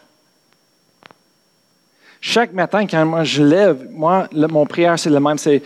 Chaque 2.22 2.52
matin, 2.54 2.86
quand 2.86 3.24
je 3.24 3.44
lève, 3.44 3.88
moi, 3.92 4.28
mon 4.34 4.66
prière, 4.66 5.00
c'est 5.00 5.10
le 5.10 5.20
même, 5.20 5.38
c'est 5.38 5.62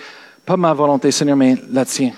pas 0.45 0.57
ma 0.57 0.73
volonté, 0.73 1.11
Seigneur, 1.11 1.35
mais 1.35 1.55
la 1.71 1.85
tienne. 1.85 2.13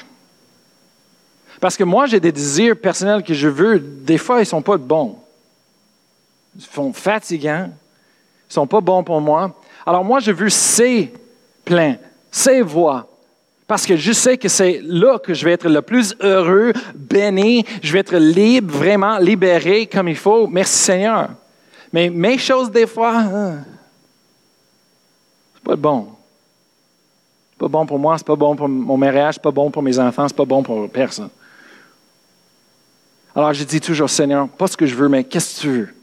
Parce 1.59 1.77
que 1.77 1.83
moi, 1.83 2.05
j'ai 2.05 2.19
des 2.19 2.31
désirs 2.31 2.75
personnels 2.79 3.23
que 3.23 3.33
je 3.33 3.47
veux. 3.47 3.79
Des 3.79 4.17
fois, 4.17 4.37
ils 4.37 4.41
ne 4.41 4.45
sont 4.45 4.61
pas 4.61 4.77
bons. 4.77 5.17
Ils 6.55 6.61
sont 6.61 6.91
fatigants. 6.91 7.69
Ils 7.69 8.49
ne 8.49 8.53
sont 8.53 8.67
pas 8.67 8.81
bons 8.81 9.03
pour 9.03 9.21
moi. 9.21 9.55
Alors 9.85 10.03
moi, 10.03 10.19
je 10.19 10.31
veux 10.31 10.49
ces 10.49 11.13
plans, 11.63 11.95
ces 12.29 12.61
voix. 12.61 13.07
Parce 13.67 13.85
que 13.85 13.95
je 13.95 14.11
sais 14.11 14.37
que 14.37 14.47
c'est 14.47 14.81
là 14.83 15.17
que 15.17 15.33
je 15.33 15.43
vais 15.43 15.53
être 15.53 15.67
le 15.67 15.81
plus 15.81 16.15
heureux, 16.21 16.71
béni, 16.93 17.65
je 17.81 17.91
vais 17.93 17.99
être 17.99 18.15
libre, 18.15 18.75
vraiment 18.75 19.17
libéré 19.17 19.87
comme 19.87 20.07
il 20.07 20.15
faut. 20.15 20.45
Merci 20.47 20.77
Seigneur. 20.77 21.29
Mais 21.91 22.09
mes 22.09 22.37
choses, 22.37 22.69
des 22.69 22.85
fois, 22.85 23.17
hein, 23.17 23.63
c'est 25.55 25.63
pas 25.63 25.75
bon. 25.75 26.09
C'est 27.51 27.59
pas 27.59 27.67
bon 27.67 27.85
pour 27.85 27.97
moi, 27.97 28.17
c'est 28.17 28.27
pas 28.27 28.35
bon 28.35 28.55
pour 28.55 28.69
mon 28.69 28.97
mariage, 28.97 29.35
c'est 29.35 29.43
pas 29.43 29.51
bon 29.51 29.71
pour 29.71 29.81
mes 29.81 29.97
enfants, 29.97 30.27
c'est 30.27 30.37
pas 30.37 30.45
bon 30.45 30.61
pour 30.61 30.87
personne. 30.89 31.29
Alors 33.35 33.51
je 33.51 33.63
dis 33.63 33.81
toujours, 33.81 34.09
Seigneur, 34.09 34.47
pas 34.47 34.67
ce 34.67 34.77
que 34.77 34.85
je 34.85 34.93
veux, 34.93 35.09
mais 35.09 35.23
qu'est-ce 35.23 35.55
que 35.55 35.61
tu 35.61 35.69
veux? 35.69 35.95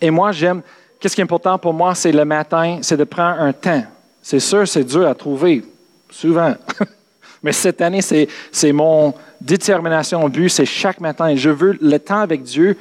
Et 0.00 0.10
moi, 0.10 0.30
j'aime, 0.30 0.62
qu'est-ce 1.00 1.16
qui 1.16 1.20
est 1.20 1.24
important 1.24 1.58
pour 1.58 1.74
moi, 1.74 1.96
c'est 1.96 2.12
le 2.12 2.24
matin, 2.24 2.78
c'est 2.82 2.96
de 2.96 3.04
prendre 3.04 3.40
un 3.40 3.52
temps. 3.52 3.84
C'est 4.28 4.40
sûr, 4.40 4.68
c'est 4.68 4.84
dur 4.84 5.08
à 5.08 5.14
trouver, 5.14 5.64
souvent. 6.10 6.54
mais 7.42 7.52
cette 7.52 7.80
année, 7.80 8.02
c'est 8.02 8.72
mon 8.72 9.14
détermination, 9.40 10.22
au 10.22 10.28
but, 10.28 10.50
c'est 10.50 10.66
chaque 10.66 11.00
matin. 11.00 11.34
Je 11.34 11.48
veux 11.48 11.78
le 11.80 11.98
temps 11.98 12.20
avec 12.20 12.42
Dieu, 12.42 12.76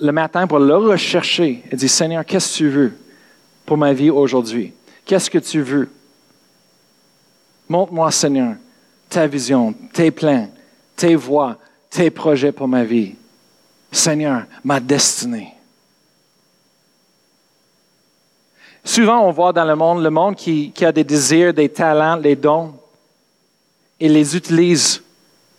le 0.00 0.10
matin, 0.10 0.48
pour 0.48 0.58
le 0.58 0.74
rechercher 0.74 1.62
et 1.70 1.76
dire, 1.76 1.88
Seigneur, 1.88 2.24
qu'est-ce 2.24 2.54
que 2.54 2.56
tu 2.56 2.68
veux 2.68 2.92
pour 3.64 3.76
ma 3.76 3.92
vie 3.92 4.10
aujourd'hui? 4.10 4.72
Qu'est-ce 5.04 5.30
que 5.30 5.38
tu 5.38 5.62
veux? 5.62 5.88
Montre-moi, 7.68 8.10
Seigneur, 8.10 8.56
ta 9.08 9.28
vision, 9.28 9.72
tes 9.92 10.10
plans, 10.10 10.50
tes 10.96 11.14
voies, 11.14 11.58
tes 11.90 12.10
projets 12.10 12.50
pour 12.50 12.66
ma 12.66 12.82
vie. 12.82 13.14
Seigneur, 13.92 14.46
ma 14.64 14.80
destinée. 14.80 15.54
Souvent, 18.84 19.20
on 19.26 19.30
voit 19.30 19.52
dans 19.52 19.64
le 19.64 19.76
monde, 19.76 20.02
le 20.02 20.10
monde 20.10 20.34
qui, 20.34 20.72
a 20.80 20.92
des 20.92 21.04
désirs, 21.04 21.54
des 21.54 21.68
talents, 21.68 22.16
des 22.16 22.36
dons, 22.36 22.74
et 24.00 24.08
les 24.08 24.36
utilise 24.36 25.02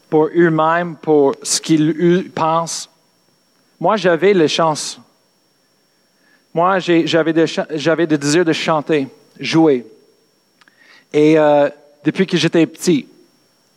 pour 0.09 0.27
eux-mêmes, 0.35 0.95
pour 0.95 1.33
ce 1.41 1.61
qu'ils 1.61 2.29
pensent. 2.31 2.89
Moi, 3.79 3.95
j'avais 3.95 4.33
la 4.33 4.47
chance. 4.47 4.99
Moi, 6.53 6.79
j'avais 6.79 7.33
des, 7.33 7.45
des 8.07 8.17
désirs 8.17 8.45
de 8.45 8.53
chanter, 8.53 9.07
jouer. 9.39 9.87
Et 11.11 11.37
euh, 11.39 11.69
depuis 12.03 12.27
que 12.27 12.37
j'étais 12.37 12.65
petit, 12.65 13.07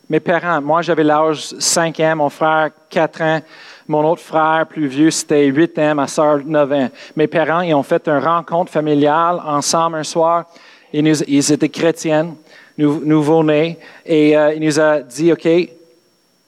mes 0.09 0.19
parents, 0.19 0.61
moi 0.61 0.81
j'avais 0.81 1.03
l'âge 1.03 1.47
5 1.59 1.99
ans, 1.99 2.15
mon 2.15 2.29
frère 2.29 2.71
4 2.89 3.21
ans, 3.21 3.41
mon 3.87 4.09
autre 4.09 4.21
frère 4.21 4.65
plus 4.67 4.87
vieux 4.87 5.11
c'était 5.11 5.45
8 5.45 5.79
ans, 5.79 5.95
ma 5.95 6.07
soeur 6.07 6.39
9 6.45 6.71
ans. 6.73 6.89
Mes 7.15 7.27
parents, 7.27 7.61
ils 7.61 7.73
ont 7.73 7.83
fait 7.83 8.07
une 8.07 8.17
rencontre 8.17 8.71
familiale 8.71 9.41
ensemble 9.45 9.97
un 9.97 10.03
soir. 10.03 10.45
Ils, 10.93 11.03
nous, 11.03 11.23
ils 11.23 11.51
étaient 11.51 11.69
chrétiens, 11.69 12.35
nous, 12.77 13.03
nouveau-nés, 13.03 13.77
et 14.05 14.37
euh, 14.37 14.53
il 14.53 14.61
nous 14.61 14.79
a 14.79 14.99
dit, 14.99 15.31
OK, 15.31 15.47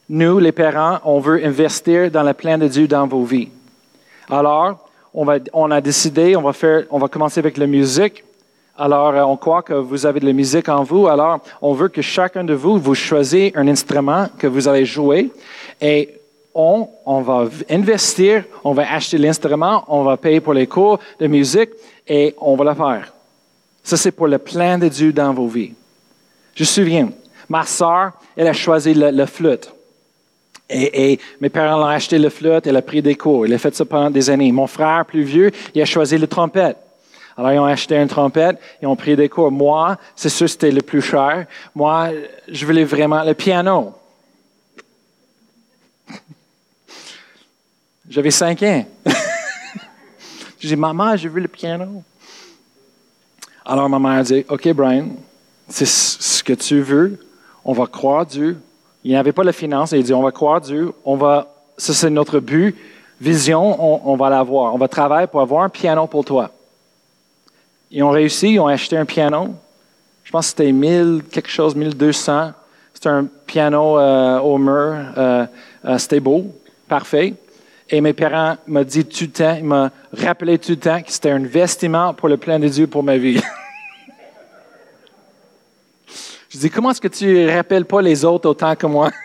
nous 0.08 0.38
les 0.38 0.52
parents, 0.52 0.98
on 1.04 1.20
veut 1.20 1.44
investir 1.44 2.10
dans 2.10 2.22
le 2.22 2.32
plan 2.32 2.58
de 2.58 2.68
Dieu 2.68 2.86
dans 2.86 3.06
vos 3.06 3.24
vies. 3.24 3.48
Alors, 4.30 4.88
on, 5.14 5.70
a 5.70 5.80
décidé, 5.80 6.36
on 6.36 6.42
va, 6.42 6.52
faire, 6.52 6.84
on 6.90 6.98
va 6.98 7.08
commencer 7.08 7.40
avec 7.40 7.56
la 7.56 7.66
musique. 7.66 8.24
Alors, 8.78 9.10
euh, 9.10 9.22
on 9.22 9.36
croit 9.36 9.62
que 9.62 9.74
vous 9.74 10.06
avez 10.06 10.20
de 10.20 10.26
la 10.26 10.32
musique 10.32 10.68
en 10.68 10.82
vous. 10.82 11.08
Alors, 11.08 11.40
on 11.60 11.72
veut 11.72 11.88
que 11.88 12.02
chacun 12.02 12.44
de 12.44 12.54
vous, 12.54 12.78
vous 12.78 12.94
choisissiez 12.94 13.52
un 13.56 13.66
instrument 13.68 14.28
que 14.38 14.46
vous 14.46 14.68
allez 14.68 14.86
jouer 14.86 15.30
et 15.80 16.19
on, 16.54 16.88
on 17.06 17.20
va 17.20 17.48
investir, 17.68 18.44
on 18.64 18.72
va 18.72 18.92
acheter 18.92 19.18
l'instrument, 19.18 19.84
on 19.88 20.02
va 20.02 20.16
payer 20.16 20.40
pour 20.40 20.54
les 20.54 20.66
cours 20.66 20.98
de 21.18 21.26
musique 21.26 21.70
et 22.06 22.34
on 22.38 22.56
va 22.56 22.64
le 22.64 22.74
faire. 22.74 23.12
Ça, 23.82 23.96
c'est 23.96 24.12
pour 24.12 24.26
le 24.26 24.38
plan 24.38 24.78
de 24.78 24.88
Dieu 24.88 25.12
dans 25.12 25.32
vos 25.32 25.46
vies. 25.46 25.72
Je 26.54 26.62
me 26.62 26.66
souviens, 26.66 27.10
ma 27.48 27.64
soeur, 27.64 28.12
elle 28.36 28.48
a 28.48 28.52
choisi 28.52 28.94
le, 28.94 29.26
flûte. 29.26 29.72
Et, 30.68 31.18
mes 31.40 31.48
parents 31.48 31.78
l'ont 31.78 31.86
acheté 31.86 32.18
le 32.18 32.28
flûte, 32.28 32.66
elle 32.66 32.76
a 32.76 32.82
pris 32.82 33.02
des 33.02 33.14
cours. 33.14 33.46
Elle 33.46 33.54
a 33.54 33.58
fait 33.58 33.74
ça 33.74 33.84
pendant 33.84 34.10
des 34.10 34.30
années. 34.30 34.52
Mon 34.52 34.66
frère 34.66 35.04
plus 35.06 35.22
vieux, 35.22 35.50
il 35.74 35.82
a 35.82 35.84
choisi 35.84 36.18
le 36.18 36.26
trompette. 36.26 36.76
Alors, 37.36 37.52
ils 37.52 37.58
ont 37.58 37.64
acheté 37.64 37.96
une 37.96 38.08
trompette, 38.08 38.58
ils 38.82 38.86
ont 38.86 38.96
pris 38.96 39.16
des 39.16 39.28
cours. 39.28 39.50
Moi, 39.50 39.96
c'est 40.14 40.28
sûr 40.28 40.48
c'était 40.48 40.70
le 40.70 40.82
plus 40.82 41.00
cher. 41.00 41.46
Moi, 41.74 42.10
je 42.48 42.66
voulais 42.66 42.84
vraiment 42.84 43.22
le 43.24 43.34
piano. 43.34 43.94
J'avais 48.10 48.32
cinq 48.32 48.64
ans. 48.64 48.84
J'ai 50.58 50.68
dit, 50.68 50.76
maman, 50.76 51.16
je 51.16 51.28
veux 51.28 51.40
le 51.40 51.46
piano. 51.46 52.02
Alors, 53.64 53.88
ma 53.88 54.00
mère 54.00 54.18
a 54.18 54.22
dit, 54.24 54.44
OK, 54.48 54.68
Brian, 54.72 55.10
c'est 55.68 55.86
ce 55.86 56.42
que 56.42 56.52
tu 56.52 56.80
veux. 56.80 57.24
On 57.64 57.72
va 57.72 57.86
croire 57.86 58.26
Dieu. 58.26 58.58
Il 59.04 59.12
n'y 59.12 59.16
avait 59.16 59.32
pas 59.32 59.44
la 59.44 59.52
finance. 59.52 59.92
Il 59.92 60.02
dit, 60.02 60.12
on 60.12 60.22
va 60.22 60.32
croire 60.32 60.60
Dieu. 60.60 60.92
On 61.04 61.14
va, 61.14 61.54
ça, 61.78 61.94
c'est 61.94 62.10
notre 62.10 62.40
but. 62.40 62.76
Vision, 63.20 63.80
on, 63.80 64.12
on 64.12 64.16
va 64.16 64.28
l'avoir. 64.28 64.74
On 64.74 64.78
va 64.78 64.88
travailler 64.88 65.28
pour 65.28 65.40
avoir 65.40 65.62
un 65.62 65.68
piano 65.68 66.06
pour 66.08 66.24
toi. 66.24 66.50
Ils 67.92 68.02
ont 68.02 68.10
réussi, 68.10 68.54
ils 68.54 68.58
ont 68.58 68.66
acheté 68.66 68.96
un 68.96 69.04
piano. 69.04 69.54
Je 70.24 70.32
pense 70.32 70.46
que 70.46 70.58
c'était 70.58 70.72
1000, 70.72 71.22
quelque 71.30 71.50
chose, 71.50 71.76
1200. 71.76 72.52
C'était 72.92 73.08
un 73.08 73.26
piano 73.46 73.98
euh, 73.98 74.40
au 74.40 74.58
mur. 74.58 74.96
Euh, 75.16 75.46
euh, 75.84 75.98
c'était 75.98 76.20
beau, 76.20 76.46
parfait. 76.88 77.34
Et 77.90 78.00
mes 78.00 78.12
parents 78.12 78.56
m'ont 78.66 78.84
dit 78.84 79.04
tout 79.04 79.24
le 79.24 79.30
temps, 79.30 79.56
ils 79.56 79.64
m'ont 79.64 79.90
rappelé 80.12 80.58
tout 80.58 80.70
le 80.72 80.78
temps 80.78 81.02
que 81.02 81.10
c'était 81.10 81.30
un 81.30 81.42
vestiment 81.42 82.14
pour 82.14 82.28
le 82.28 82.36
plan 82.36 82.58
de 82.58 82.68
Dieu 82.68 82.86
pour 82.86 83.02
ma 83.02 83.16
vie. 83.16 83.40
Je 86.48 86.58
dis, 86.58 86.70
comment 86.70 86.92
est-ce 86.92 87.00
que 87.00 87.08
tu 87.08 87.26
ne 87.26 87.50
rappelles 87.52 87.84
pas 87.84 88.00
les 88.00 88.24
autres 88.24 88.48
autant 88.48 88.76
que 88.76 88.86
moi? 88.86 89.10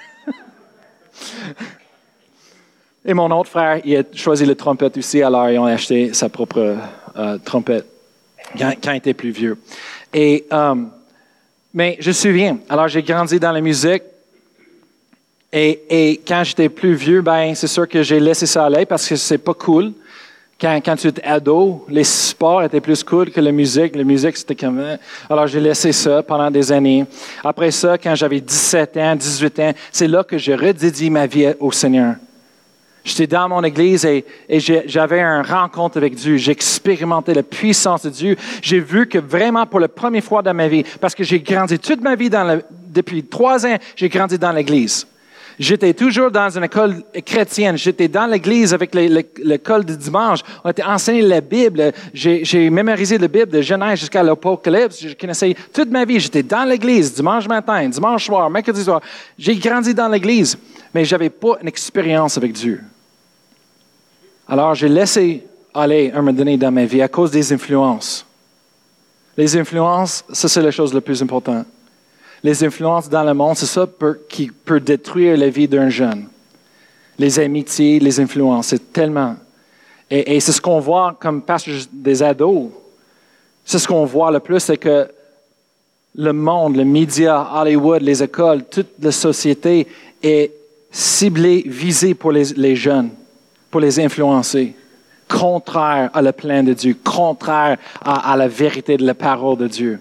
Et 3.06 3.14
mon 3.14 3.30
autre 3.32 3.50
frère, 3.52 3.82
il 3.86 3.98
a 3.98 4.04
choisi 4.14 4.46
le 4.46 4.56
trompette 4.56 4.98
aussi, 4.98 5.22
alors 5.22 5.48
ils 5.50 5.60
ont 5.60 5.66
acheté 5.66 6.12
sa 6.14 6.28
propre 6.30 6.76
trompette 7.44 7.86
quand, 8.58 8.92
il 8.92 8.96
était 8.96 9.14
plus 9.14 9.32
vieux. 9.32 9.58
Et, 10.14 10.46
euh, 10.52 10.76
mais 11.74 11.98
je 12.00 12.10
me 12.10 12.14
souviens, 12.14 12.60
alors 12.70 12.88
j'ai 12.88 13.04
grandi 13.04 13.40
dans 13.40 13.52
la 13.52 13.62
musique. 13.62 14.04
Et, 15.58 16.20
quand 16.28 16.44
j'étais 16.44 16.68
plus 16.68 16.96
vieux, 16.96 17.22
ben 17.22 17.56
c'est 17.56 17.68
sûr 17.68 17.88
que 17.88 18.04
j'ai 18.04 18.20
laissé 18.20 18.46
ça 18.46 18.66
aller 18.66 18.86
parce 18.86 19.08
que 19.08 19.16
c'est 19.16 19.38
pas 19.38 19.54
cool. 19.54 19.94
Quand, 20.60 20.96
tu 20.98 21.08
étais 21.08 21.24
ado, 21.24 21.86
les 21.90 22.04
sports 22.04 22.64
étaient 22.64 22.82
plus 22.82 23.04
cool 23.04 23.30
que 23.30 23.40
la 23.40 23.52
musique. 23.52 23.96
La 23.96 24.04
musique, 24.04 24.36
c'était 24.36 24.56
comme... 24.56 24.80
Hein. 24.80 24.98
Alors, 25.30 25.48
j'ai 25.48 25.60
laissé 25.60 25.92
ça 25.92 26.24
pendant 26.24 26.50
des 26.52 26.72
années. 26.72 27.06
Après 27.44 27.72
ça, 27.72 27.98
quand 27.98 28.16
j'avais 28.16 28.42
17 28.42 28.98
ans, 28.98 29.16
18 29.16 29.60
ans, 29.60 29.74
c'est 29.92 30.08
là 30.08 30.24
que 30.24 30.38
j'ai 30.38 30.56
redédié 30.56 31.10
ma 31.10 31.26
vie 31.26 31.54
au 31.60 31.72
Seigneur. 31.72 32.16
J'étais 33.04 33.28
dans 33.28 33.48
mon 33.48 33.64
église 33.64 34.06
et, 34.06 34.26
j'avais 34.88 35.22
une 35.22 35.46
rencontre 35.46 35.98
avec 35.98 36.16
Dieu. 36.16 36.38
J'ai 36.38 36.52
expérimenté 36.52 37.34
la 37.34 37.44
puissance 37.44 38.04
de 38.04 38.10
Dieu. 38.10 38.36
J'ai 38.62 38.80
vu 38.80 39.08
que 39.08 39.20
vraiment 39.20 39.66
pour 39.66 39.80
la 39.80 39.90
première 39.90 40.24
fois 40.24 40.42
dans 40.42 40.54
ma 40.54 40.68
vie, 40.68 40.84
parce 41.00 41.16
que 41.16 41.24
j'ai 41.24 41.40
grandi 41.40 41.80
toute 41.80 42.02
ma 42.02 42.16
vie 42.16 42.30
depuis 42.90 43.24
trois 43.24 43.66
ans, 43.66 43.78
j'ai 43.96 44.10
grandi 44.10 44.38
dans 44.38 44.52
l'église. 44.52 45.06
J'étais 45.58 45.94
toujours 45.94 46.30
dans 46.32 46.50
une 46.50 46.66
école 46.66 47.04
chrétienne. 47.26 47.78
J'étais 47.78 48.08
dans 48.08 48.26
l'église 48.26 48.74
avec 48.74 48.94
l'école 48.94 49.86
du 49.86 49.96
dimanche. 49.96 50.40
On 50.64 50.70
était 50.70 50.84
enseigné 50.84 51.22
la 51.22 51.42
Bible. 51.42 51.94
J'ai 52.14 52.70
mémorisé 52.70 53.18
la 53.18 53.28
Bible 53.28 53.52
de 53.52 53.62
Genèse 53.62 54.00
jusqu'à 54.00 54.22
l'Apocalypse. 54.22 55.02
Je 55.02 55.14
connaissais 55.14 55.56
toute 55.74 55.90
ma 55.90 56.04
vie. 56.04 56.20
J'étais 56.20 56.44
dans 56.44 56.66
l'église 56.66 57.14
dimanche 57.14 57.48
matin, 57.48 57.88
dimanche 57.88 58.26
soir, 58.26 58.50
mercredi 58.50 58.84
soir. 58.84 59.02
J'ai 59.38 59.56
grandi 59.56 59.94
dans 59.94 60.10
l'église, 60.10 60.58
mais 60.94 61.06
j'avais 61.06 61.30
pas 61.30 61.58
une 61.62 61.68
expérience 61.68 62.38
avec 62.38 62.52
Dieu. 62.52 62.82
Alors, 64.48 64.76
j'ai 64.76 64.90
laissé 64.90 65.46
aller 65.74 66.12
un 66.14 66.18
moment 66.18 66.34
donné 66.34 66.58
dans 66.58 66.72
ma 66.72 66.86
vie 66.86 67.02
à 67.02 67.08
cause 67.08 67.32
des 67.32 67.52
influences. 67.54 68.26
Les 69.38 69.58
influences, 69.58 70.24
ça, 70.32 70.48
c'est 70.48 70.62
la 70.62 70.72
chose 70.72 70.94
la 70.94 71.02
plus 71.02 71.22
importante. 71.22 71.66
Les 72.46 72.64
influences 72.64 73.10
dans 73.10 73.24
le 73.24 73.34
monde, 73.34 73.58
c'est 73.58 73.66
ça 73.66 73.88
qui 74.30 74.52
peut 74.52 74.80
détruire 74.80 75.36
la 75.36 75.50
vie 75.50 75.68
d'un 75.68 75.90
jeune. 75.90 76.28
Les 77.18 77.40
amitiés, 77.40 78.00
les 78.00 78.20
influences, 78.20 78.68
c'est 78.68 78.94
tellement. 78.94 79.36
Et, 80.12 80.40
c'est 80.40 80.52
ce 80.52 80.62
qu'on 80.62 80.80
voit 80.80 81.18
comme 81.20 81.42
pasteur 81.42 81.74
des 81.92 82.22
ados. 82.22 82.70
C'est 83.64 83.80
ce 83.80 83.88
qu'on 83.88 84.06
voit 84.06 84.30
le 84.30 84.40
plus, 84.40 84.60
c'est 84.60 84.78
que 84.78 85.08
le 86.14 86.34
monde, 86.34 86.76
le 86.76 86.86
média, 86.86 87.50
Hollywood, 87.52 88.04
les 88.04 88.22
écoles, 88.22 88.64
toute 88.70 88.92
la 89.02 89.12
société 89.12 89.88
est 90.22 90.52
ciblée, 90.92 91.64
visée 91.66 92.14
pour 92.14 92.32
les 92.32 92.76
jeunes 92.76 93.10
pour 93.76 93.82
les 93.82 94.00
influencer. 94.00 94.74
contraire 95.28 96.10
à 96.14 96.22
le 96.22 96.32
plan 96.32 96.64
de 96.64 96.72
Dieu, 96.72 96.96
contraire 97.04 97.78
à, 98.00 98.38
la 98.38 98.48
vérité 98.48 98.96
de 98.96 99.06
la 99.06 99.14
parole 99.14 99.58
de 99.58 99.68
Dieu. 99.68 100.00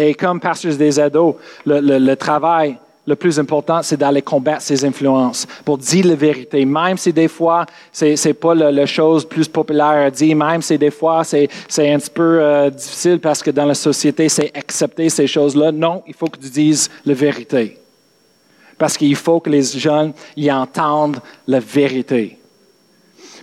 Et 0.00 0.14
comme 0.14 0.40
pasteur 0.40 0.74
des 0.76 0.98
ados, 0.98 1.34
le 1.66 2.14
travail 2.14 2.78
le 3.06 3.16
plus 3.16 3.38
important, 3.38 3.82
c'est 3.82 3.96
d'aller 3.96 4.22
combattre 4.22 4.62
ces 4.62 4.84
influences 4.84 5.46
pour 5.64 5.76
dire 5.78 6.06
la 6.06 6.14
vérité. 6.14 6.64
Même 6.64 6.96
si 6.96 7.12
des 7.12 7.28
fois, 7.28 7.66
c'est 7.92 8.14
n'est 8.24 8.34
pas 8.34 8.54
la, 8.54 8.86
chose 8.86 9.24
plus 9.24 9.48
populaire 9.48 10.06
à 10.06 10.10
dire, 10.10 10.36
même 10.36 10.62
si 10.62 10.78
des 10.78 10.90
fois, 10.90 11.24
c'est 11.24 11.48
un 11.78 11.98
petit 11.98 12.10
peu 12.10 12.40
euh, 12.40 12.70
difficile 12.70 13.18
parce 13.18 13.42
que 13.42 13.50
dans 13.50 13.66
la 13.66 13.74
société, 13.74 14.28
c'est 14.28 14.56
accepter 14.56 15.08
ces 15.08 15.26
choses-là. 15.26 15.72
Non, 15.72 16.02
il 16.06 16.14
faut 16.14 16.28
que 16.28 16.38
tu 16.38 16.48
dises 16.48 16.88
la 17.04 17.14
vérité. 17.14 17.78
Parce 18.78 18.96
qu'il 18.96 19.16
faut 19.16 19.40
que 19.40 19.50
les 19.50 19.62
jeunes 19.62 20.12
y 20.36 20.50
entendent 20.50 21.20
la 21.46 21.60
vérité. 21.60 22.38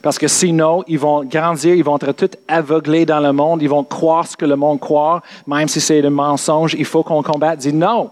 Parce 0.01 0.17
que 0.17 0.27
sinon, 0.27 0.83
ils 0.87 0.99
vont 0.99 1.23
grandir, 1.23 1.73
ils 1.73 1.83
vont 1.83 1.97
être 1.97 2.11
tout 2.11 2.29
aveuglés 2.47 3.05
dans 3.05 3.19
le 3.19 3.31
monde, 3.31 3.61
ils 3.61 3.69
vont 3.69 3.83
croire 3.83 4.27
ce 4.27 4.37
que 4.37 4.45
le 4.45 4.55
monde 4.55 4.79
croit, 4.79 5.21
même 5.45 5.67
si 5.67 5.81
c'est 5.81 6.05
un 6.05 6.09
mensonge. 6.09 6.75
Il 6.77 6.85
faut 6.85 7.03
qu'on 7.03 7.23
combatte. 7.23 7.59
Dis 7.59 7.73
non. 7.73 8.11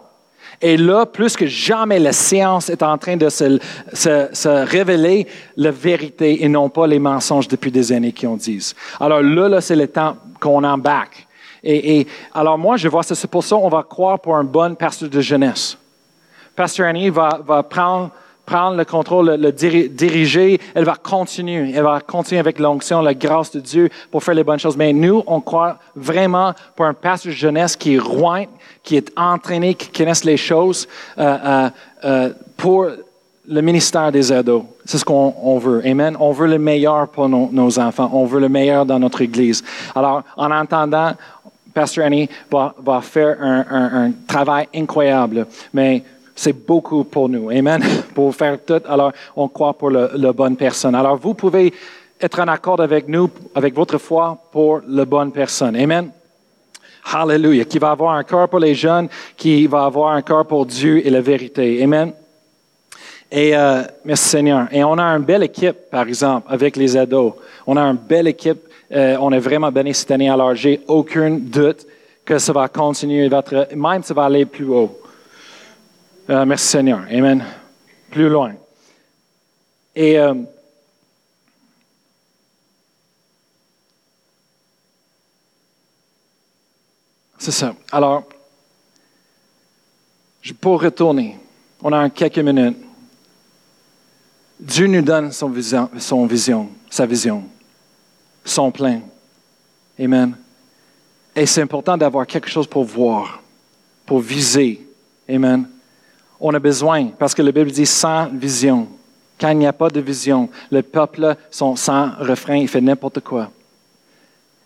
Et 0.62 0.78
là, 0.78 1.06
plus 1.06 1.36
que 1.36 1.46
jamais, 1.46 2.00
la 2.00 2.14
science 2.14 2.70
est 2.70 2.82
en 2.82 2.98
train 2.98 3.18
de 3.18 3.30
se, 3.30 4.64
révéler 4.64 5.28
la 5.58 5.72
vérité 5.72 6.44
et 6.44 6.48
non 6.48 6.70
pas 6.70 6.88
les 6.88 7.00
mensonges 7.00 7.48
depuis 7.48 7.72
des 7.72 7.92
années 7.92 8.14
qui 8.14 8.26
ont 8.26 8.38
dit. 8.38 8.74
Alors 9.00 9.22
là, 9.22 9.50
là 9.50 9.62
c'est 9.62 9.76
le 9.76 9.88
temps 9.88 10.16
qu'on 10.40 10.64
embarque. 10.64 11.28
Et, 11.64 12.00
et, 12.00 12.08
alors 12.34 12.58
moi, 12.58 12.78
je 12.78 12.88
vois 12.88 13.04
ça, 13.04 13.16
c'est 13.16 13.30
pour 13.30 13.44
ça 13.44 13.56
qu'on 13.56 13.70
va 13.70 13.84
croire 13.84 14.20
pour 14.20 14.36
un 14.36 14.44
bon 14.44 14.76
pasteur 14.76 15.10
de 15.10 15.20
jeunesse. 15.20 15.78
Pasteur 16.56 16.88
Annie 16.88 17.10
va, 17.10 17.42
va 17.46 17.64
prendre 17.64 18.12
prendre 18.46 18.78
le 18.78 18.86
contrôle, 18.86 19.36
le, 19.40 19.52
diriger. 19.52 20.60
Elle 20.74 20.86
va 20.86 20.96
continuer. 20.96 21.72
Elle 21.76 21.84
va 21.84 22.00
continuer 22.00 22.40
avec 22.40 22.60
l'onction, 22.60 23.02
la 23.02 23.14
grâce 23.14 23.52
de 23.52 23.60
Dieu 23.60 23.90
pour 24.12 24.24
faire 24.24 24.36
les 24.36 24.44
bonnes 24.44 24.60
choses. 24.60 24.78
Mais 24.78 24.94
nous, 24.94 25.24
on 25.28 25.42
croit 25.42 25.78
vraiment 25.96 26.54
pour 26.76 26.86
un 26.86 26.94
pasteur 26.94 27.34
jeunesse 27.34 27.76
qui 27.76 27.96
est 27.96 28.00
roi, 28.00 28.42
qui 28.84 28.96
est 28.98 29.12
entraîné, 29.18 29.74
qui 29.74 29.90
connaisse 29.90 30.24
les 30.24 30.38
choses 30.38 30.88
euh, 31.18 31.38
euh, 31.46 31.70
euh, 32.04 32.30
pour 32.56 32.88
le 33.48 33.62
ministère 33.62 34.12
des 34.12 34.32
ados. 34.32 34.64
C'est 34.86 34.98
ce 34.98 35.06
qu'on 35.06 35.60
veut. 35.60 35.86
Amen. 35.86 36.16
On 36.20 36.32
veut 36.32 36.48
le 36.48 36.58
meilleur 36.58 37.08
pour 37.08 37.30
nos, 37.30 37.80
enfants. 37.80 38.10
On 38.14 38.26
veut 38.26 38.40
le 38.40 38.50
meilleur 38.50 38.86
dans 38.86 39.00
notre 39.00 39.22
Église. 39.22 39.64
Alors, 39.96 40.24
en 40.38 40.52
entendant, 40.52 41.14
Pasteur 41.74 42.06
Annie 42.06 42.30
va, 42.50 43.02
faire 43.02 43.38
un, 43.42 43.66
un 43.70 44.12
travail 44.28 44.68
incroyable. 44.74 45.46
Mais 45.74 46.04
c'est 46.36 46.54
beaucoup 46.54 47.06
pour 47.06 47.30
nous. 47.30 47.50
Amen. 47.50 47.82
Pour 48.14 48.36
faire 48.36 48.58
tout, 48.64 48.82
alors 48.88 49.12
on 49.36 49.48
croit 49.48 49.74
pour 49.74 49.90
la 49.90 50.34
bonne 50.34 50.56
personne. 50.56 50.96
Alors 50.96 51.18
vous 51.18 51.34
pouvez 51.34 51.74
être 52.22 52.40
en 52.40 52.48
accord 52.48 52.80
avec 52.80 53.08
nous, 53.08 53.30
avec 53.54 53.74
votre 53.74 53.98
foi 53.98 54.38
pour 54.52 54.82
la 54.88 55.06
bonne 55.06 55.32
personne. 55.32 55.76
Amen. 55.76 56.12
Hallelujah. 57.14 57.66
Qui 57.66 57.78
va 57.78 57.92
avoir 57.92 58.14
un 58.14 58.24
cœur 58.24 58.50
pour 58.50 58.60
les 58.60 58.74
jeunes, 58.74 59.10
qui 59.38 59.68
va 59.68 59.86
avoir 59.86 60.14
un 60.14 60.22
cœur 60.22 60.46
pour 60.46 60.66
Dieu 60.66 61.06
et 61.06 61.10
la 61.10 61.22
vérité. 61.22 61.84
Amen. 61.84 62.14
Et 63.32 63.56
euh, 63.56 63.84
merci 64.04 64.30
Seigneur. 64.30 64.68
Et 64.72 64.84
on 64.84 64.98
a 64.98 65.04
une 65.04 65.24
belle 65.24 65.44
équipe, 65.44 65.90
par 65.92 66.08
exemple, 66.08 66.48
avec 66.50 66.76
les 66.78 66.96
ados. 66.96 67.34
On 67.68 67.76
a 67.78 67.82
une 67.82 67.98
belle 67.98 68.28
équipe. 68.28 68.60
Euh, 68.92 69.18
on 69.20 69.32
est 69.32 69.40
vraiment 69.40 69.72
béni 69.72 69.94
cette 69.94 70.12
année. 70.12 70.30
Alors, 70.30 70.56
j'ai 70.56 70.82
aucun 70.88 71.32
doute 71.32 71.86
que 72.24 72.38
ça 72.40 72.54
va 72.54 72.68
continuer, 72.68 73.30
même 73.76 74.04
ça 74.04 74.14
va 74.14 74.26
aller 74.26 74.46
plus 74.46 74.66
haut. 74.66 75.00
Euh, 76.28 76.44
merci 76.44 76.68
Seigneur. 76.68 77.06
Amen. 77.12 77.46
Plus 78.10 78.30
loin. 78.30 78.56
Et 79.96 80.18
euh, 80.18 80.34
c'est 87.38 87.52
ça. 87.52 87.76
Alors, 87.92 88.24
je 90.42 90.54
peux 90.54 90.70
retourner. 90.70 91.38
On 91.84 91.94
a 91.94 92.10
quelques 92.10 92.40
minutes. 92.40 92.78
Dieu 94.60 94.88
nous 94.88 95.04
donne 95.04 95.32
son 95.32 95.50
vision, 95.50 95.92
son 96.00 96.26
vision, 96.26 96.70
sa 96.90 97.06
vision, 97.06 97.44
son 98.44 98.72
plein. 98.72 99.02
Amen. 100.00 100.36
Et 101.36 101.46
c'est 101.46 101.62
important 101.62 101.98
d'avoir 101.98 102.26
quelque 102.26 102.50
chose 102.50 102.66
pour 102.66 102.84
voir, 102.84 103.44
pour 104.08 104.20
viser. 104.20 104.82
Amen 105.30 105.70
on 106.40 106.54
a 106.54 106.60
besoin, 106.60 107.08
parce 107.08 107.34
que 107.34 107.42
la 107.42 107.52
Bible 107.52 107.72
dit 107.72 107.86
sans 107.86 108.28
vision. 108.28 108.88
Quand 109.40 109.50
il 109.50 109.58
n'y 109.58 109.68
a 109.68 109.74
pas 109.74 109.90
de 109.90 110.00
vision, 110.00 110.50
le 110.72 110.82
peuple 110.82 111.36
sont 111.52 111.76
sans 111.76 112.12
refrain, 112.20 112.56
il 112.56 112.68
fait 112.68 112.82
n'importe 112.82 113.20
quoi. 113.20 113.52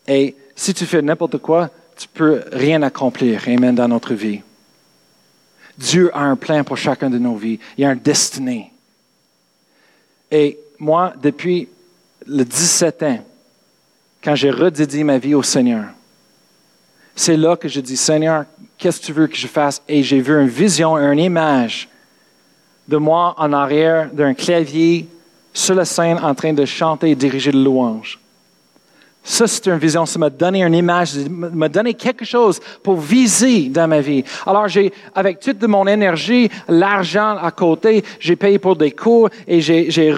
Et 0.07 0.35
si 0.55 0.73
tu 0.73 0.85
fais 0.85 1.01
n'importe 1.01 1.37
quoi, 1.37 1.69
tu 1.95 2.07
peux 2.07 2.43
rien 2.51 2.81
accomplir, 2.81 3.47
amen, 3.47 3.75
dans 3.75 3.87
notre 3.87 4.13
vie. 4.13 4.41
Dieu 5.77 6.11
a 6.13 6.21
un 6.21 6.35
plan 6.35 6.63
pour 6.63 6.77
chacun 6.77 7.09
de 7.09 7.17
nos 7.17 7.35
vies. 7.35 7.59
Il 7.77 7.81
y 7.81 7.85
a 7.85 7.89
un 7.89 7.95
destiné. 7.95 8.71
Et 10.29 10.59
moi, 10.77 11.13
depuis 11.21 11.69
le 12.25 12.43
17 12.43 13.03
ans, 13.03 13.25
quand 14.23 14.35
j'ai 14.35 14.51
redédié 14.51 15.03
ma 15.03 15.17
vie 15.17 15.33
au 15.33 15.43
Seigneur, 15.43 15.85
c'est 17.15 17.37
là 17.37 17.55
que 17.55 17.67
je 17.67 17.79
dis, 17.79 17.97
Seigneur, 17.97 18.45
qu'est-ce 18.79 19.01
que 19.01 19.05
tu 19.05 19.13
veux 19.13 19.27
que 19.27 19.35
je 19.35 19.47
fasse? 19.47 19.81
Et 19.87 20.01
j'ai 20.01 20.21
vu 20.21 20.41
une 20.41 20.47
vision, 20.47 20.97
une 20.97 21.19
image 21.19 21.89
de 22.87 22.97
moi 22.97 23.35
en 23.37 23.53
arrière 23.53 24.09
d'un 24.11 24.33
clavier 24.33 25.07
sur 25.53 25.75
la 25.75 25.85
scène 25.85 26.17
en 26.23 26.33
train 26.33 26.53
de 26.53 26.65
chanter 26.65 27.11
et 27.11 27.15
diriger 27.15 27.51
le 27.51 27.63
louange. 27.63 28.19
Ça, 29.21 29.47
c'est 29.47 29.67
une 29.67 29.77
vision. 29.77 30.05
Ça 30.05 30.17
m'a 30.17 30.29
donné 30.29 30.63
une 30.63 30.73
image, 30.73 31.15
m'a 31.29 31.67
donné 31.69 31.93
quelque 31.93 32.23
chose 32.23 32.59
pour 32.81 32.99
viser 32.99 33.69
dans 33.69 33.87
ma 33.87 33.99
vie. 33.99 34.23
Alors, 34.45 34.67
j'ai, 34.67 34.93
avec 35.13 35.39
toute 35.39 35.61
mon 35.63 35.85
énergie, 35.87 36.49
l'argent 36.67 37.37
à 37.37 37.51
côté, 37.51 38.03
j'ai 38.19 38.35
payé 38.35 38.59
pour 38.59 38.75
des 38.75 38.91
cours 38.91 39.29
et 39.47 39.61
j'ai, 39.61 40.13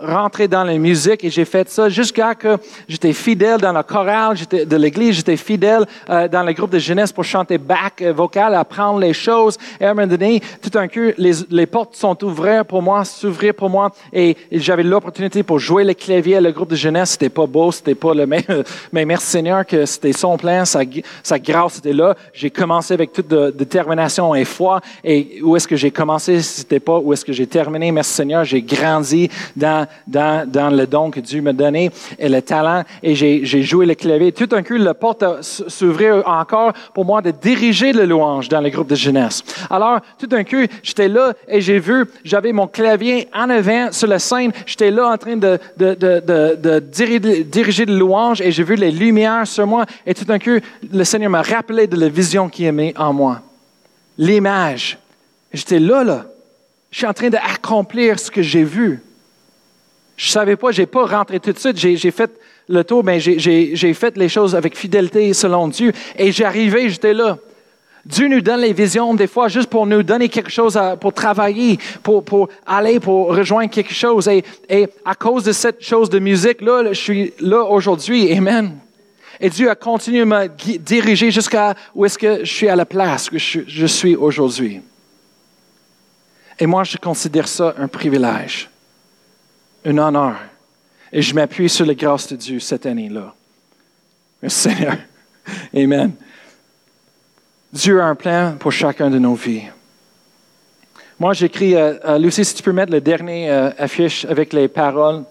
rentré 0.00 0.48
dans 0.48 0.64
la 0.64 0.76
musique 0.76 1.24
et 1.24 1.30
j'ai 1.30 1.44
fait 1.44 1.68
ça 1.68 1.88
jusqu'à 1.88 2.34
que 2.34 2.56
j'étais 2.88 3.12
fidèle 3.12 3.58
dans 3.58 3.72
la 3.72 3.82
chorale 3.82 4.36
de 4.50 4.76
l'église, 4.76 5.16
j'étais 5.16 5.36
fidèle 5.36 5.86
euh, 6.08 6.28
dans 6.28 6.42
le 6.42 6.52
groupe 6.52 6.70
de 6.70 6.78
jeunesse 6.78 7.12
pour 7.12 7.24
chanter 7.24 7.58
back 7.58 8.02
euh, 8.02 8.12
vocal, 8.12 8.54
apprendre 8.54 9.00
les 9.00 9.12
choses. 9.12 9.58
Et 9.80 9.84
à 9.84 9.90
un 9.90 9.94
moment 9.94 10.06
donné, 10.06 10.40
tout 10.60 10.70
d'un 10.70 10.88
coup, 10.88 11.10
les, 11.16 11.32
les 11.50 11.66
portes 11.66 11.96
sont 11.96 12.22
ouvertes 12.22 12.68
pour 12.68 12.82
moi, 12.82 13.04
s'ouvrir 13.04 13.54
pour 13.54 13.70
moi 13.70 13.90
et, 14.12 14.36
j'avais 14.52 14.82
l'opportunité 14.82 15.42
pour 15.42 15.58
jouer 15.58 15.82
le 15.82 15.94
clavier 15.94 16.40
le 16.40 16.52
groupe 16.52 16.70
de 16.70 16.76
jeunesse. 16.76 17.12
C'était 17.12 17.30
pas 17.30 17.46
beau, 17.46 17.72
c'était 17.72 17.94
pas 17.94 18.14
le 18.14 18.26
même 18.26 18.41
mais 18.92 19.04
merci 19.04 19.26
Seigneur 19.26 19.66
que 19.66 19.86
c'était 19.86 20.12
son 20.12 20.36
plan, 20.36 20.64
sa, 20.64 20.84
grâce 21.38 21.78
était 21.78 21.92
là. 21.92 22.14
J'ai 22.32 22.50
commencé 22.50 22.94
avec 22.94 23.12
toute 23.12 23.28
détermination 23.28 24.34
et 24.34 24.44
foi. 24.44 24.80
Et 25.04 25.40
où 25.42 25.56
est-ce 25.56 25.68
que 25.68 25.76
j'ai 25.76 25.90
commencé, 25.90 26.40
c'était 26.42 26.80
pas 26.80 26.98
où 26.98 27.12
est-ce 27.12 27.24
que 27.24 27.32
j'ai 27.32 27.46
terminé? 27.46 27.92
Merci 27.92 28.12
Seigneur, 28.12 28.44
j'ai 28.44 28.62
grandi 28.62 29.30
dans, 29.56 29.86
dans, 30.06 30.48
dans 30.48 30.70
le 30.70 30.86
don 30.86 31.10
que 31.10 31.20
Dieu 31.20 31.42
m'a 31.42 31.52
donné 31.52 31.90
et 32.18 32.28
le 32.28 32.42
talent. 32.42 32.84
Et 33.02 33.14
j'ai, 33.14 33.62
joué 33.62 33.86
le 33.86 33.94
clavier. 33.94 34.32
Tout 34.32 34.46
d'un 34.46 34.62
coup, 34.62 34.76
la 34.76 34.94
porte 34.94 35.24
s'ouvrait 35.42 36.22
encore 36.24 36.72
pour 36.94 37.04
moi 37.04 37.22
de 37.22 37.30
diriger 37.30 37.92
le 37.92 38.04
louange 38.04 38.48
dans 38.48 38.60
le 38.60 38.70
groupe 38.70 38.88
de 38.88 38.94
jeunesse. 38.94 39.42
Alors, 39.70 40.00
tout 40.18 40.26
d'un 40.26 40.44
coup, 40.44 40.64
j'étais 40.82 41.08
là 41.08 41.32
et 41.48 41.60
j'ai 41.60 41.78
vu, 41.78 42.06
j'avais 42.24 42.52
mon 42.52 42.66
clavier 42.66 43.28
en 43.34 43.50
avant 43.50 43.92
sur 43.92 44.08
la 44.08 44.18
scène. 44.18 44.52
J'étais 44.66 44.90
là 44.90 45.08
en 45.08 45.16
train 45.18 45.36
de, 45.36 45.58
de, 45.76 45.94
de, 45.94 46.20
de 46.56 46.78
diriger 46.78 47.84
le 47.84 47.96
louange 47.96 48.31
et 48.40 48.50
j'ai 48.50 48.62
vu 48.62 48.74
les 48.76 48.90
lumières 48.90 49.46
sur 49.46 49.66
moi. 49.66 49.84
Et 50.06 50.14
tout 50.14 50.24
d'un 50.24 50.38
coup, 50.38 50.58
le 50.92 51.04
Seigneur 51.04 51.30
m'a 51.30 51.42
rappelé 51.42 51.86
de 51.86 51.96
la 51.96 52.08
vision 52.08 52.48
qu'il 52.48 52.66
aimait 52.66 52.94
en 52.96 53.12
moi. 53.12 53.40
L'image. 54.18 54.98
J'étais 55.52 55.78
là, 55.78 56.04
là. 56.04 56.26
Je 56.90 56.98
suis 56.98 57.06
en 57.06 57.12
train 57.12 57.30
d'accomplir 57.30 58.18
ce 58.18 58.30
que 58.30 58.42
j'ai 58.42 58.64
vu. 58.64 59.02
Je 60.16 60.28
ne 60.28 60.32
savais 60.32 60.56
pas, 60.56 60.72
je 60.72 60.82
n'ai 60.82 60.86
pas 60.86 61.06
rentré 61.06 61.40
tout 61.40 61.52
de 61.52 61.58
suite. 61.58 61.76
J'ai 61.76 62.10
fait 62.10 62.30
le 62.68 62.84
tour, 62.84 63.02
mais 63.02 63.18
j'ai 63.18 63.94
fait 63.94 64.16
les 64.16 64.28
choses 64.28 64.54
avec 64.54 64.76
fidélité 64.76 65.32
selon 65.32 65.68
Dieu. 65.68 65.92
Et 66.16 66.32
j'arrivais, 66.32 66.88
j'étais 66.88 67.14
là. 67.14 67.38
Dieu 68.04 68.26
nous 68.26 68.40
donne 68.40 68.60
les 68.60 68.72
visions 68.72 69.14
des 69.14 69.28
fois 69.28 69.48
juste 69.48 69.70
pour 69.70 69.86
nous 69.86 70.02
donner 70.02 70.28
quelque 70.28 70.50
chose 70.50 70.78
pour 71.00 71.12
travailler, 71.12 71.78
pour, 72.02 72.24
pour, 72.24 72.48
aller, 72.66 72.98
pour 72.98 73.28
rejoindre 73.28 73.70
quelque 73.70 73.94
chose. 73.94 74.26
Et, 74.28 74.42
et, 74.68 74.88
à 75.04 75.14
cause 75.14 75.44
de 75.44 75.52
cette 75.52 75.82
chose 75.82 76.10
de 76.10 76.18
musique-là, 76.18 76.92
je 76.92 77.00
suis 77.00 77.32
là 77.38 77.62
aujourd'hui. 77.62 78.32
Amen. 78.32 78.76
Et 79.44 79.50
Dieu 79.50 79.68
a 79.68 79.74
continué 79.74 80.20
à 80.20 80.24
me 80.24 80.78
diriger 80.78 81.32
jusqu'à 81.32 81.74
où 81.96 82.04
est-ce 82.04 82.16
que 82.16 82.44
je 82.44 82.52
suis 82.52 82.68
à 82.68 82.76
la 82.76 82.86
place 82.86 83.28
que 83.28 83.38
je, 83.38 83.86
suis 83.86 84.14
aujourd'hui. 84.14 84.80
Et 86.58 86.66
moi, 86.66 86.84
je 86.84 86.96
considère 86.96 87.48
ça 87.48 87.74
un 87.76 87.88
privilège, 87.88 88.70
un 89.84 89.98
honneur. 89.98 90.36
Et 91.12 91.22
je 91.22 91.34
m'appuie 91.34 91.68
sur 91.68 91.84
la 91.84 91.94
grâce 91.94 92.28
de 92.28 92.36
Dieu 92.36 92.60
cette 92.60 92.86
année-là. 92.86 93.34
Seigneur. 94.46 94.96
Amen. 95.74 96.12
Dieu 97.72 98.02
a 98.02 98.04
un 98.04 98.14
plan 98.14 98.56
pour 98.58 98.70
chacun 98.70 99.08
de 99.08 99.18
nos 99.18 99.34
vies. 99.34 99.62
Moi, 101.18 101.32
j'écris, 101.32 101.74
euh, 101.74 101.94
euh, 102.04 102.18
Lucie, 102.18 102.44
si 102.44 102.54
tu 102.54 102.62
peux 102.62 102.72
mettre 102.72 102.92
le 102.92 103.00
dernier 103.00 103.50
euh, 103.50 103.70
affiche 103.78 104.26
avec 104.26 104.52
les 104.52 104.68
paroles. 104.68 105.24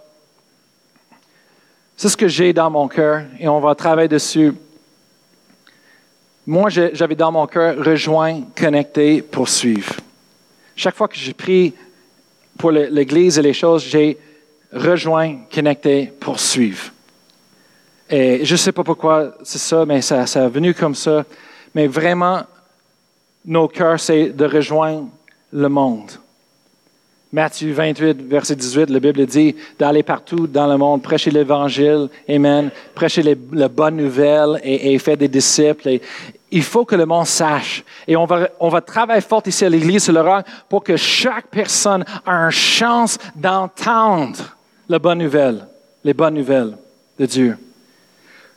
C'est 1.96 2.10
ce 2.10 2.18
que 2.18 2.28
j'ai 2.28 2.52
dans 2.52 2.72
mon 2.72 2.88
cœur 2.88 3.26
et 3.40 3.48
on 3.48 3.60
va 3.60 3.76
travailler 3.76 4.08
dessus. 4.08 4.56
Moi, 6.48 6.70
j'avais 6.70 7.14
dans 7.14 7.32
mon 7.32 7.46
cœur 7.46 7.78
rejoindre, 7.78 8.48
connecter, 8.56 9.22
poursuivre. 9.22 9.98
Chaque 10.76 10.96
fois 10.96 11.08
que 11.08 11.18
j'ai 11.18 11.34
pris 11.34 11.76
pour 12.58 12.72
l'Église 12.72 13.38
et 13.38 13.44
les 13.44 13.54
choses, 13.54 13.84
j'ai 13.84 14.18
rejoint, 14.74 15.42
connecté, 15.54 16.12
poursuivre. 16.20 16.92
Et 18.10 18.44
je 18.44 18.54
ne 18.54 18.58
sais 18.58 18.72
pas 18.72 18.84
pourquoi 18.84 19.36
c'est 19.44 19.60
ça, 19.60 19.86
mais 19.86 20.02
ça, 20.02 20.26
ça 20.26 20.46
est 20.46 20.50
venu 20.50 20.74
comme 20.74 20.96
ça. 20.96 21.24
Mais 21.74 21.88
vraiment, 21.88 22.42
nos 23.46 23.68
cœurs, 23.68 24.00
c'est 24.00 24.30
de 24.30 24.46
rejoindre 24.46 25.08
le 25.52 25.70
monde. 25.70 26.12
Matthieu 27.34 27.72
28, 27.72 28.28
verset 28.28 28.58
18, 28.58 28.90
la 28.90 29.00
Bible 29.00 29.26
dit 29.26 29.56
d'aller 29.80 30.04
partout 30.04 30.48
dans 30.48 30.68
le 30.68 30.78
monde, 30.78 31.02
prêcher 31.02 31.32
l'Évangile, 31.32 32.10
Amen, 32.28 32.70
prêcher 32.94 33.24
les, 33.24 33.38
la 33.54 33.70
bonne 33.70 33.96
nouvelle 33.96 34.60
et, 34.64 35.00
faire 35.00 35.16
des 35.16 35.30
disciples. 35.30 36.00
il 36.52 36.64
faut 36.64 36.84
que 36.84 36.96
le 36.96 37.06
monde 37.06 37.28
sache. 37.28 37.86
Et 38.06 38.18
on 38.18 38.26
va, 38.26 38.50
on 38.60 38.68
va 38.68 38.82
travailler 38.82 39.22
fort 39.22 39.44
ici 39.46 39.64
à 39.64 39.70
l'Église 39.70 40.04
sur 40.04 40.14
le 40.14 40.44
pour 40.68 40.84
que 40.84 40.98
chaque 40.98 41.48
personne 41.48 42.02
ait 42.02 42.30
une 42.30 42.50
chance 42.50 43.18
d'entendre 43.34 44.58
la 44.90 45.00
bonne 45.00 45.20
nouvelle, 45.20 45.66
les 46.04 46.14
bonnes 46.14 46.34
nouvelles 46.34 46.78
de 47.18 47.26
Dieu. 47.26 47.58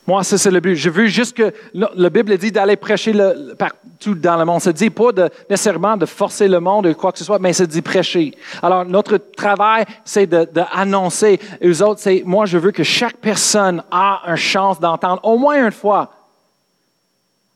Moi, 0.07 0.23
ça, 0.23 0.37
c'est 0.37 0.51
le 0.51 0.61
but. 0.61 0.75
Je 0.75 0.91
veux 0.91 1.07
juste 1.07 1.35
que 1.35 1.53
la 1.73 2.11
Bible 2.11 2.37
dit 2.37 2.53
d'aller 2.53 2.77
prêcher 2.77 3.15
partout 3.59 4.15
dans 4.15 4.37
le 4.37 4.45
monde. 4.45 4.61
Ça 4.61 4.71
ne 4.71 4.77
dit 4.77 4.91
pas 4.91 5.11
nécessairement 5.49 5.97
de 5.97 6.05
forcer 6.05 6.47
le 6.47 6.61
monde 6.61 6.87
ou 6.87 6.95
quoi 6.95 7.11
que 7.11 7.19
ce 7.19 7.25
soit, 7.25 7.39
mais 7.39 7.55
ça 7.55 7.65
dit 7.65 7.81
prêcher. 7.81 8.35
Alors, 8.63 8.85
notre 8.85 9.17
travail, 9.17 9.87
c'est 10.05 10.27
d'annoncer. 10.27 11.41
De, 11.61 11.71
aux 11.71 11.83
autres, 11.83 12.01
c'est, 12.01 12.23
moi, 12.27 12.45
je 12.45 12.59
veux 12.59 12.71
que 12.71 12.83
chaque 12.83 13.17
personne 13.17 13.83
a 13.91 14.21
une 14.27 14.37
chance 14.37 14.79
d'entendre 14.79 15.21
au 15.23 15.39
moins 15.39 15.65
une 15.65 15.73
fois 15.73 16.11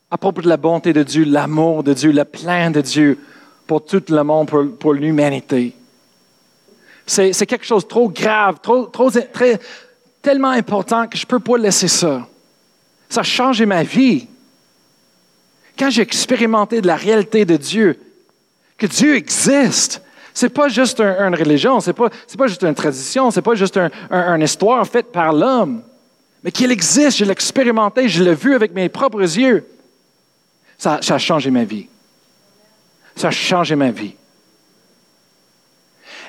à 0.09 0.17
propos 0.17 0.41
de 0.41 0.49
la 0.49 0.57
bonté 0.57 0.91
de 0.91 1.03
Dieu, 1.03 1.25
l'amour 1.25 1.83
de 1.83 1.93
Dieu, 1.93 2.11
le 2.11 2.25
plein 2.25 2.71
de 2.71 2.81
Dieu 2.81 3.19
pour 3.67 3.85
tout 3.85 4.01
le 4.09 4.23
monde, 4.23 4.47
pour, 4.47 4.65
pour 4.79 4.93
l'humanité. 4.93 5.75
C'est, 7.05 7.31
c'est 7.31 7.45
quelque 7.45 7.65
chose 7.65 7.83
de 7.83 7.89
trop 7.89 8.09
grave, 8.09 8.57
trop, 8.59 8.85
trop, 8.85 9.11
très, 9.11 9.59
tellement 10.21 10.49
important 10.49 11.07
que 11.07 11.15
je 11.15 11.25
ne 11.25 11.27
peux 11.27 11.39
pas 11.39 11.57
laisser 11.57 11.87
ça. 11.87 12.27
Ça 13.09 13.21
a 13.21 13.23
changé 13.23 13.65
ma 13.65 13.83
vie. 13.83 14.27
Quand 15.77 15.89
j'ai 15.89 16.03
expérimenté 16.03 16.81
de 16.81 16.87
la 16.87 16.95
réalité 16.95 17.45
de 17.45 17.57
Dieu, 17.57 17.99
que 18.77 18.85
Dieu 18.85 19.15
existe, 19.15 20.01
ce 20.33 20.45
n'est 20.45 20.51
pas 20.51 20.69
juste 20.69 21.01
une 21.01 21.35
religion, 21.35 21.79
ce 21.79 21.89
n'est 21.89 21.93
pas, 21.93 22.09
pas, 22.09 22.47
juste 22.47 22.63
une 22.63 22.75
tradition, 22.75 23.31
ce 23.31 23.39
n'est 23.39 23.43
pas 23.43 23.55
juste 23.55 23.77
une 23.77 24.41
histoire 24.41 24.85
faite 24.87 25.11
par 25.11 25.33
l'homme, 25.33 25.81
mais 26.43 26.51
qu'il 26.51 26.71
existe, 26.71 27.17
je 27.17 27.25
l'ai 27.25 27.31
expérimenté, 27.31 28.07
je 28.07 28.23
l'ai 28.23 28.35
vu 28.35 28.55
avec 28.55 28.73
mes 28.73 28.87
propres 28.87 29.21
yeux. 29.21 29.65
Ça 30.77 30.99
a 31.09 31.17
changé 31.17 31.51
ma 31.51 31.65
vie. 31.65 31.87
Ça 33.15 33.27
a 33.27 33.31
changé 33.31 33.75
ma 33.75 33.91
vie. 33.91 34.15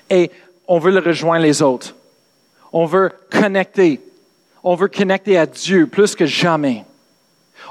Et 0.09 0.31
on 0.67 0.81
veut 0.81 0.91
le 0.91 0.99
rejoindre 0.99 1.45
les 1.45 1.63
autres. 1.63 1.95
On 2.73 2.85
veut 2.85 3.13
connecter 3.31 4.01
on 4.63 4.75
veut 4.75 4.89
connecter 4.89 5.39
à 5.39 5.47
Dieu 5.47 5.87
plus 5.87 6.15
que 6.15 6.27
jamais. 6.27 6.85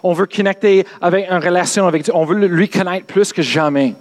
On 0.04 0.14
veut 0.14 0.26
connecter 0.26 0.86
avec 1.02 1.30
une 1.30 1.44
relation 1.44 1.88
avec 1.88 2.04
Dieu. 2.04 2.14
On 2.16 2.26
veut 2.26 2.48
lui 2.48 2.70
connaître 2.70 3.06
plus 3.06 3.34
que 3.34 3.42
jamais. 3.42 3.96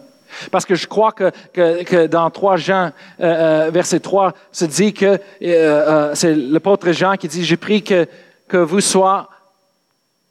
Parce 0.51 0.65
que 0.65 0.75
je 0.75 0.87
crois 0.87 1.13
que, 1.13 1.33
que, 1.53 2.07
dans 2.07 2.31
3 2.31 2.57
Jean, 2.57 2.91
euh, 3.21 3.67
euh, 3.67 3.71
verset 3.71 4.01
3, 4.01 4.33
se 4.53 4.67
dit 4.67 4.93
que 4.93 5.07
euh, 5.07 5.19
euh, 5.43 6.15
c'est 6.15 6.35
l'apôtre 6.35 6.93
Jean 6.93 7.17
qui 7.17 7.29
dit, 7.29 7.45
j'ai 7.45 7.57
pris 7.57 7.83
que, 7.83 8.07
que 8.47 8.59
vous 8.59 8.81
soyez 8.81 9.25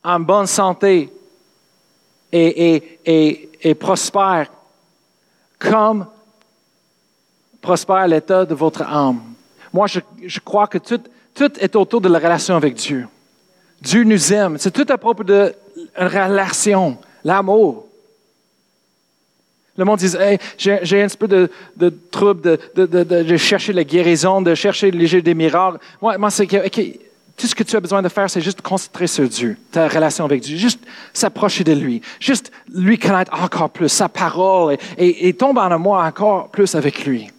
en 0.03 0.19
bonne 0.19 0.45
santé 0.45 1.11
et, 2.31 2.75
et, 2.75 2.99
et, 3.05 3.49
et 3.63 3.75
prospère, 3.75 4.47
comme 5.59 6.05
prospère 7.61 8.07
l'état 8.07 8.45
de 8.45 8.53
votre 8.53 8.83
âme. 8.83 9.21
Moi, 9.73 9.87
je, 9.87 9.99
je 10.25 10.39
crois 10.39 10.67
que 10.67 10.77
tout, 10.77 11.01
tout 11.37 11.51
est 11.59 11.75
autour 11.75 12.01
de 12.01 12.09
la 12.09 12.17
relation 12.17 12.55
avec 12.55 12.73
Dieu. 12.73 13.07
Dieu 13.81 14.03
nous 14.03 14.33
aime. 14.33 14.57
C'est 14.57 14.71
tout 14.71 14.85
à 14.89 14.97
propos 14.97 15.23
de 15.23 15.53
la 15.95 16.07
relation, 16.07 16.97
l'amour. 17.23 17.85
Le 19.77 19.85
monde 19.85 19.99
dit, 19.99 20.11
j'ai 20.57 21.03
un 21.03 21.07
petit 21.07 21.17
peu 21.17 21.27
de, 21.27 21.49
trouble 22.09 22.57
de, 22.75 23.37
chercher 23.37 23.73
la 23.73 23.83
guérison, 23.83 24.41
de 24.41 24.55
chercher 24.55 24.89
léger 24.89 25.21
des 25.21 25.35
miracles. 25.35 25.77
Moi, 26.01 26.17
moi 26.17 26.31
c'est 26.31 26.47
que 26.47 26.67
tout 27.37 27.45
ce 27.45 27.53
que 27.53 27.61
tu 27.61 27.75
as 27.75 27.79
besoin 27.79 28.01
de 28.01 28.09
faire, 28.09 28.27
c'est 28.27 28.41
juste 28.41 28.61
concentrer 28.61 29.05
sur 29.05 29.29
Dieu, 29.29 29.55
ta 29.71 29.87
relation 29.87 30.25
avec 30.25 30.41
Dieu, 30.41 30.57
juste 30.57 30.79
s'approcher 31.13 31.63
de 31.63 31.73
lui, 31.73 32.01
juste 32.19 32.51
lui 32.73 32.97
connaître 32.97 33.31
encore 33.39 33.69
plus, 33.69 33.89
sa 33.89 34.09
parole, 34.09 34.77
et, 34.97 35.27
et 35.27 35.33
tomber 35.35 35.61
en 35.61 35.71
amour 35.71 35.97
encore 35.97 36.49
plus 36.49 36.73
avec 36.73 37.05
lui. 37.05 37.29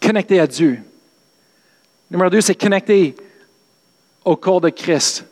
Connecter 0.00 0.40
à 0.40 0.46
Dieu. 0.46 0.80
Numéro 2.10 2.30
deux, 2.30 2.40
c'est 2.40 2.54
connecter 2.54 3.14
au 4.24 4.36
corps 4.36 4.60
de 4.60 4.70
Christ. 4.70 5.24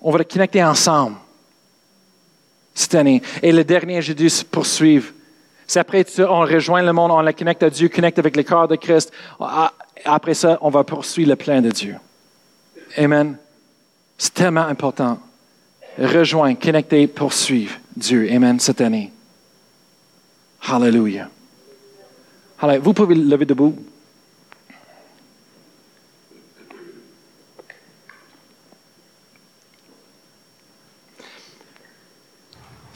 On 0.00 0.10
va 0.10 0.18
le 0.18 0.24
connecter 0.24 0.62
ensemble 0.62 1.16
cette 2.74 2.94
année. 2.94 3.22
Et 3.42 3.52
le 3.52 3.64
dernier, 3.64 4.02
j'ai 4.02 4.14
dû 4.14 4.28
poursuivre. 4.50 5.12
C'est 5.66 5.78
après, 5.78 6.04
on 6.20 6.40
rejoint 6.40 6.82
le 6.82 6.92
monde, 6.92 7.10
on 7.10 7.22
le 7.22 7.32
connecte 7.32 7.62
à 7.62 7.70
Dieu, 7.70 7.88
connecte 7.88 8.18
avec 8.18 8.36
le 8.36 8.42
corps 8.42 8.68
de 8.68 8.76
Christ. 8.76 9.12
Ah, 9.40 9.72
après 10.04 10.34
ça, 10.34 10.58
on 10.60 10.68
va 10.68 10.84
poursuivre 10.84 11.30
le 11.30 11.36
plein 11.36 11.62
de 11.62 11.70
Dieu. 11.70 11.96
Amen. 12.96 13.38
C'est 14.18 14.34
tellement 14.34 14.66
important. 14.66 15.18
Rejoindre, 15.98 16.58
connecter, 16.58 17.06
poursuivre 17.06 17.74
Dieu. 17.96 18.28
Amen, 18.30 18.60
cette 18.60 18.80
année. 18.80 19.12
Hallelujah. 20.68 21.28
Hallelujah. 22.60 22.82
Vous 22.82 22.92
pouvez 22.92 23.14
lever 23.14 23.46
debout. 23.46 23.76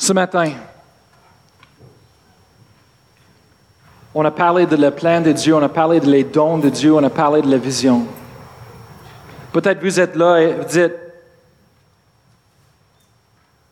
Ce 0.09 0.13
matin, 0.15 0.53
on 4.15 4.25
a 4.25 4.31
parlé 4.31 4.65
de 4.65 4.75
le 4.75 4.91
plan 4.91 5.21
de 5.21 5.33
Dieu, 5.33 5.55
on 5.55 5.63
a 5.63 5.69
parlé 5.69 6.01
de 6.01 6.11
les 6.11 6.25
dons 6.25 6.57
de 6.57 6.71
Dieu, 6.71 6.95
on 6.95 7.05
a 7.05 7.11
parlé 7.11 7.43
de 7.43 7.51
la 7.51 7.59
vision. 7.59 8.07
Peut-être 9.53 9.83
vous 9.83 10.01
êtes 10.01 10.17
là 10.17 10.39
et 10.39 10.55
vous 10.55 10.65
dites, 10.65 10.95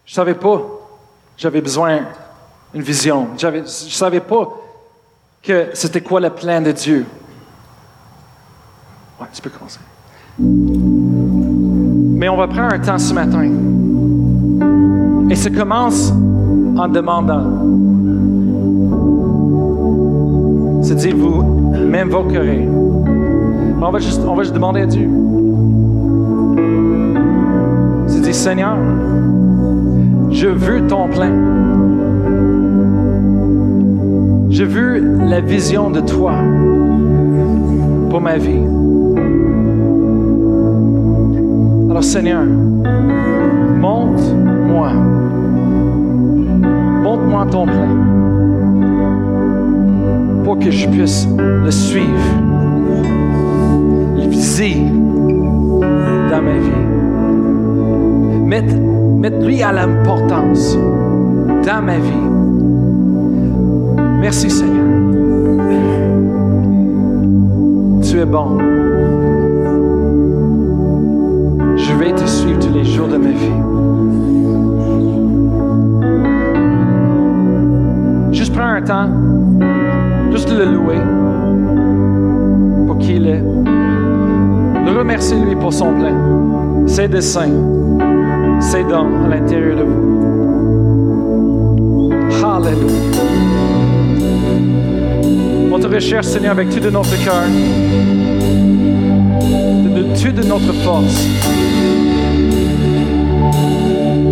je 0.05 0.13
ne 0.13 0.15
savais 0.15 0.35
pas, 0.35 0.61
j'avais 1.39 1.63
besoin 1.63 2.05
d'une 2.75 2.83
vision. 2.83 3.29
Je 3.39 3.47
ne 3.47 3.65
savais 3.65 4.21
pas 4.21 4.61
que 5.43 5.71
c'était 5.73 6.03
quoi 6.03 6.21
le 6.21 6.29
plan 6.29 6.61
de 6.61 6.73
Dieu. 6.73 7.07
Ouais, 9.19 9.27
tu 9.33 9.41
peux 9.41 9.49
commencer. 9.49 9.81
Mais 10.39 12.29
on 12.29 12.37
va 12.37 12.47
prendre 12.47 12.75
un 12.75 12.79
temps 12.79 12.99
ce 12.99 13.15
matin 13.15 13.86
et 15.31 15.35
ça 15.35 15.51
commence 15.51 16.13
en 16.77 16.89
demandant. 16.89 17.43
C'est 20.83 20.95
dire, 20.97 21.17
vous 21.17 21.43
m'invoquerez. 21.91 22.69
On 23.81 23.91
va, 23.91 23.99
juste, 23.99 24.23
on 24.27 24.35
va 24.35 24.43
juste 24.43 24.55
demander 24.55 24.83
à 24.83 24.87
Dieu. 24.87 25.11
C'est 28.07 28.21
dire, 28.21 28.35
Seigneur, 28.35 28.77
je 30.31 30.49
veux 30.49 30.87
ton 30.87 31.09
plein. 31.09 31.33
Je 34.51 34.65
veux 34.65 34.99
la 35.29 35.41
vision 35.41 35.91
de 35.91 36.01
toi 36.01 36.35
pour 38.11 38.21
ma 38.21 38.39
vie. 38.39 38.63
Alors 41.91 42.05
Seigneur, 42.05 42.45
montre-moi 47.03 47.47
ton 47.51 47.65
plan 47.65 47.89
pour 50.45 50.59
que 50.59 50.71
je 50.71 50.89
puisse 50.89 51.27
le 51.65 51.71
suivre, 51.71 52.07
le 54.17 54.29
viser 54.29 54.77
dans 56.31 56.43
ma 56.43 56.53
vie. 56.53 56.85
Mettre, 58.45 58.77
mettre 59.19 59.45
lui 59.45 59.63
à 59.63 59.73
l'importance 59.73 60.77
dans 61.65 61.83
ma 61.83 61.99
vie. 61.99 62.27
Merci 64.21 64.51
Seigneur. 64.51 64.87
Tu 68.03 68.21
es 68.21 68.25
bon. 68.25 68.59
Je 71.77 71.95
vais 71.95 72.13
te 72.13 72.25
suivre 72.25 72.59
tous 72.61 72.73
les 72.73 72.85
jours 72.85 73.09
de 73.09 73.17
ma 73.17 73.31
vie. 73.31 73.76
Temps, 78.83 79.09
juste 80.31 80.51
le 80.51 80.65
louer 80.65 81.01
pour 82.87 82.99
qui 82.99 83.17
il 83.17 83.27
est. 83.27 83.43
Remerciez-lui 84.97 85.57
pour 85.57 85.73
son 85.73 85.93
plein, 85.93 86.17
ses 86.87 87.09
desseins, 87.09 87.53
ses 88.61 88.85
dons 88.85 89.25
à 89.25 89.29
l'intérieur 89.29 89.77
de 89.77 89.83
vous. 89.83 90.07
Alléluia. 92.57 92.87
On 95.71 95.79
te 95.79 95.87
recherche, 95.87 96.27
Seigneur, 96.27 96.53
avec 96.53 96.71
tout 96.71 96.81
de 96.81 96.89
notre 96.89 97.23
cœur, 97.23 97.45
de 99.95 100.03
tout 100.19 100.33
de 100.33 100.43
notre 100.47 100.73
force. 100.83 101.27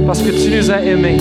Parce 0.07 0.23
que 0.23 0.31
tu 0.31 0.57
nous 0.57 0.71
as 0.71 0.83
aimés. 0.83 1.19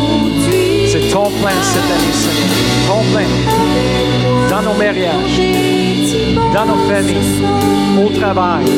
Conduis. 0.00 0.88
C'est 0.90 1.08
ton 1.10 1.30
plein 1.30 1.58
cette 1.62 1.90
année, 1.90 2.12
Seigneur. 2.12 2.48
Ton 2.86 3.02
plein. 3.12 3.30
Dans 4.50 4.62
nos 4.62 4.74
mariages, 4.74 5.83
dans 6.54 6.64
nos 6.66 6.76
familles, 6.88 7.42
au 7.98 8.08
travail. 8.10 8.64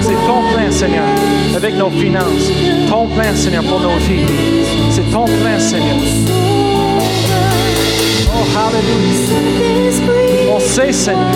C'est 0.00 0.26
ton 0.26 0.42
plein, 0.54 0.70
Seigneur, 0.70 1.04
avec 1.56 1.74
nos 1.74 1.90
finances. 1.90 2.52
Ton 2.88 3.08
plein, 3.08 3.34
Seigneur, 3.34 3.64
pour 3.64 3.80
nos 3.80 3.96
vies. 3.96 4.24
C'est 4.90 5.10
ton 5.10 5.24
plein, 5.24 5.58
Seigneur. 5.58 5.96
Oh, 8.32 8.44
hallelujah. 8.56 10.31
On 10.54 10.60
sait, 10.60 10.92
Seigneur, 10.92 11.32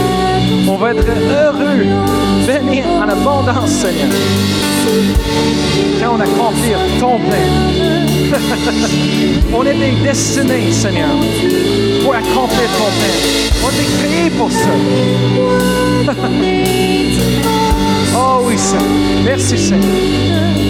on 0.68 0.76
va 0.76 0.90
être 0.90 1.06
heureux, 1.08 1.86
béni 2.46 2.82
en 2.84 3.08
abondance, 3.08 3.70
Seigneur, 3.70 4.10
quand 5.98 6.16
on 6.16 6.20
accomplit 6.20 6.74
ton 7.00 7.18
plein. 7.20 7.48
on 9.54 9.64
est 9.64 9.72
des 9.72 9.92
destinés, 10.04 10.70
Seigneur, 10.70 11.08
pour 12.02 12.14
accomplir 12.14 12.68
ton 12.76 12.90
plein. 12.98 13.16
On 13.64 13.70
est 13.70 13.90
créés 13.98 14.30
pour 14.30 14.52
ça. 14.52 14.74
Oh 18.18 18.40
oui, 18.44 18.56
Seigneur. 18.56 18.86
Merci, 19.24 19.58
Seigneur. 19.58 20.65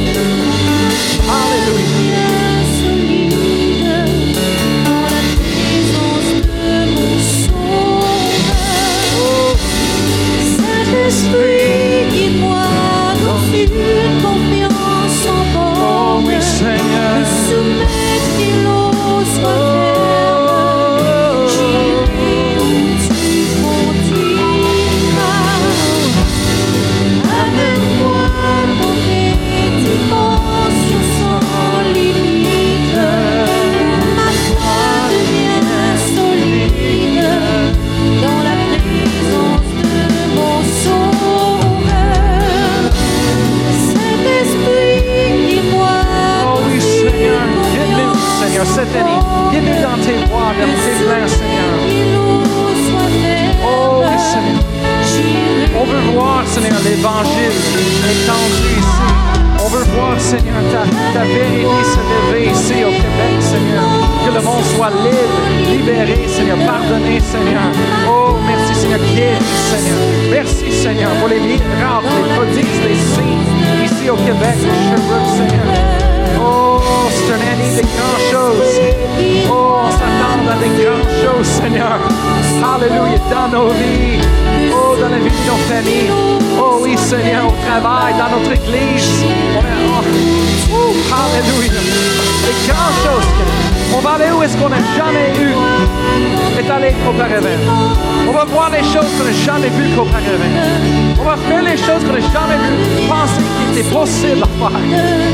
Possible 103.93 104.43
à. 104.43 104.70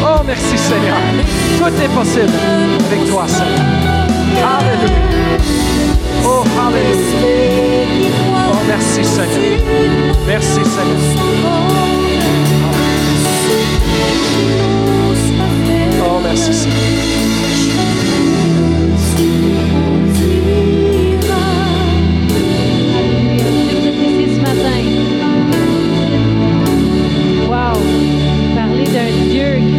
Oh, 0.04 0.22
merci 0.26 0.58
Seigneur. 0.58 0.96
Tout 1.58 1.82
est 1.82 1.88
possible 1.88 2.32
avec 2.86 3.10
toi, 3.10 3.24
Seigneur. 3.26 3.64
Alléluia. 4.58 5.38
Oh, 6.24 6.44
Alléluia. 6.66 6.98
Oh, 8.48 8.56
merci 8.68 9.04
Seigneur. 9.04 10.14
Merci 10.26 10.60
Seigneur. 10.64 11.00
Oh, 16.04 16.20
merci 16.22 16.52
Seigneur. 16.52 17.31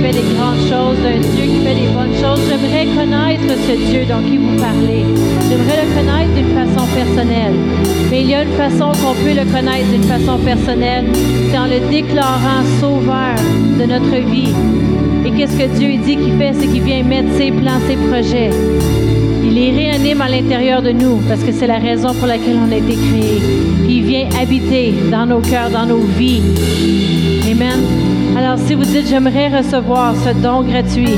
Fait 0.04 0.12
des 0.12 0.36
grandes 0.36 0.60
choses, 0.68 0.98
d'un 1.02 1.20
Dieu 1.34 1.46
qui 1.48 1.60
fait 1.66 1.76
des 1.76 1.88
bonnes 1.96 2.16
choses. 2.20 2.42
J'aimerais 2.50 2.88
connaître 2.88 3.54
ce 3.68 3.90
Dieu 3.90 4.02
dont 4.06 4.22
qui 4.28 4.38
vous 4.38 4.58
parlez. 4.60 5.06
J'aimerais 5.48 5.80
le 5.84 5.88
connaître 5.96 6.34
d'une 6.36 6.54
façon 6.60 6.86
personnelle. 6.94 7.56
Mais 8.12 8.22
il 8.22 8.30
y 8.30 8.36
a 8.36 8.44
une 8.44 8.58
façon 8.64 8.92
qu'on 9.00 9.16
peut 9.24 9.34
le 9.34 9.46
connaître 9.50 9.90
d'une 9.92 10.04
façon 10.04 10.38
personnelle, 10.40 11.06
c'est 11.50 11.58
en 11.58 11.68
le 11.68 11.80
déclarant 11.90 12.64
sauveur 12.82 13.36
de 13.80 13.86
notre 13.86 14.18
vie. 14.30 14.54
Et 15.26 15.32
qu'est-ce 15.32 15.58
que 15.58 15.68
Dieu 15.78 15.98
dit 16.04 16.18
qu'il 16.18 16.38
fait? 16.38 16.52
C'est 16.60 16.68
qu'il 16.68 16.84
vient 16.84 17.04
mettre 17.04 17.32
ses 17.38 17.52
plans, 17.52 17.80
ses 17.88 17.96
projets. 17.96 18.50
Il 19.46 19.54
les 19.54 19.72
réanime 19.72 20.20
à 20.20 20.28
l'intérieur 20.28 20.82
de 20.82 20.92
nous 20.92 21.22
parce 21.30 21.42
que 21.44 21.54
c'est 21.54 21.68
la 21.68 21.80
raison 21.80 22.14
pour 22.14 22.28
laquelle 22.28 22.58
on 22.68 22.72
a 22.74 22.76
été 22.76 22.96
créé. 22.96 23.42
Il 23.88 24.04
vient 24.04 24.28
habiter 24.42 24.94
dans 25.10 25.26
nos 25.26 25.40
cœurs, 25.40 25.70
dans 25.70 25.86
nos 25.86 26.02
vies. 26.02 26.42
Amen. 27.50 28.03
Alors 28.44 28.60
si 28.60 28.74
vous 28.74 28.84
dites 28.84 29.08
j'aimerais 29.08 29.48
recevoir 29.48 30.14
ce 30.18 30.34
don 30.42 30.64
gratuit 30.64 31.18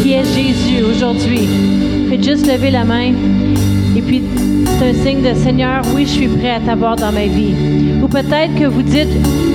qui 0.00 0.14
est 0.14 0.24
Jésus 0.24 0.82
aujourd'hui, 0.82 1.46
faites 2.08 2.24
juste 2.24 2.46
lever 2.46 2.70
la 2.70 2.86
main 2.86 3.12
et 3.94 4.00
puis 4.00 4.22
c'est 4.64 4.88
un 4.88 4.94
signe 4.94 5.20
de 5.20 5.34
Seigneur, 5.34 5.82
oui, 5.94 6.06
je 6.06 6.12
suis 6.12 6.26
prêt 6.26 6.52
à 6.52 6.60
t'avoir 6.60 6.96
dans 6.96 7.12
ma 7.12 7.26
vie. 7.26 7.52
Ou 8.02 8.08
peut-être 8.08 8.54
que 8.58 8.64
vous 8.64 8.80
dites 8.80 9.10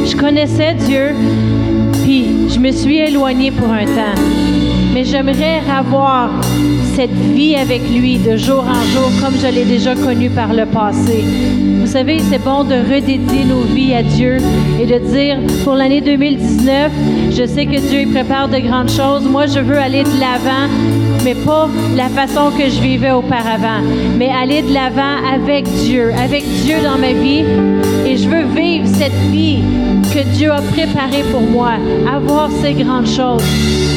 je 0.06 0.16
connaissais 0.16 0.76
Dieu, 0.76 1.16
puis 2.04 2.28
je 2.48 2.60
me 2.60 2.72
suis 2.72 2.98
éloigné 2.98 3.50
pour 3.50 3.72
un 3.72 3.86
temps. 3.86 4.22
Mais 4.94 5.04
j'aimerais 5.04 5.62
avoir 5.68 6.30
cette 6.96 7.10
vie 7.10 7.56
avec 7.56 7.82
lui 7.90 8.20
de 8.20 8.38
jour 8.38 8.64
en 8.64 8.84
jour 8.92 9.10
comme 9.20 9.34
je 9.42 9.48
l'ai 9.48 9.66
déjà 9.66 9.96
connu 9.96 10.30
par 10.30 10.54
le 10.54 10.68
passé. 10.68 11.24
Vous 11.94 12.00
savez, 12.00 12.24
c'est 12.28 12.44
bon 12.44 12.64
de 12.64 12.74
redédier 12.74 13.46
nos 13.46 13.62
vies 13.62 13.94
à 13.94 14.02
Dieu 14.02 14.38
et 14.82 14.88
de 14.88 14.98
dire 14.98 15.38
pour 15.64 15.76
l'année 15.76 16.02
2019, 16.02 16.92
je 17.30 17.46
sais 17.46 17.68
que 17.68 17.80
Dieu 17.88 18.12
prépare 18.12 18.50
de 18.50 18.58
grandes 18.58 18.90
choses. 18.90 19.26
Moi, 19.26 19.46
je 19.46 19.60
veux 19.60 19.78
aller 19.78 20.04
de 20.04 20.20
l'avant, 20.20 20.74
mais 21.24 21.36
pas 21.36 21.70
la 21.96 22.10
façon 22.10 22.50
que 22.58 22.68
je 22.68 22.82
vivais 22.82 23.12
auparavant, 23.12 23.84
mais 24.18 24.32
aller 24.32 24.64
de 24.64 24.74
l'avant 24.74 25.24
avec 25.36 25.66
Dieu, 25.66 26.12
avec 26.16 26.44
Dieu 26.64 26.78
dans 26.84 26.98
ma 26.98 27.14
vie. 27.14 27.44
Et 28.08 28.18
je 28.18 28.28
veux 28.28 28.46
vivre 28.60 28.88
cette 28.88 29.30
vie 29.32 29.62
que 30.12 30.24
Dieu 30.36 30.52
a 30.52 30.62
préparée 30.62 31.24
pour 31.32 31.42
moi, 31.42 31.74
avoir 32.12 32.50
ces 32.64 32.74
grandes 32.74 33.06
choses. 33.06 33.44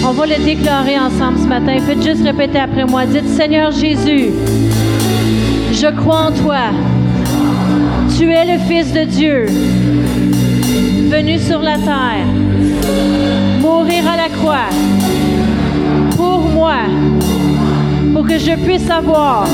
On 0.07 0.13
va 0.13 0.27
le 0.27 0.45
déclarer 0.45 0.99
ensemble 0.99 1.39
ce 1.39 1.47
matin. 1.47 1.79
Faites 1.81 2.03
juste 2.03 2.25
répéter 2.25 2.59
après 2.59 2.85
moi. 2.85 3.07
Dites, 3.07 3.27
Seigneur 3.27 3.71
Jésus, 3.71 4.33
je 5.73 5.87
crois 5.97 6.27
en 6.27 6.33
toi. 6.33 6.73
Tu 8.19 8.33
es 8.33 8.47
le 8.47 8.59
Fils 8.61 8.95
de 8.95 9.05
Dieu, 9.05 9.45
venu 11.11 11.39
sur 11.39 11.59
la 11.59 11.77
terre, 11.77 12.27
mourir 13.61 14.09
à 14.09 14.17
la 14.17 14.29
croix 14.31 14.71
pour 16.17 16.41
moi, 16.41 16.77
pour 18.15 18.27
que 18.27 18.39
je 18.39 18.53
puisse 18.65 18.89
avoir 18.89 19.47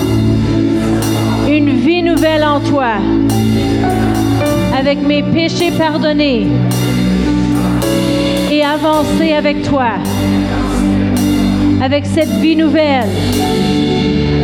une 1.48 1.70
vie 1.70 2.04
nouvelle 2.04 2.44
en 2.44 2.60
toi, 2.60 2.98
avec 4.78 5.04
mes 5.04 5.24
péchés 5.24 5.72
pardonnés 5.76 6.46
et 8.48 8.62
avancer 8.62 9.32
avec 9.32 9.62
toi, 9.62 9.94
avec 11.82 12.06
cette 12.06 12.38
vie 12.40 12.54
nouvelle, 12.54 13.08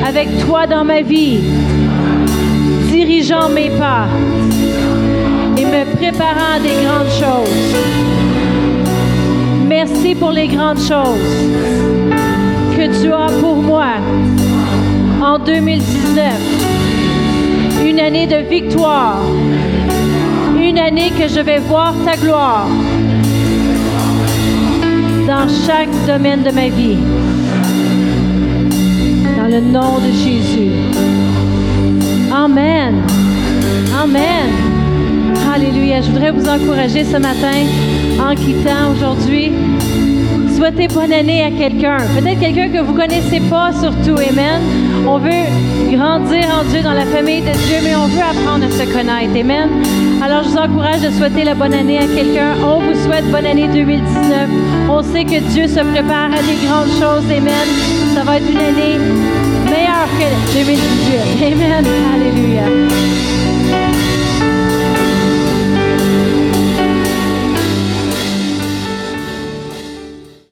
avec 0.05 0.29
toi 0.45 0.67
dans 0.67 0.85
ma 0.85 1.03
vie, 1.03 1.39
dirigeant 2.89 3.49
mes 3.49 3.71
pas 3.71 4.09
et 5.57 5.65
me 5.65 5.85
préparant 5.97 6.57
à 6.57 6.61
des 6.61 6.77
grandes 6.85 7.13
choses. 7.23 7.77
Merci 9.69 10.15
pour 10.15 10.33
les 10.33 10.49
grandes 10.49 10.81
choses 10.81 11.29
que 12.77 13.03
tu 13.03 13.13
as 13.13 13.31
pour 13.41 13.57
moi 13.57 13.95
en 15.23 15.39
2019. 15.39 16.33
Une 17.85 18.01
année 18.01 18.27
de 18.27 18.37
victoire. 18.49 19.21
Une 20.57 20.79
année 20.79 21.11
que 21.11 21.29
je 21.29 21.41
vais 21.41 21.59
voir 21.59 21.95
ta 22.05 22.17
gloire 22.17 22.69
dans 25.27 25.47
chaque 25.67 25.91
domaine 26.07 26.43
de 26.43 26.51
ma 26.51 26.69
vie. 26.69 26.99
Dans 29.37 29.49
le 29.49 29.61
nom 29.61 29.99
de 29.99 30.11
Jésus. 30.13 31.08
Amen. 32.39 33.03
Amen. 34.01 34.49
Alléluia. 35.53 36.01
Je 36.01 36.11
voudrais 36.13 36.31
vous 36.31 36.49
encourager 36.49 37.03
ce 37.03 37.17
matin 37.17 37.67
en 38.21 38.33
quittant 38.37 38.93
aujourd'hui. 38.93 39.51
Souhaitez 40.55 40.87
bonne 40.87 41.13
année 41.13 41.43
à 41.43 41.51
quelqu'un. 41.51 41.97
Peut-être 42.17 42.39
quelqu'un 42.39 42.69
que 42.69 42.79
vous 42.79 42.93
ne 42.93 42.97
connaissez 42.97 43.41
pas 43.51 43.73
surtout. 43.73 44.17
Amen. 44.31 44.61
On 45.05 45.19
veut 45.19 45.47
grandir 45.91 46.45
en 46.61 46.63
Dieu 46.71 46.81
dans 46.81 46.93
la 46.93 47.07
famille 47.07 47.41
de 47.41 47.51
Dieu, 47.67 47.79
mais 47.83 47.97
on 47.97 48.07
veut 48.07 48.23
apprendre 48.23 48.67
à 48.67 48.71
se 48.71 48.85
connaître. 48.85 49.37
Amen. 49.37 49.69
Alors 50.23 50.45
je 50.45 50.51
vous 50.51 50.59
encourage 50.59 51.01
de 51.01 51.11
souhaiter 51.11 51.43
la 51.43 51.57
bonne 51.57 51.75
année 51.75 51.99
à 51.99 52.07
quelqu'un. 52.07 52.55
On 52.65 52.79
vous 52.79 52.95
souhaite 53.05 53.29
bonne 53.33 53.47
année 53.47 53.67
2019. 53.67 54.49
On 54.89 55.03
sait 55.03 55.25
que 55.25 55.41
Dieu 55.41 55.67
se 55.67 55.81
prépare 55.81 56.31
à 56.33 56.43
des 56.43 56.65
grandes 56.65 56.93
choses. 57.01 57.29
Amen. 57.37 57.67
Ça 58.15 58.23
va 58.23 58.37
être 58.37 58.49
une 58.49 58.59
année 58.59 59.58
meilleure 59.71 60.09
que 60.19 60.29
2018. 60.55 61.53
Amen. 61.53 61.85
Alléluia. 62.13 63.38